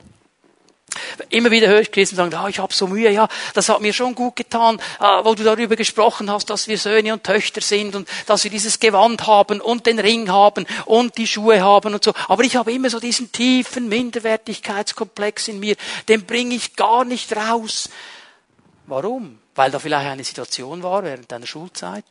Immer 1.29 1.51
wieder 1.51 1.67
höre 1.67 1.81
ich 1.81 1.91
Christen 1.91 2.15
sagen, 2.15 2.33
ah, 2.33 2.47
ich 2.47 2.59
habe 2.59 2.73
so 2.73 2.87
Mühe, 2.87 3.09
ja, 3.11 3.27
das 3.53 3.69
hat 3.69 3.81
mir 3.81 3.93
schon 3.93 4.15
gut 4.15 4.35
getan, 4.35 4.79
ah, 4.99 5.23
wo 5.23 5.35
du 5.35 5.43
darüber 5.43 5.75
gesprochen 5.75 6.31
hast, 6.31 6.49
dass 6.49 6.67
wir 6.67 6.77
Söhne 6.77 7.13
und 7.13 7.23
Töchter 7.23 7.61
sind 7.61 7.95
und 7.95 8.07
dass 8.25 8.43
wir 8.43 8.51
dieses 8.51 8.79
Gewand 8.79 9.27
haben 9.27 9.61
und 9.61 9.85
den 9.85 9.99
Ring 9.99 10.29
haben 10.29 10.65
und 10.85 11.17
die 11.17 11.27
Schuhe 11.27 11.61
haben 11.61 11.93
und 11.93 12.03
so. 12.03 12.13
Aber 12.27 12.43
ich 12.43 12.55
habe 12.55 12.71
immer 12.71 12.89
so 12.89 12.99
diesen 12.99 13.31
tiefen 13.31 13.89
Minderwertigkeitskomplex 13.89 15.47
in 15.47 15.59
mir, 15.59 15.75
den 16.07 16.25
bringe 16.25 16.55
ich 16.55 16.75
gar 16.75 17.05
nicht 17.05 17.35
raus. 17.35 17.89
Warum? 18.87 19.39
Weil 19.55 19.71
da 19.71 19.79
vielleicht 19.79 20.07
eine 20.07 20.23
Situation 20.23 20.83
war 20.83 21.03
während 21.03 21.31
deiner 21.31 21.47
Schulzeit, 21.47 22.03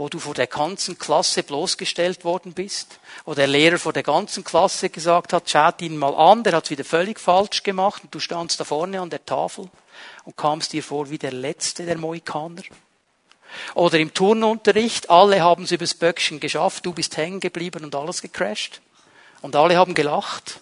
wo 0.00 0.08
du 0.08 0.18
vor 0.18 0.32
der 0.32 0.46
ganzen 0.46 0.98
Klasse 0.98 1.42
bloßgestellt 1.42 2.24
worden 2.24 2.54
bist, 2.54 2.98
wo 3.26 3.34
der 3.34 3.46
Lehrer 3.46 3.78
vor 3.78 3.92
der 3.92 4.02
ganzen 4.02 4.44
Klasse 4.44 4.88
gesagt 4.88 5.34
hat, 5.34 5.50
schaut 5.50 5.82
ihn 5.82 5.98
mal 5.98 6.14
an, 6.14 6.42
der 6.42 6.54
hat 6.54 6.70
wieder 6.70 6.84
völlig 6.84 7.20
falsch 7.20 7.62
gemacht 7.62 8.04
und 8.04 8.14
du 8.14 8.18
standst 8.18 8.58
da 8.58 8.64
vorne 8.64 8.98
an 8.98 9.10
der 9.10 9.26
Tafel 9.26 9.68
und 10.24 10.38
kamst 10.38 10.72
dir 10.72 10.82
vor 10.82 11.10
wie 11.10 11.18
der 11.18 11.32
Letzte 11.32 11.84
der 11.84 11.98
Mohikaner. 11.98 12.62
Oder 13.74 13.98
im 13.98 14.14
Turnunterricht, 14.14 15.10
alle 15.10 15.42
haben 15.42 15.64
es 15.64 15.70
übers 15.70 15.92
Böckchen 15.92 16.40
geschafft, 16.40 16.86
du 16.86 16.94
bist 16.94 17.18
hängen 17.18 17.40
geblieben 17.40 17.84
und 17.84 17.94
alles 17.94 18.22
gecrashed. 18.22 18.80
Und 19.42 19.54
alle 19.54 19.76
haben 19.76 19.92
gelacht. 19.92 20.60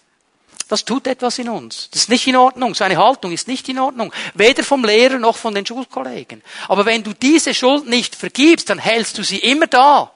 Das 0.69 0.85
tut 0.85 1.07
etwas 1.07 1.39
in 1.39 1.49
uns. 1.49 1.89
Das 1.91 2.03
ist 2.03 2.09
nicht 2.11 2.27
in 2.27 2.37
Ordnung. 2.37 2.75
So 2.75 2.85
eine 2.85 2.99
Haltung 2.99 3.33
ist 3.33 3.49
nicht 3.49 3.69
in 3.71 3.79
Ordnung. 3.79 4.13
Weder 4.35 4.63
vom 4.63 4.85
Lehrer 4.85 5.19
noch 5.19 5.37
von 5.37 5.55
den 5.55 5.65
Schulkollegen. 5.65 6.43
Aber 6.69 6.85
wenn 6.85 7.03
du 7.03 7.15
diese 7.15 7.55
Schuld 7.55 7.87
nicht 7.87 8.15
vergibst, 8.15 8.69
dann 8.69 8.79
hältst 8.79 9.17
du 9.17 9.23
sie 9.23 9.39
immer 9.39 9.67
da. 9.67 10.13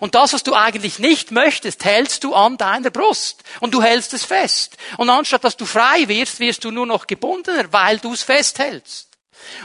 Und 0.00 0.16
das, 0.16 0.32
was 0.32 0.42
du 0.42 0.54
eigentlich 0.54 0.98
nicht 0.98 1.30
möchtest, 1.30 1.84
hältst 1.84 2.24
du 2.24 2.34
an 2.34 2.56
deiner 2.56 2.90
Brust. 2.90 3.44
Und 3.60 3.74
du 3.74 3.82
hältst 3.82 4.12
es 4.12 4.24
fest. 4.24 4.76
Und 4.96 5.08
anstatt 5.08 5.44
dass 5.44 5.56
du 5.56 5.66
frei 5.66 6.08
wirst, 6.08 6.40
wirst 6.40 6.64
du 6.64 6.72
nur 6.72 6.86
noch 6.86 7.06
gebundener, 7.06 7.72
weil 7.72 7.98
du 7.98 8.12
es 8.12 8.22
festhältst. 8.22 9.08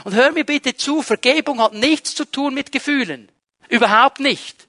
Und 0.04 0.14
hör 0.14 0.30
mir 0.30 0.44
bitte 0.44 0.76
zu, 0.76 1.02
Vergebung 1.02 1.60
hat 1.60 1.72
nichts 1.72 2.14
zu 2.14 2.24
tun 2.24 2.54
mit 2.54 2.70
Gefühlen. 2.70 3.30
Überhaupt 3.68 4.20
nicht. 4.20 4.67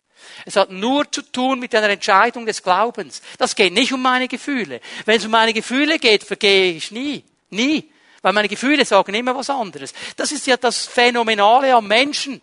Es 0.49 0.55
hat 0.55 0.71
nur 0.71 1.11
zu 1.11 1.21
tun 1.21 1.59
mit 1.59 1.75
einer 1.75 1.89
Entscheidung 1.89 2.43
des 2.43 2.63
Glaubens. 2.63 3.21
Das 3.37 3.55
geht 3.55 3.71
nicht 3.71 3.93
um 3.93 4.01
meine 4.01 4.27
Gefühle. 4.27 4.81
Wenn 5.05 5.17
es 5.17 5.25
um 5.25 5.29
meine 5.29 5.53
Gefühle 5.53 5.99
geht, 5.99 6.23
vergehe 6.23 6.71
ich 6.71 6.89
nie. 6.89 7.23
Nie. 7.51 7.91
Weil 8.23 8.33
meine 8.33 8.49
Gefühle 8.49 8.83
sagen 8.83 9.13
immer 9.13 9.35
was 9.35 9.51
anderes. 9.51 9.93
Das 10.17 10.31
ist 10.31 10.47
ja 10.47 10.57
das 10.57 10.87
Phänomenale 10.87 11.75
am 11.75 11.87
Menschen. 11.87 12.41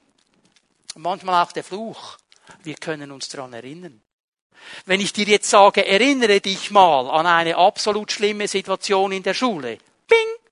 Manchmal 0.95 1.45
auch 1.45 1.51
der 1.51 1.65
Fluch. 1.65 2.17
Wir 2.63 2.77
können 2.77 3.11
uns 3.11 3.29
daran 3.29 3.53
erinnern. 3.55 4.01
Wenn 4.85 5.01
ich 5.01 5.13
dir 5.13 5.27
jetzt 5.27 5.51
sage, 5.51 5.85
erinnere 5.85 6.41
dich 6.41 6.71
mal 6.71 7.11
an 7.11 7.27
eine 7.27 7.57
absolut 7.57 8.13
schlimme 8.13 8.47
Situation 8.47 9.11
in 9.11 9.25
der 9.25 9.35
Schule. 9.35 9.79
Bing! 10.07 10.46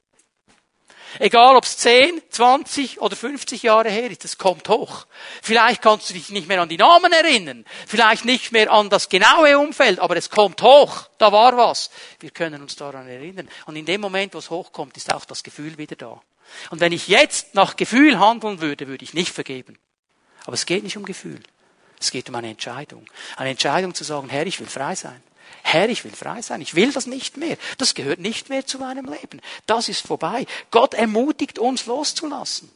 Egal 1.19 1.57
ob 1.57 1.65
es 1.65 1.77
10, 1.79 2.23
20 2.31 3.01
oder 3.01 3.17
50 3.17 3.63
Jahre 3.63 3.91
her 3.91 4.11
ist, 4.11 4.25
es 4.25 4.39
kommt 4.39 4.69
hoch. 4.69 5.07
Vielleicht 5.43 5.83
kannst 5.83 6.11
du 6.11 6.15
dich 6.15 6.31
nicht 6.31 6.49
mehr 6.49 6.61
an 6.61 6.69
die 6.69 6.77
Namen 6.77 7.13
erinnern, 7.13 7.65
vielleicht 7.87 8.25
nicht 8.25 8.53
mehr 8.53 8.73
an 8.73 8.91
das 8.91 9.09
genaue 9.09 9.59
Umfeld, 9.59 10.01
aber 10.01 10.17
es 10.17 10.31
kommt 10.31 10.63
hoch, 10.63 11.09
da 11.19 11.33
war 11.33 11.57
was. 11.57 11.91
Wir 12.21 12.31
können 12.31 12.63
uns 12.63 12.77
daran 12.77 13.09
erinnern. 13.09 13.49
Und 13.67 13.77
in 13.77 13.87
dem 13.87 14.01
Moment, 14.01 14.35
wo 14.35 14.39
es 14.39 14.51
hochkommt, 14.51 14.97
ist 14.97 15.13
auch 15.13 15.25
das 15.25 15.43
Gefühl 15.43 15.79
wieder 15.79 15.97
da. 15.97 16.21
Und 16.71 16.81
wenn 16.81 16.93
ich 16.93 17.09
jetzt 17.09 17.55
nach 17.55 17.77
Gefühl 17.77 18.19
handeln 18.19 18.61
würde, 18.61 18.87
würde 18.87 19.05
ich 19.05 19.15
nicht 19.15 19.33
vergeben. 19.33 19.79
Aber 20.45 20.55
es 20.55 20.67
geht 20.67 20.85
nicht 20.85 20.97
um 20.97 21.05
Gefühl. 21.05 21.41
Es 22.01 22.11
geht 22.11 22.29
um 22.29 22.35
eine 22.35 22.51
Entscheidung. 22.51 23.07
Eine 23.37 23.51
Entscheidung 23.51 23.95
zu 23.95 24.05
sagen, 24.05 24.29
Herr, 24.29 24.47
ich 24.47 24.61
will 24.61 24.67
frei 24.67 24.95
sein. 24.95 25.23
Herr, 25.63 25.89
ich 25.89 26.05
will 26.05 26.13
frei 26.13 26.43
sein, 26.43 26.61
ich 26.61 26.75
will 26.75 26.93
das 26.93 27.07
nicht 27.07 27.37
mehr. 27.37 27.57
Das 27.79 27.95
gehört 27.95 28.21
nicht 28.21 28.51
mehr 28.51 28.67
zu 28.67 28.79
meinem 28.79 29.07
Leben. 29.07 29.41
Das 29.67 29.89
ist 29.89 30.07
vorbei. 30.07 30.47
Gott 30.71 30.95
ermutigt 30.95 31.59
uns 31.59 31.87
loszulassen. 31.87 32.71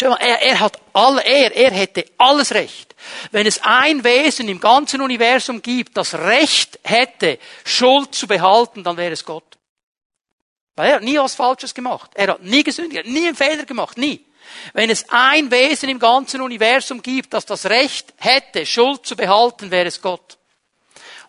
Er, 0.00 0.18
er 0.20 0.60
hat 0.60 0.78
all, 0.92 1.18
er, 1.18 1.54
er 1.54 1.70
hätte 1.70 2.04
alles 2.18 2.52
Recht. 2.52 2.94
Wenn 3.30 3.46
es 3.46 3.60
ein 3.62 4.04
Wesen 4.04 4.48
im 4.48 4.60
ganzen 4.60 5.00
Universum 5.00 5.62
gibt, 5.62 5.96
das 5.96 6.14
Recht 6.14 6.78
hätte, 6.82 7.38
Schuld 7.64 8.14
zu 8.14 8.26
behalten, 8.26 8.84
dann 8.84 8.96
wäre 8.96 9.12
es 9.12 9.24
Gott. 9.24 9.58
Weil 10.76 10.90
er 10.90 10.96
hat 10.96 11.02
nie 11.02 11.18
was 11.18 11.34
Falsches 11.34 11.74
gemacht. 11.74 12.10
Er 12.14 12.28
hat 12.28 12.42
nie 12.42 12.62
gesündigt, 12.62 12.96
er 12.96 13.04
hat 13.04 13.12
nie 13.12 13.26
einen 13.26 13.36
Fehler 13.36 13.64
gemacht, 13.64 13.96
nie. 13.96 14.24
Wenn 14.74 14.90
es 14.90 15.06
ein 15.08 15.50
Wesen 15.50 15.88
im 15.88 15.98
ganzen 15.98 16.40
Universum 16.40 17.00
gibt, 17.02 17.32
das 17.32 17.46
das 17.46 17.66
Recht 17.66 18.12
hätte, 18.16 18.66
Schuld 18.66 19.06
zu 19.06 19.16
behalten, 19.16 19.70
wäre 19.70 19.88
es 19.88 20.02
Gott 20.02 20.38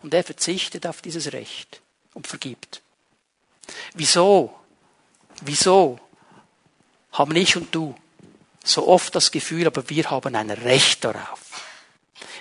und 0.04 0.14
er 0.14 0.24
verzichtet 0.24 0.86
auf 0.86 1.02
dieses 1.02 1.34
Recht 1.34 1.82
und 2.14 2.28
vergibt. 2.28 2.82
Wieso? 3.94 4.54
Wieso 5.42 6.00
haben 7.14 7.36
ich 7.36 7.56
und 7.56 7.74
du 7.74 7.96
so 8.64 8.88
oft 8.88 9.16
das 9.16 9.32
Gefühl, 9.32 9.68
aber 9.68 9.90
wir 9.90 10.10
haben 10.12 10.36
ein 10.36 10.50
Recht 10.52 11.04
darauf. 11.04 11.40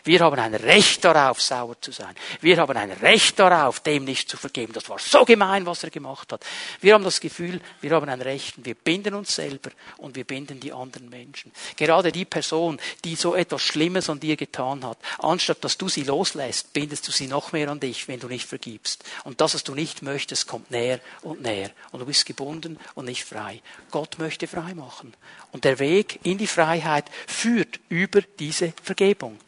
Wir 0.04 0.20
haben 0.20 0.38
ein 0.38 0.54
Recht 0.54 1.04
darauf, 1.04 1.40
sauer 1.40 1.80
zu 1.80 1.92
sein. 1.92 2.14
Wir 2.40 2.56
haben 2.58 2.76
ein 2.76 2.90
Recht 2.90 3.38
darauf, 3.38 3.80
dem 3.80 4.04
nicht 4.04 4.28
zu 4.28 4.36
vergeben. 4.36 4.72
Das 4.72 4.88
war 4.88 4.98
so 4.98 5.24
gemein, 5.24 5.64
was 5.64 5.84
er 5.84 5.90
gemacht 5.90 6.32
hat. 6.32 6.44
Wir 6.80 6.94
haben 6.94 7.04
das 7.04 7.20
Gefühl, 7.20 7.60
wir 7.80 7.92
haben 7.92 8.08
ein 8.08 8.20
Recht. 8.20 8.54
Wir 8.64 8.74
binden 8.74 9.14
uns 9.14 9.34
selber 9.34 9.70
und 9.98 10.16
wir 10.16 10.24
binden 10.24 10.58
die 10.58 10.72
anderen 10.72 11.08
Menschen. 11.08 11.52
Gerade 11.76 12.10
die 12.10 12.24
Person, 12.24 12.80
die 13.04 13.14
so 13.14 13.34
etwas 13.34 13.62
Schlimmes 13.62 14.10
an 14.10 14.18
dir 14.18 14.36
getan 14.36 14.84
hat, 14.84 14.98
anstatt 15.18 15.62
dass 15.62 15.78
du 15.78 15.88
sie 15.88 16.02
loslässt, 16.02 16.72
bindest 16.72 17.06
du 17.06 17.12
sie 17.12 17.28
noch 17.28 17.52
mehr 17.52 17.68
an 17.68 17.78
dich, 17.78 18.08
wenn 18.08 18.18
du 18.18 18.26
nicht 18.26 18.48
vergibst. 18.48 19.04
Und 19.24 19.40
das, 19.40 19.54
was 19.54 19.62
du 19.62 19.74
nicht 19.74 20.02
möchtest, 20.02 20.48
kommt 20.48 20.70
näher 20.70 20.98
und 21.22 21.42
näher. 21.42 21.70
Und 21.92 22.00
du 22.00 22.06
bist 22.06 22.26
gebunden 22.26 22.78
und 22.94 23.04
nicht 23.04 23.24
frei. 23.24 23.62
Gott 23.90 24.18
möchte 24.18 24.48
frei 24.48 24.74
machen. 24.74 25.14
Und 25.52 25.64
der 25.64 25.78
Weg 25.78 26.18
in 26.22 26.38
die 26.38 26.46
Freiheit 26.46 27.04
führt 27.26 27.78
über 27.88 28.22
diese 28.22 28.72
Vergebung. 28.82 29.38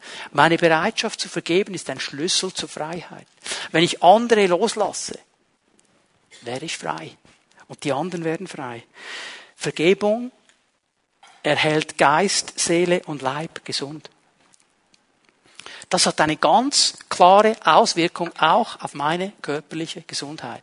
Meine 0.45 0.59
Bereitschaft 0.59 1.19
zu 1.19 1.27
vergeben 1.27 1.73
ist 1.73 1.89
ein 1.89 1.99
Schlüssel 1.99 2.53
zur 2.53 2.69
Freiheit. 2.69 3.25
Wenn 3.71 3.83
ich 3.83 4.03
andere 4.03 4.45
loslasse, 4.45 5.17
werde 6.41 6.65
ich 6.65 6.77
frei. 6.77 7.17
Und 7.67 7.83
die 7.83 7.91
anderen 7.91 8.23
werden 8.23 8.45
frei. 8.45 8.83
Vergebung 9.55 10.31
erhält 11.41 11.97
Geist, 11.97 12.59
Seele 12.59 13.01
und 13.07 13.23
Leib 13.23 13.65
gesund. 13.65 14.11
Das 15.89 16.05
hat 16.05 16.21
eine 16.21 16.37
ganz 16.37 16.99
klare 17.09 17.55
Auswirkung 17.65 18.29
auch 18.37 18.79
auf 18.81 18.93
meine 18.93 19.33
körperliche 19.41 20.03
Gesundheit 20.03 20.61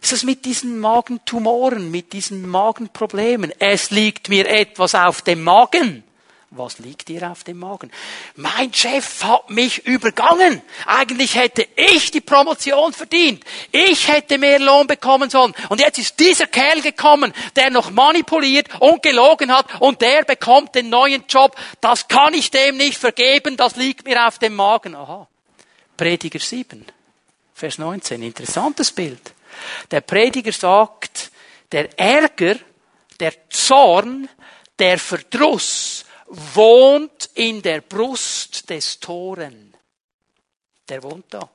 ist 0.00 0.12
das 0.12 0.22
mit 0.22 0.44
diesen 0.44 0.78
Magentumoren, 0.78 1.90
mit 1.90 2.12
diesen 2.12 2.48
Magenproblemen? 2.48 3.52
Es 3.58 3.90
liegt 3.90 4.28
mir 4.28 4.48
etwas 4.48 4.94
auf 4.94 5.22
dem 5.22 5.42
Magen. 5.42 6.04
Was 6.50 6.78
liegt 6.78 7.08
dir 7.08 7.30
auf 7.30 7.44
dem 7.44 7.58
Magen? 7.58 7.92
Mein 8.34 8.72
Chef 8.72 9.22
hat 9.22 9.50
mich 9.50 9.84
übergangen. 9.86 10.62
Eigentlich 10.86 11.34
hätte 11.34 11.68
ich 11.76 12.10
die 12.10 12.22
Promotion 12.22 12.94
verdient. 12.94 13.44
Ich 13.70 14.08
hätte 14.08 14.38
mehr 14.38 14.58
Lohn 14.58 14.86
bekommen 14.86 15.28
sollen. 15.28 15.54
Und 15.68 15.80
jetzt 15.80 15.98
ist 15.98 16.18
dieser 16.18 16.46
Kerl 16.46 16.80
gekommen, 16.80 17.34
der 17.56 17.68
noch 17.68 17.90
manipuliert 17.90 18.80
und 18.80 19.02
gelogen 19.02 19.52
hat 19.52 19.66
und 19.80 20.00
der 20.00 20.24
bekommt 20.24 20.74
den 20.74 20.88
neuen 20.88 21.24
Job. 21.28 21.54
Das 21.82 22.08
kann 22.08 22.32
ich 22.32 22.50
dem 22.50 22.78
nicht 22.78 22.96
vergeben. 22.96 23.58
Das 23.58 23.76
liegt 23.76 24.06
mir 24.06 24.26
auf 24.26 24.38
dem 24.38 24.56
Magen. 24.56 24.94
Aha. 24.94 25.28
Prediger 25.98 26.38
7, 26.38 26.86
Vers 27.54 27.76
19. 27.76 28.22
Interessantes 28.22 28.90
Bild. 28.90 29.34
Der 29.90 30.00
Prediger 30.00 30.52
sagt, 30.52 31.30
der 31.72 31.98
Ärger, 31.98 32.56
der 33.20 33.34
Zorn, 33.50 34.30
der 34.78 34.98
Verdruss 34.98 36.06
wohnt 36.28 37.30
in 37.34 37.62
der 37.62 37.80
Brust 37.80 38.68
des 38.70 39.00
Toren. 39.00 39.74
Der 40.88 41.02
wohnt 41.02 41.26
da. 41.30 41.48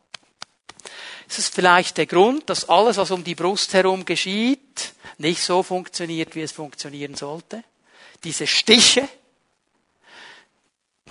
Ist 1.28 1.40
es 1.40 1.48
vielleicht 1.48 1.98
der 1.98 2.06
Grund, 2.06 2.50
dass 2.50 2.70
alles, 2.70 2.98
was 2.98 3.12
um 3.12 3.24
die 3.24 3.36
Brust 3.36 3.74
herum 3.74 4.06
geschieht, 4.06 4.94
nicht 5.18 5.42
so 5.42 5.64
funktioniert, 5.64 6.36
wie 6.36 6.42
es 6.42 6.52
funktionieren 6.52 7.16
sollte? 7.16 7.64
Diese 8.24 8.46
Stiche, 8.46 9.08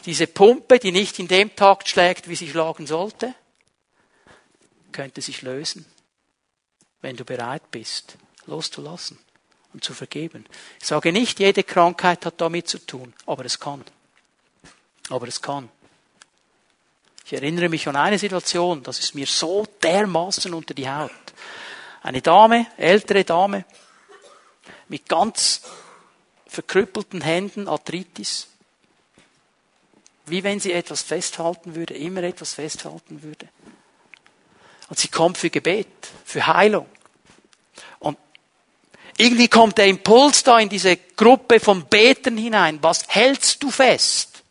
diese 0.05 0.27
Pumpe, 0.27 0.79
die 0.79 0.93
nicht 0.93 1.19
in 1.19 1.29
dem 1.29 1.55
Takt 1.57 1.89
schlägt, 1.89 2.29
wie 2.29 2.37
sie 2.37 2.49
schlagen 2.49 2.87
sollte, 2.87 3.35
könnte 4.93 5.23
sich 5.23 5.43
lösen, 5.43 5.87
wenn 7.01 7.17
du 7.17 7.25
bereit 7.25 7.71
bist, 7.71 8.17
loszulassen 8.47 9.19
und 9.73 9.85
zu 9.85 9.95
vergeben. 9.95 10.47
Ich 10.81 10.87
sage 10.87 11.13
nicht, 11.13 11.39
jede 11.39 11.63
Krankheit 11.63 12.27
hat 12.27 12.41
damit 12.41 12.69
zu 12.69 12.79
tun, 12.79 13.13
aber 13.27 13.45
es 13.45 13.59
kann. 13.59 13.85
Aber 15.09 15.27
es 15.29 15.41
kann. 15.41 15.69
Ich 17.25 17.33
erinnere 17.33 17.69
mich 17.69 17.89
an 17.89 17.97
eine 17.97 18.19
Situation, 18.19 18.83
das 18.83 18.99
ist 18.99 19.15
mir 19.15 19.27
so 19.27 19.67
dermaßen 19.83 20.53
unter 20.53 20.75
die 20.75 20.89
Haut. 20.89 21.11
Eine 22.03 22.21
Dame, 22.21 22.67
ältere 22.77 23.25
Dame, 23.25 23.65
mit 24.89 25.09
ganz 25.09 25.63
verkrüppelten 26.47 27.23
Händen, 27.23 27.69
Arthritis, 27.69 28.49
wie 30.27 30.45
wenn 30.45 30.61
sie 30.61 30.73
etwas 30.73 31.03
festhalten 31.03 31.75
würde, 31.75 31.95
immer 31.95 32.23
etwas 32.23 32.55
festhalten 32.55 33.23
würde. 33.23 33.49
Und 34.89 34.99
sie 34.99 35.09
kommt 35.09 35.39
für 35.39 35.51
Gebet, 35.51 35.89
für 36.25 36.47
Heilung. 36.47 36.87
Irgendwie 39.23 39.47
kommt 39.47 39.79
der 39.79 39.87
Impuls 39.87 40.43
da 40.43 40.59
in 40.59 40.69
diese 40.69 40.97
Gruppe 40.97 41.61
von 41.61 41.87
Betern 41.87 42.37
hinein. 42.37 42.83
Was 42.83 43.07
hältst 43.07 43.63
du 43.63 43.71
fest? 43.71 44.43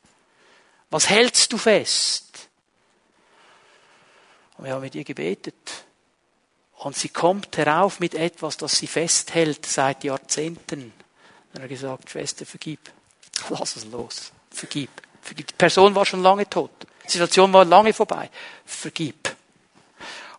Was 0.89 1.09
hältst 1.09 1.51
du 1.51 1.57
fest? 1.57 2.47
Und 4.57 4.63
wir 4.63 4.73
haben 4.73 4.81
mit 4.81 4.95
ihr 4.95 5.03
gebetet. 5.03 5.83
Und 6.77 6.95
sie 6.95 7.09
kommt 7.09 7.57
herauf 7.57 7.99
mit 7.99 8.15
etwas, 8.15 8.55
das 8.55 8.77
sie 8.77 8.87
festhält 8.87 9.65
seit 9.65 10.05
Jahrzehnten. 10.05 10.93
Dann 11.51 11.63
hat 11.63 11.69
er 11.69 11.75
gesagt, 11.75 12.09
Schwester, 12.09 12.45
vergib. 12.45 12.79
Lass 13.49 13.75
es 13.75 13.83
los. 13.87 14.31
Vergib. 14.51 14.89
vergib. 15.21 15.47
Die 15.47 15.55
Person 15.55 15.95
war 15.95 16.05
schon 16.05 16.23
lange 16.23 16.49
tot. 16.49 16.71
Die 17.05 17.11
Situation 17.11 17.51
war 17.51 17.65
lange 17.65 17.91
vorbei. 17.91 18.29
Vergib. 18.65 19.35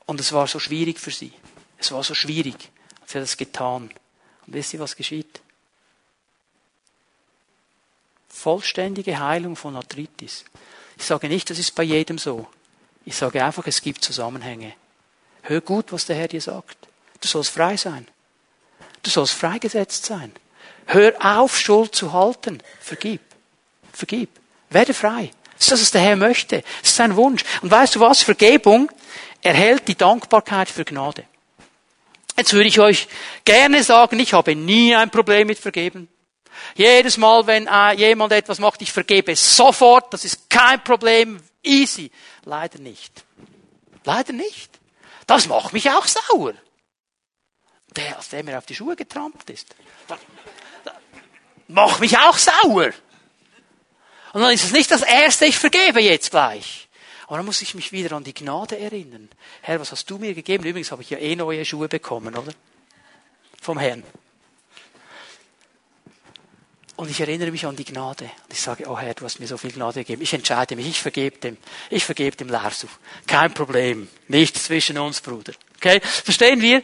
Und 0.06 0.20
es 0.20 0.32
war 0.32 0.46
so 0.46 0.58
schwierig 0.58 0.98
für 0.98 1.10
sie. 1.10 1.34
Es 1.76 1.92
war 1.92 2.02
so 2.02 2.14
schwierig. 2.14 2.70
Sie 3.04 3.18
hat 3.18 3.24
es 3.24 3.36
getan. 3.36 3.90
Und 4.46 4.54
wisst 4.54 4.74
ihr, 4.74 4.80
was 4.80 4.96
geschieht? 4.96 5.40
Vollständige 8.28 9.18
Heilung 9.18 9.56
von 9.56 9.76
Arthritis. 9.76 10.44
Ich 10.96 11.04
sage 11.04 11.28
nicht, 11.28 11.48
das 11.50 11.58
ist 11.58 11.74
bei 11.74 11.82
jedem 11.82 12.18
so. 12.18 12.48
Ich 13.04 13.16
sage 13.16 13.44
einfach, 13.44 13.66
es 13.66 13.82
gibt 13.82 14.04
Zusammenhänge. 14.04 14.74
Hör 15.42 15.60
gut, 15.60 15.92
was 15.92 16.06
der 16.06 16.16
Herr 16.16 16.28
dir 16.28 16.40
sagt. 16.40 16.76
Du 17.20 17.28
sollst 17.28 17.50
frei 17.50 17.76
sein. 17.76 18.06
Du 19.02 19.10
sollst 19.10 19.34
freigesetzt 19.34 20.06
sein. 20.06 20.32
Hör 20.86 21.14
auf, 21.20 21.58
Schuld 21.58 21.94
zu 21.94 22.12
halten. 22.12 22.62
Vergib. 22.80 23.20
Vergib. 23.92 24.30
Werde 24.70 24.94
frei. 24.94 25.30
Das 25.54 25.66
ist 25.66 25.72
das, 25.72 25.80
was 25.82 25.90
der 25.92 26.00
Herr 26.00 26.16
möchte. 26.16 26.62
Das 26.80 26.90
ist 26.90 26.96
sein 26.96 27.16
Wunsch. 27.16 27.44
Und 27.62 27.70
weißt 27.70 27.96
du 27.96 28.00
was? 28.00 28.22
Vergebung 28.22 28.90
erhält 29.42 29.86
die 29.88 29.96
Dankbarkeit 29.96 30.68
für 30.68 30.84
Gnade. 30.84 31.24
Jetzt 32.36 32.52
würde 32.52 32.68
ich 32.68 32.80
euch 32.80 33.08
gerne 33.44 33.82
sagen, 33.82 34.18
ich 34.18 34.32
habe 34.32 34.54
nie 34.54 34.94
ein 34.94 35.10
Problem 35.10 35.46
mit 35.46 35.58
Vergeben. 35.58 36.08
Jedes 36.74 37.16
Mal, 37.16 37.46
wenn 37.46 37.66
äh, 37.66 37.92
jemand 37.94 38.32
etwas 38.32 38.58
macht, 38.58 38.80
ich 38.82 38.92
vergebe 38.92 39.34
sofort, 39.36 40.12
das 40.12 40.24
ist 40.24 40.48
kein 40.48 40.82
Problem, 40.82 41.42
easy. 41.62 42.10
Leider 42.44 42.78
nicht. 42.78 43.24
Leider 44.04 44.32
nicht. 44.32 44.70
Das 45.26 45.46
macht 45.46 45.72
mich 45.72 45.90
auch 45.90 46.06
sauer. 46.06 46.54
Der, 47.96 48.16
als 48.16 48.30
der 48.30 48.42
mir 48.42 48.56
auf 48.58 48.66
die 48.66 48.74
Schuhe 48.74 48.96
getrampelt 48.96 49.50
ist. 49.50 49.74
Macht 51.68 52.00
mich 52.00 52.16
auch 52.18 52.38
sauer. 52.38 52.92
Und 54.32 54.40
dann 54.40 54.50
ist 54.50 54.64
es 54.64 54.72
nicht 54.72 54.90
das 54.90 55.02
Erste, 55.02 55.44
ich 55.44 55.58
vergebe 55.58 56.00
jetzt 56.00 56.30
gleich. 56.30 56.88
Aber 57.32 57.38
dann 57.38 57.46
muss 57.46 57.62
ich 57.62 57.74
mich 57.74 57.92
wieder 57.92 58.14
an 58.14 58.24
die 58.24 58.34
Gnade 58.34 58.78
erinnern. 58.78 59.26
Herr, 59.62 59.80
was 59.80 59.90
hast 59.90 60.10
du 60.10 60.18
mir 60.18 60.34
gegeben? 60.34 60.64
Übrigens 60.64 60.92
habe 60.92 61.00
ich 61.00 61.08
ja 61.08 61.16
eh 61.16 61.34
neue 61.34 61.64
Schuhe 61.64 61.88
bekommen, 61.88 62.36
oder? 62.36 62.52
Vom 63.58 63.78
Herrn. 63.78 64.02
Und 66.96 67.10
ich 67.10 67.18
erinnere 67.20 67.50
mich 67.50 67.64
an 67.64 67.74
die 67.74 67.86
Gnade. 67.86 68.24
Und 68.24 68.52
ich 68.52 68.60
sage, 68.60 68.84
oh 68.86 68.98
Herr, 68.98 69.14
du 69.14 69.24
hast 69.24 69.40
mir 69.40 69.46
so 69.46 69.56
viel 69.56 69.72
Gnade 69.72 70.00
gegeben. 70.00 70.20
Ich 70.20 70.34
entscheide 70.34 70.76
mich, 70.76 70.86
ich 70.86 71.00
vergebe 71.00 71.38
dem. 71.38 71.56
Ich 71.88 72.04
vergebe 72.04 72.36
dem 72.36 72.50
Larsu. 72.50 72.86
Kein 73.26 73.54
Problem. 73.54 74.08
Nichts 74.28 74.64
zwischen 74.64 74.98
uns, 74.98 75.22
Bruder. 75.22 75.54
Okay? 75.76 76.02
Verstehen 76.02 76.60
wir? 76.60 76.82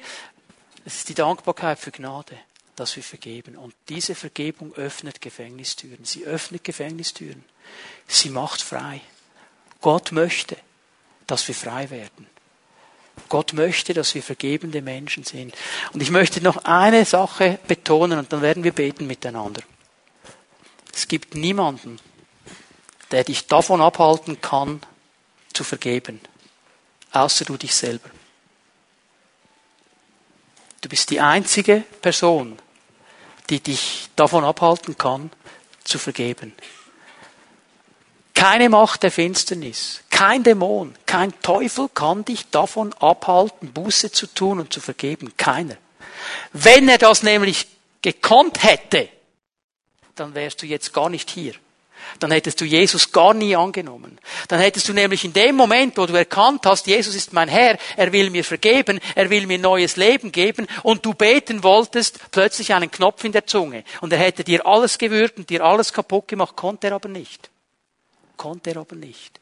Es 0.86 0.94
ist 0.94 1.10
die 1.10 1.14
Dankbarkeit 1.14 1.78
für 1.78 1.90
Gnade, 1.90 2.38
dass 2.74 2.96
wir 2.96 3.02
vergeben. 3.02 3.54
Und 3.54 3.74
diese 3.90 4.14
Vergebung 4.14 4.72
öffnet 4.76 5.20
Gefängnistüren. 5.20 6.06
Sie 6.06 6.24
öffnet 6.24 6.64
Gefängnistüren. 6.64 7.44
Sie 8.06 8.30
macht 8.30 8.62
frei. 8.62 9.02
Gott 9.80 10.12
möchte, 10.12 10.56
dass 11.26 11.46
wir 11.46 11.54
frei 11.54 11.90
werden. 11.90 12.26
Gott 13.28 13.52
möchte, 13.52 13.94
dass 13.94 14.14
wir 14.14 14.22
vergebende 14.22 14.80
Menschen 14.82 15.24
sind. 15.24 15.54
Und 15.92 16.02
ich 16.02 16.10
möchte 16.10 16.40
noch 16.40 16.64
eine 16.64 17.04
Sache 17.04 17.58
betonen 17.66 18.18
und 18.18 18.32
dann 18.32 18.42
werden 18.42 18.64
wir 18.64 18.72
beten 18.72 19.06
miteinander. 19.06 19.62
Es 20.94 21.08
gibt 21.08 21.34
niemanden, 21.34 21.98
der 23.10 23.24
dich 23.24 23.46
davon 23.46 23.80
abhalten 23.80 24.40
kann, 24.40 24.80
zu 25.52 25.64
vergeben, 25.64 26.20
außer 27.12 27.44
du 27.44 27.56
dich 27.56 27.74
selber. 27.74 28.10
Du 30.80 30.88
bist 30.88 31.10
die 31.10 31.20
einzige 31.20 31.82
Person, 32.00 32.58
die 33.50 33.60
dich 33.60 34.08
davon 34.14 34.44
abhalten 34.44 34.96
kann, 34.96 35.30
zu 35.82 35.98
vergeben. 35.98 36.54
Keine 38.38 38.68
Macht 38.68 39.02
der 39.02 39.10
Finsternis, 39.10 40.04
kein 40.10 40.44
Dämon, 40.44 40.94
kein 41.06 41.32
Teufel 41.42 41.88
kann 41.92 42.24
dich 42.24 42.48
davon 42.50 42.94
abhalten, 43.00 43.72
Buße 43.72 44.12
zu 44.12 44.28
tun 44.28 44.60
und 44.60 44.72
zu 44.72 44.80
vergeben. 44.80 45.32
Keiner. 45.36 45.76
Wenn 46.52 46.88
er 46.88 46.98
das 46.98 47.24
nämlich 47.24 47.66
gekonnt 48.00 48.62
hätte, 48.62 49.08
dann 50.14 50.36
wärst 50.36 50.62
du 50.62 50.66
jetzt 50.66 50.94
gar 50.94 51.10
nicht 51.10 51.30
hier. 51.30 51.54
Dann 52.20 52.30
hättest 52.30 52.60
du 52.60 52.64
Jesus 52.64 53.10
gar 53.10 53.34
nie 53.34 53.56
angenommen. 53.56 54.20
Dann 54.46 54.60
hättest 54.60 54.88
du 54.88 54.92
nämlich 54.92 55.24
in 55.24 55.32
dem 55.32 55.56
Moment, 55.56 55.98
wo 55.98 56.06
du 56.06 56.14
erkannt 56.14 56.64
hast, 56.64 56.86
Jesus 56.86 57.16
ist 57.16 57.32
mein 57.32 57.48
Herr, 57.48 57.76
er 57.96 58.12
will 58.12 58.30
mir 58.30 58.44
vergeben, 58.44 59.00
er 59.16 59.30
will 59.30 59.48
mir 59.48 59.58
neues 59.58 59.96
Leben 59.96 60.30
geben 60.30 60.68
und 60.84 61.04
du 61.04 61.12
beten 61.12 61.64
wolltest, 61.64 62.20
plötzlich 62.30 62.72
einen 62.72 62.92
Knopf 62.92 63.24
in 63.24 63.32
der 63.32 63.48
Zunge. 63.48 63.82
Und 64.00 64.12
er 64.12 64.20
hätte 64.20 64.44
dir 64.44 64.64
alles 64.64 64.96
gewürgt 64.96 65.38
und 65.38 65.50
dir 65.50 65.64
alles 65.64 65.92
kaputt 65.92 66.28
gemacht, 66.28 66.54
konnte 66.54 66.86
er 66.86 66.92
aber 66.92 67.08
nicht 67.08 67.50
konnte 68.38 68.70
er 68.70 68.78
aber 68.78 68.96
nicht. 68.96 69.40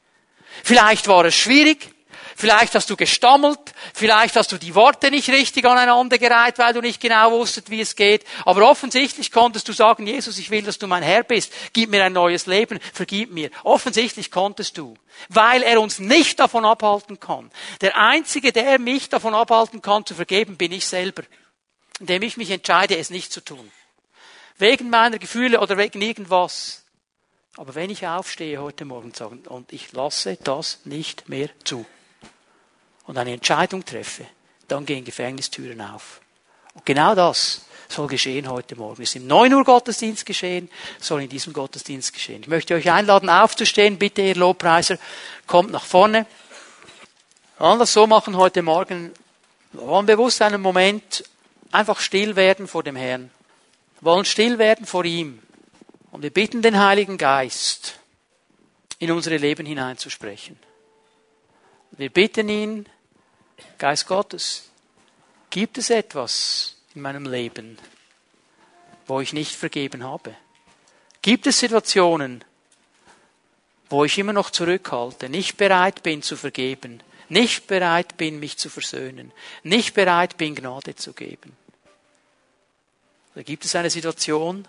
Vielleicht 0.65 1.07
war 1.07 1.25
es 1.25 1.37
schwierig, 1.37 1.91
vielleicht 2.35 2.75
hast 2.75 2.91
du 2.91 2.97
gestammelt, 2.97 3.59
vielleicht 3.95 4.37
hast 4.37 4.53
du 4.53 4.59
die 4.59 4.75
Worte 4.75 5.11
nicht 5.11 5.29
richtig 5.29 5.65
aneinandergereiht, 5.65 6.59
weil 6.59 6.73
du 6.73 6.81
nicht 6.81 7.01
genau 7.01 7.33
wusstest, 7.33 7.71
wie 7.71 7.81
es 7.81 7.97
geht, 7.97 8.25
aber 8.45 8.69
offensichtlich 8.69 9.33
konntest 9.33 9.69
du 9.69 9.73
sagen, 9.73 10.07
Jesus, 10.07 10.39
ich 10.39 10.51
will, 10.51 10.63
dass 10.63 10.79
du 10.79 10.87
mein 10.87 11.03
Herr 11.03 11.23
bist, 11.23 11.53
gib 11.73 11.91
mir 11.91 12.05
ein 12.05 12.13
neues 12.13 12.47
Leben, 12.47 12.81
vergib 12.93 13.33
mir. 13.33 13.51
Offensichtlich 13.65 14.31
konntest 14.31 14.79
du, 14.79 14.97
weil 15.29 15.63
er 15.63 15.81
uns 15.81 15.99
nicht 15.99 16.39
davon 16.39 16.65
abhalten 16.65 17.21
kann. 17.21 17.51
Der 17.81 17.97
Einzige, 17.97 18.53
der 18.53 18.79
mich 18.79 19.09
davon 19.09 19.35
abhalten 19.35 19.83
kann 19.83 20.07
zu 20.07 20.15
vergeben, 20.15 20.57
bin 20.57 20.73
ich 20.73 20.87
selber, 20.87 21.23
indem 22.01 22.23
ich 22.23 22.37
mich 22.37 22.51
entscheide, 22.51 22.97
es 22.97 23.11
nicht 23.11 23.33
zu 23.33 23.41
tun. 23.41 23.71
Wegen 24.59 24.89
meiner 24.89 25.19
Gefühle 25.19 25.61
oder 25.61 25.77
wegen 25.77 26.01
irgendwas. 26.01 26.86
Aber 27.57 27.75
wenn 27.75 27.89
ich 27.89 28.07
aufstehe 28.07 28.61
heute 28.61 28.85
Morgen 28.85 29.13
und 29.49 29.73
ich 29.73 29.93
lasse 29.93 30.37
das 30.45 30.81
nicht 30.85 31.29
mehr 31.29 31.49
zu 31.65 31.87
und 33.07 33.17
eine 33.17 33.33
Entscheidung 33.33 33.85
treffe, 33.85 34.27
dann 34.69 34.85
gehen 34.85 35.05
Gefängnistüren 35.05 35.81
auf. 35.81 36.21
Und 36.75 36.85
genau 36.85 37.15
das 37.15 37.63
soll 37.89 38.09
geschehen 38.09 38.51
heute 38.51 38.77
Morgen. 38.77 39.03
Es 39.03 39.11
ist 39.11 39.17
im 39.17 39.27
9 39.27 39.55
Uhr 39.55 39.65
Gottesdienst 39.65 40.27
geschehen, 40.27 40.69
soll 41.01 41.23
in 41.23 41.31
diesem 41.31 41.55
Gottesdienst 41.55 42.13
geschehen. 42.13 42.43
Ich 42.43 42.49
möchte 42.49 42.75
euch 42.75 42.91
einladen, 42.91 43.31
aufzustehen. 43.31 43.99
Bitte, 43.99 44.21
ihr 44.21 44.35
Lobpreiser, 44.35 44.99
kommt 45.47 45.71
nach 45.71 45.85
vorne. 45.85 46.27
Wollen 47.59 47.79
das 47.79 47.93
so 47.93 48.07
machen 48.07 48.37
heute 48.37 48.61
Morgen. 48.61 49.13
Wir 49.73 49.87
wollen 49.87 50.05
bewusst 50.05 50.43
einen 50.43 50.61
Moment 50.61 51.25
einfach 51.73 52.01
still 52.01 52.37
werden 52.37 52.69
vor 52.69 52.83
dem 52.83 52.97
Herrn. 52.97 53.31
Wir 54.01 54.11
wollen 54.11 54.27
still 54.27 54.59
werden 54.59 54.85
vor 54.85 55.07
ihm. 55.07 55.41
Und 56.17 56.23
wir 56.23 56.31
bitten 56.31 56.63
den 56.63 56.79
Heiligen 56.79 57.19
Geist, 57.19 58.01
in 58.99 59.11
unsere 59.11 59.37
Leben 59.37 59.67
hineinzusprechen. 59.67 60.59
Wir 61.91 62.09
bitten 62.09 62.49
ihn, 62.49 62.89
Geist 63.77 64.07
Gottes, 64.07 64.71
gibt 65.51 65.77
es 65.77 65.91
etwas 65.91 66.79
in 66.95 67.03
meinem 67.03 67.27
Leben, 67.27 67.77
wo 69.07 69.21
ich 69.21 69.35
nicht 69.35 69.57
vergeben 69.57 70.05
habe? 70.05 70.35
Gibt 71.21 71.47
es 71.47 71.59
Situationen, 71.59 72.43
wo 73.91 74.07
ich 74.07 74.17
immer 74.17 74.33
noch 74.33 74.49
zurückhalte, 74.49 75.29
nicht 75.29 75.59
bereit 75.59 76.03
bin 76.03 76.23
zu 76.23 76.39
vergeben, 76.39 77.03
nicht 77.29 77.67
bereit 77.67 78.17
bin, 78.17 78.41
mich 78.41 78.57
zu 78.57 78.71
versöhnen, 78.71 79.33
nicht 79.65 79.93
bereit 79.93 80.39
bin, 80.39 80.55
Gnade 80.55 80.97
zu 80.97 81.13
geben? 81.13 81.55
Oder 83.35 83.45
gibt 83.45 83.67
es 83.67 83.77
eine 83.77 83.91
Situation, 83.91 84.67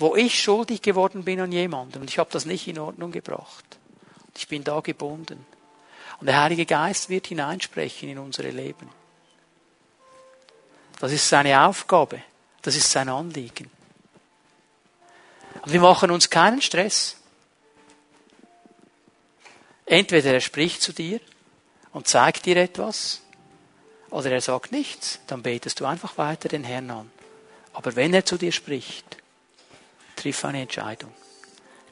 wo 0.00 0.16
ich 0.16 0.42
schuldig 0.42 0.82
geworden 0.82 1.24
bin 1.24 1.40
an 1.40 1.52
jemandem 1.52 2.02
und 2.02 2.10
ich 2.10 2.18
habe 2.18 2.30
das 2.32 2.46
nicht 2.46 2.66
in 2.66 2.78
Ordnung 2.78 3.12
gebracht? 3.12 3.64
Ich 4.36 4.48
bin 4.48 4.64
da 4.64 4.80
gebunden. 4.80 5.44
Und 6.20 6.26
der 6.26 6.40
Heilige 6.40 6.66
Geist 6.66 7.08
wird 7.10 7.26
hineinsprechen 7.26 8.08
in 8.08 8.18
unsere 8.18 8.50
Leben. 8.50 8.88
Das 11.00 11.12
ist 11.12 11.28
seine 11.28 11.66
Aufgabe. 11.66 12.22
Das 12.62 12.76
ist 12.76 12.90
sein 12.90 13.08
Anliegen. 13.08 13.70
Und 15.62 15.72
wir 15.72 15.80
machen 15.80 16.10
uns 16.10 16.30
keinen 16.30 16.62
Stress. 16.62 17.16
Entweder 19.86 20.32
er 20.32 20.40
spricht 20.40 20.82
zu 20.82 20.92
dir 20.92 21.20
und 21.92 22.06
zeigt 22.06 22.46
dir 22.46 22.56
etwas, 22.56 23.22
oder 24.10 24.30
er 24.30 24.40
sagt 24.40 24.72
nichts, 24.72 25.20
dann 25.26 25.42
betest 25.42 25.80
du 25.80 25.86
einfach 25.86 26.18
weiter 26.18 26.48
den 26.48 26.64
Herrn 26.64 26.90
an. 26.90 27.10
Aber 27.72 27.96
wenn 27.96 28.12
er 28.12 28.24
zu 28.24 28.36
dir 28.36 28.52
spricht, 28.52 29.18
triff 30.20 30.44
eine 30.44 30.62
Entscheidung. 30.62 31.12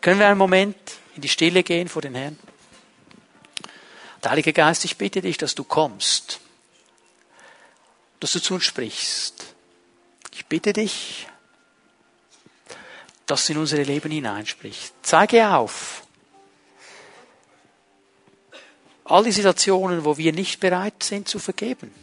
Können 0.00 0.20
wir 0.20 0.28
einen 0.28 0.38
Moment 0.38 0.76
in 1.16 1.22
die 1.22 1.28
Stille 1.28 1.62
gehen 1.62 1.88
vor 1.88 2.02
den 2.02 2.14
Herrn? 2.14 2.38
Der 4.22 4.32
Heilige 4.32 4.52
Geist, 4.52 4.84
ich 4.84 4.96
bitte 4.96 5.22
dich, 5.22 5.38
dass 5.38 5.54
du 5.54 5.64
kommst, 5.64 6.40
dass 8.20 8.32
du 8.32 8.40
zu 8.40 8.54
uns 8.54 8.64
sprichst. 8.64 9.54
Ich 10.32 10.46
bitte 10.46 10.72
dich, 10.72 11.26
dass 13.26 13.46
du 13.46 13.52
in 13.52 13.58
unsere 13.58 13.82
Leben 13.82 14.10
hineinsprichst. 14.10 14.94
Zeige 15.02 15.48
auf. 15.50 16.02
All 19.04 19.24
die 19.24 19.32
Situationen, 19.32 20.04
wo 20.04 20.18
wir 20.18 20.32
nicht 20.32 20.60
bereit 20.60 21.02
sind 21.02 21.28
zu 21.28 21.38
vergeben, 21.38 21.94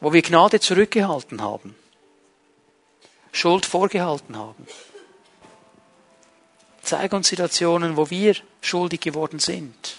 wo 0.00 0.12
wir 0.12 0.20
Gnade 0.20 0.60
zurückgehalten 0.60 1.40
haben, 1.40 1.74
Schuld 3.32 3.64
vorgehalten 3.64 4.36
haben. 4.36 4.66
Zeig 6.84 7.12
uns 7.14 7.28
Situationen, 7.28 7.96
wo 7.96 8.10
wir 8.10 8.36
schuldig 8.60 9.00
geworden 9.00 9.38
sind. 9.38 9.96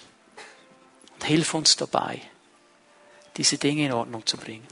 Und 1.15 1.23
hilf 1.23 1.53
uns 1.53 1.75
dabei, 1.75 2.21
diese 3.38 3.57
Dinge 3.57 3.88
in 3.88 3.91
Ordnung 3.91 4.25
zu 4.25 4.38
bringen. 4.38 4.67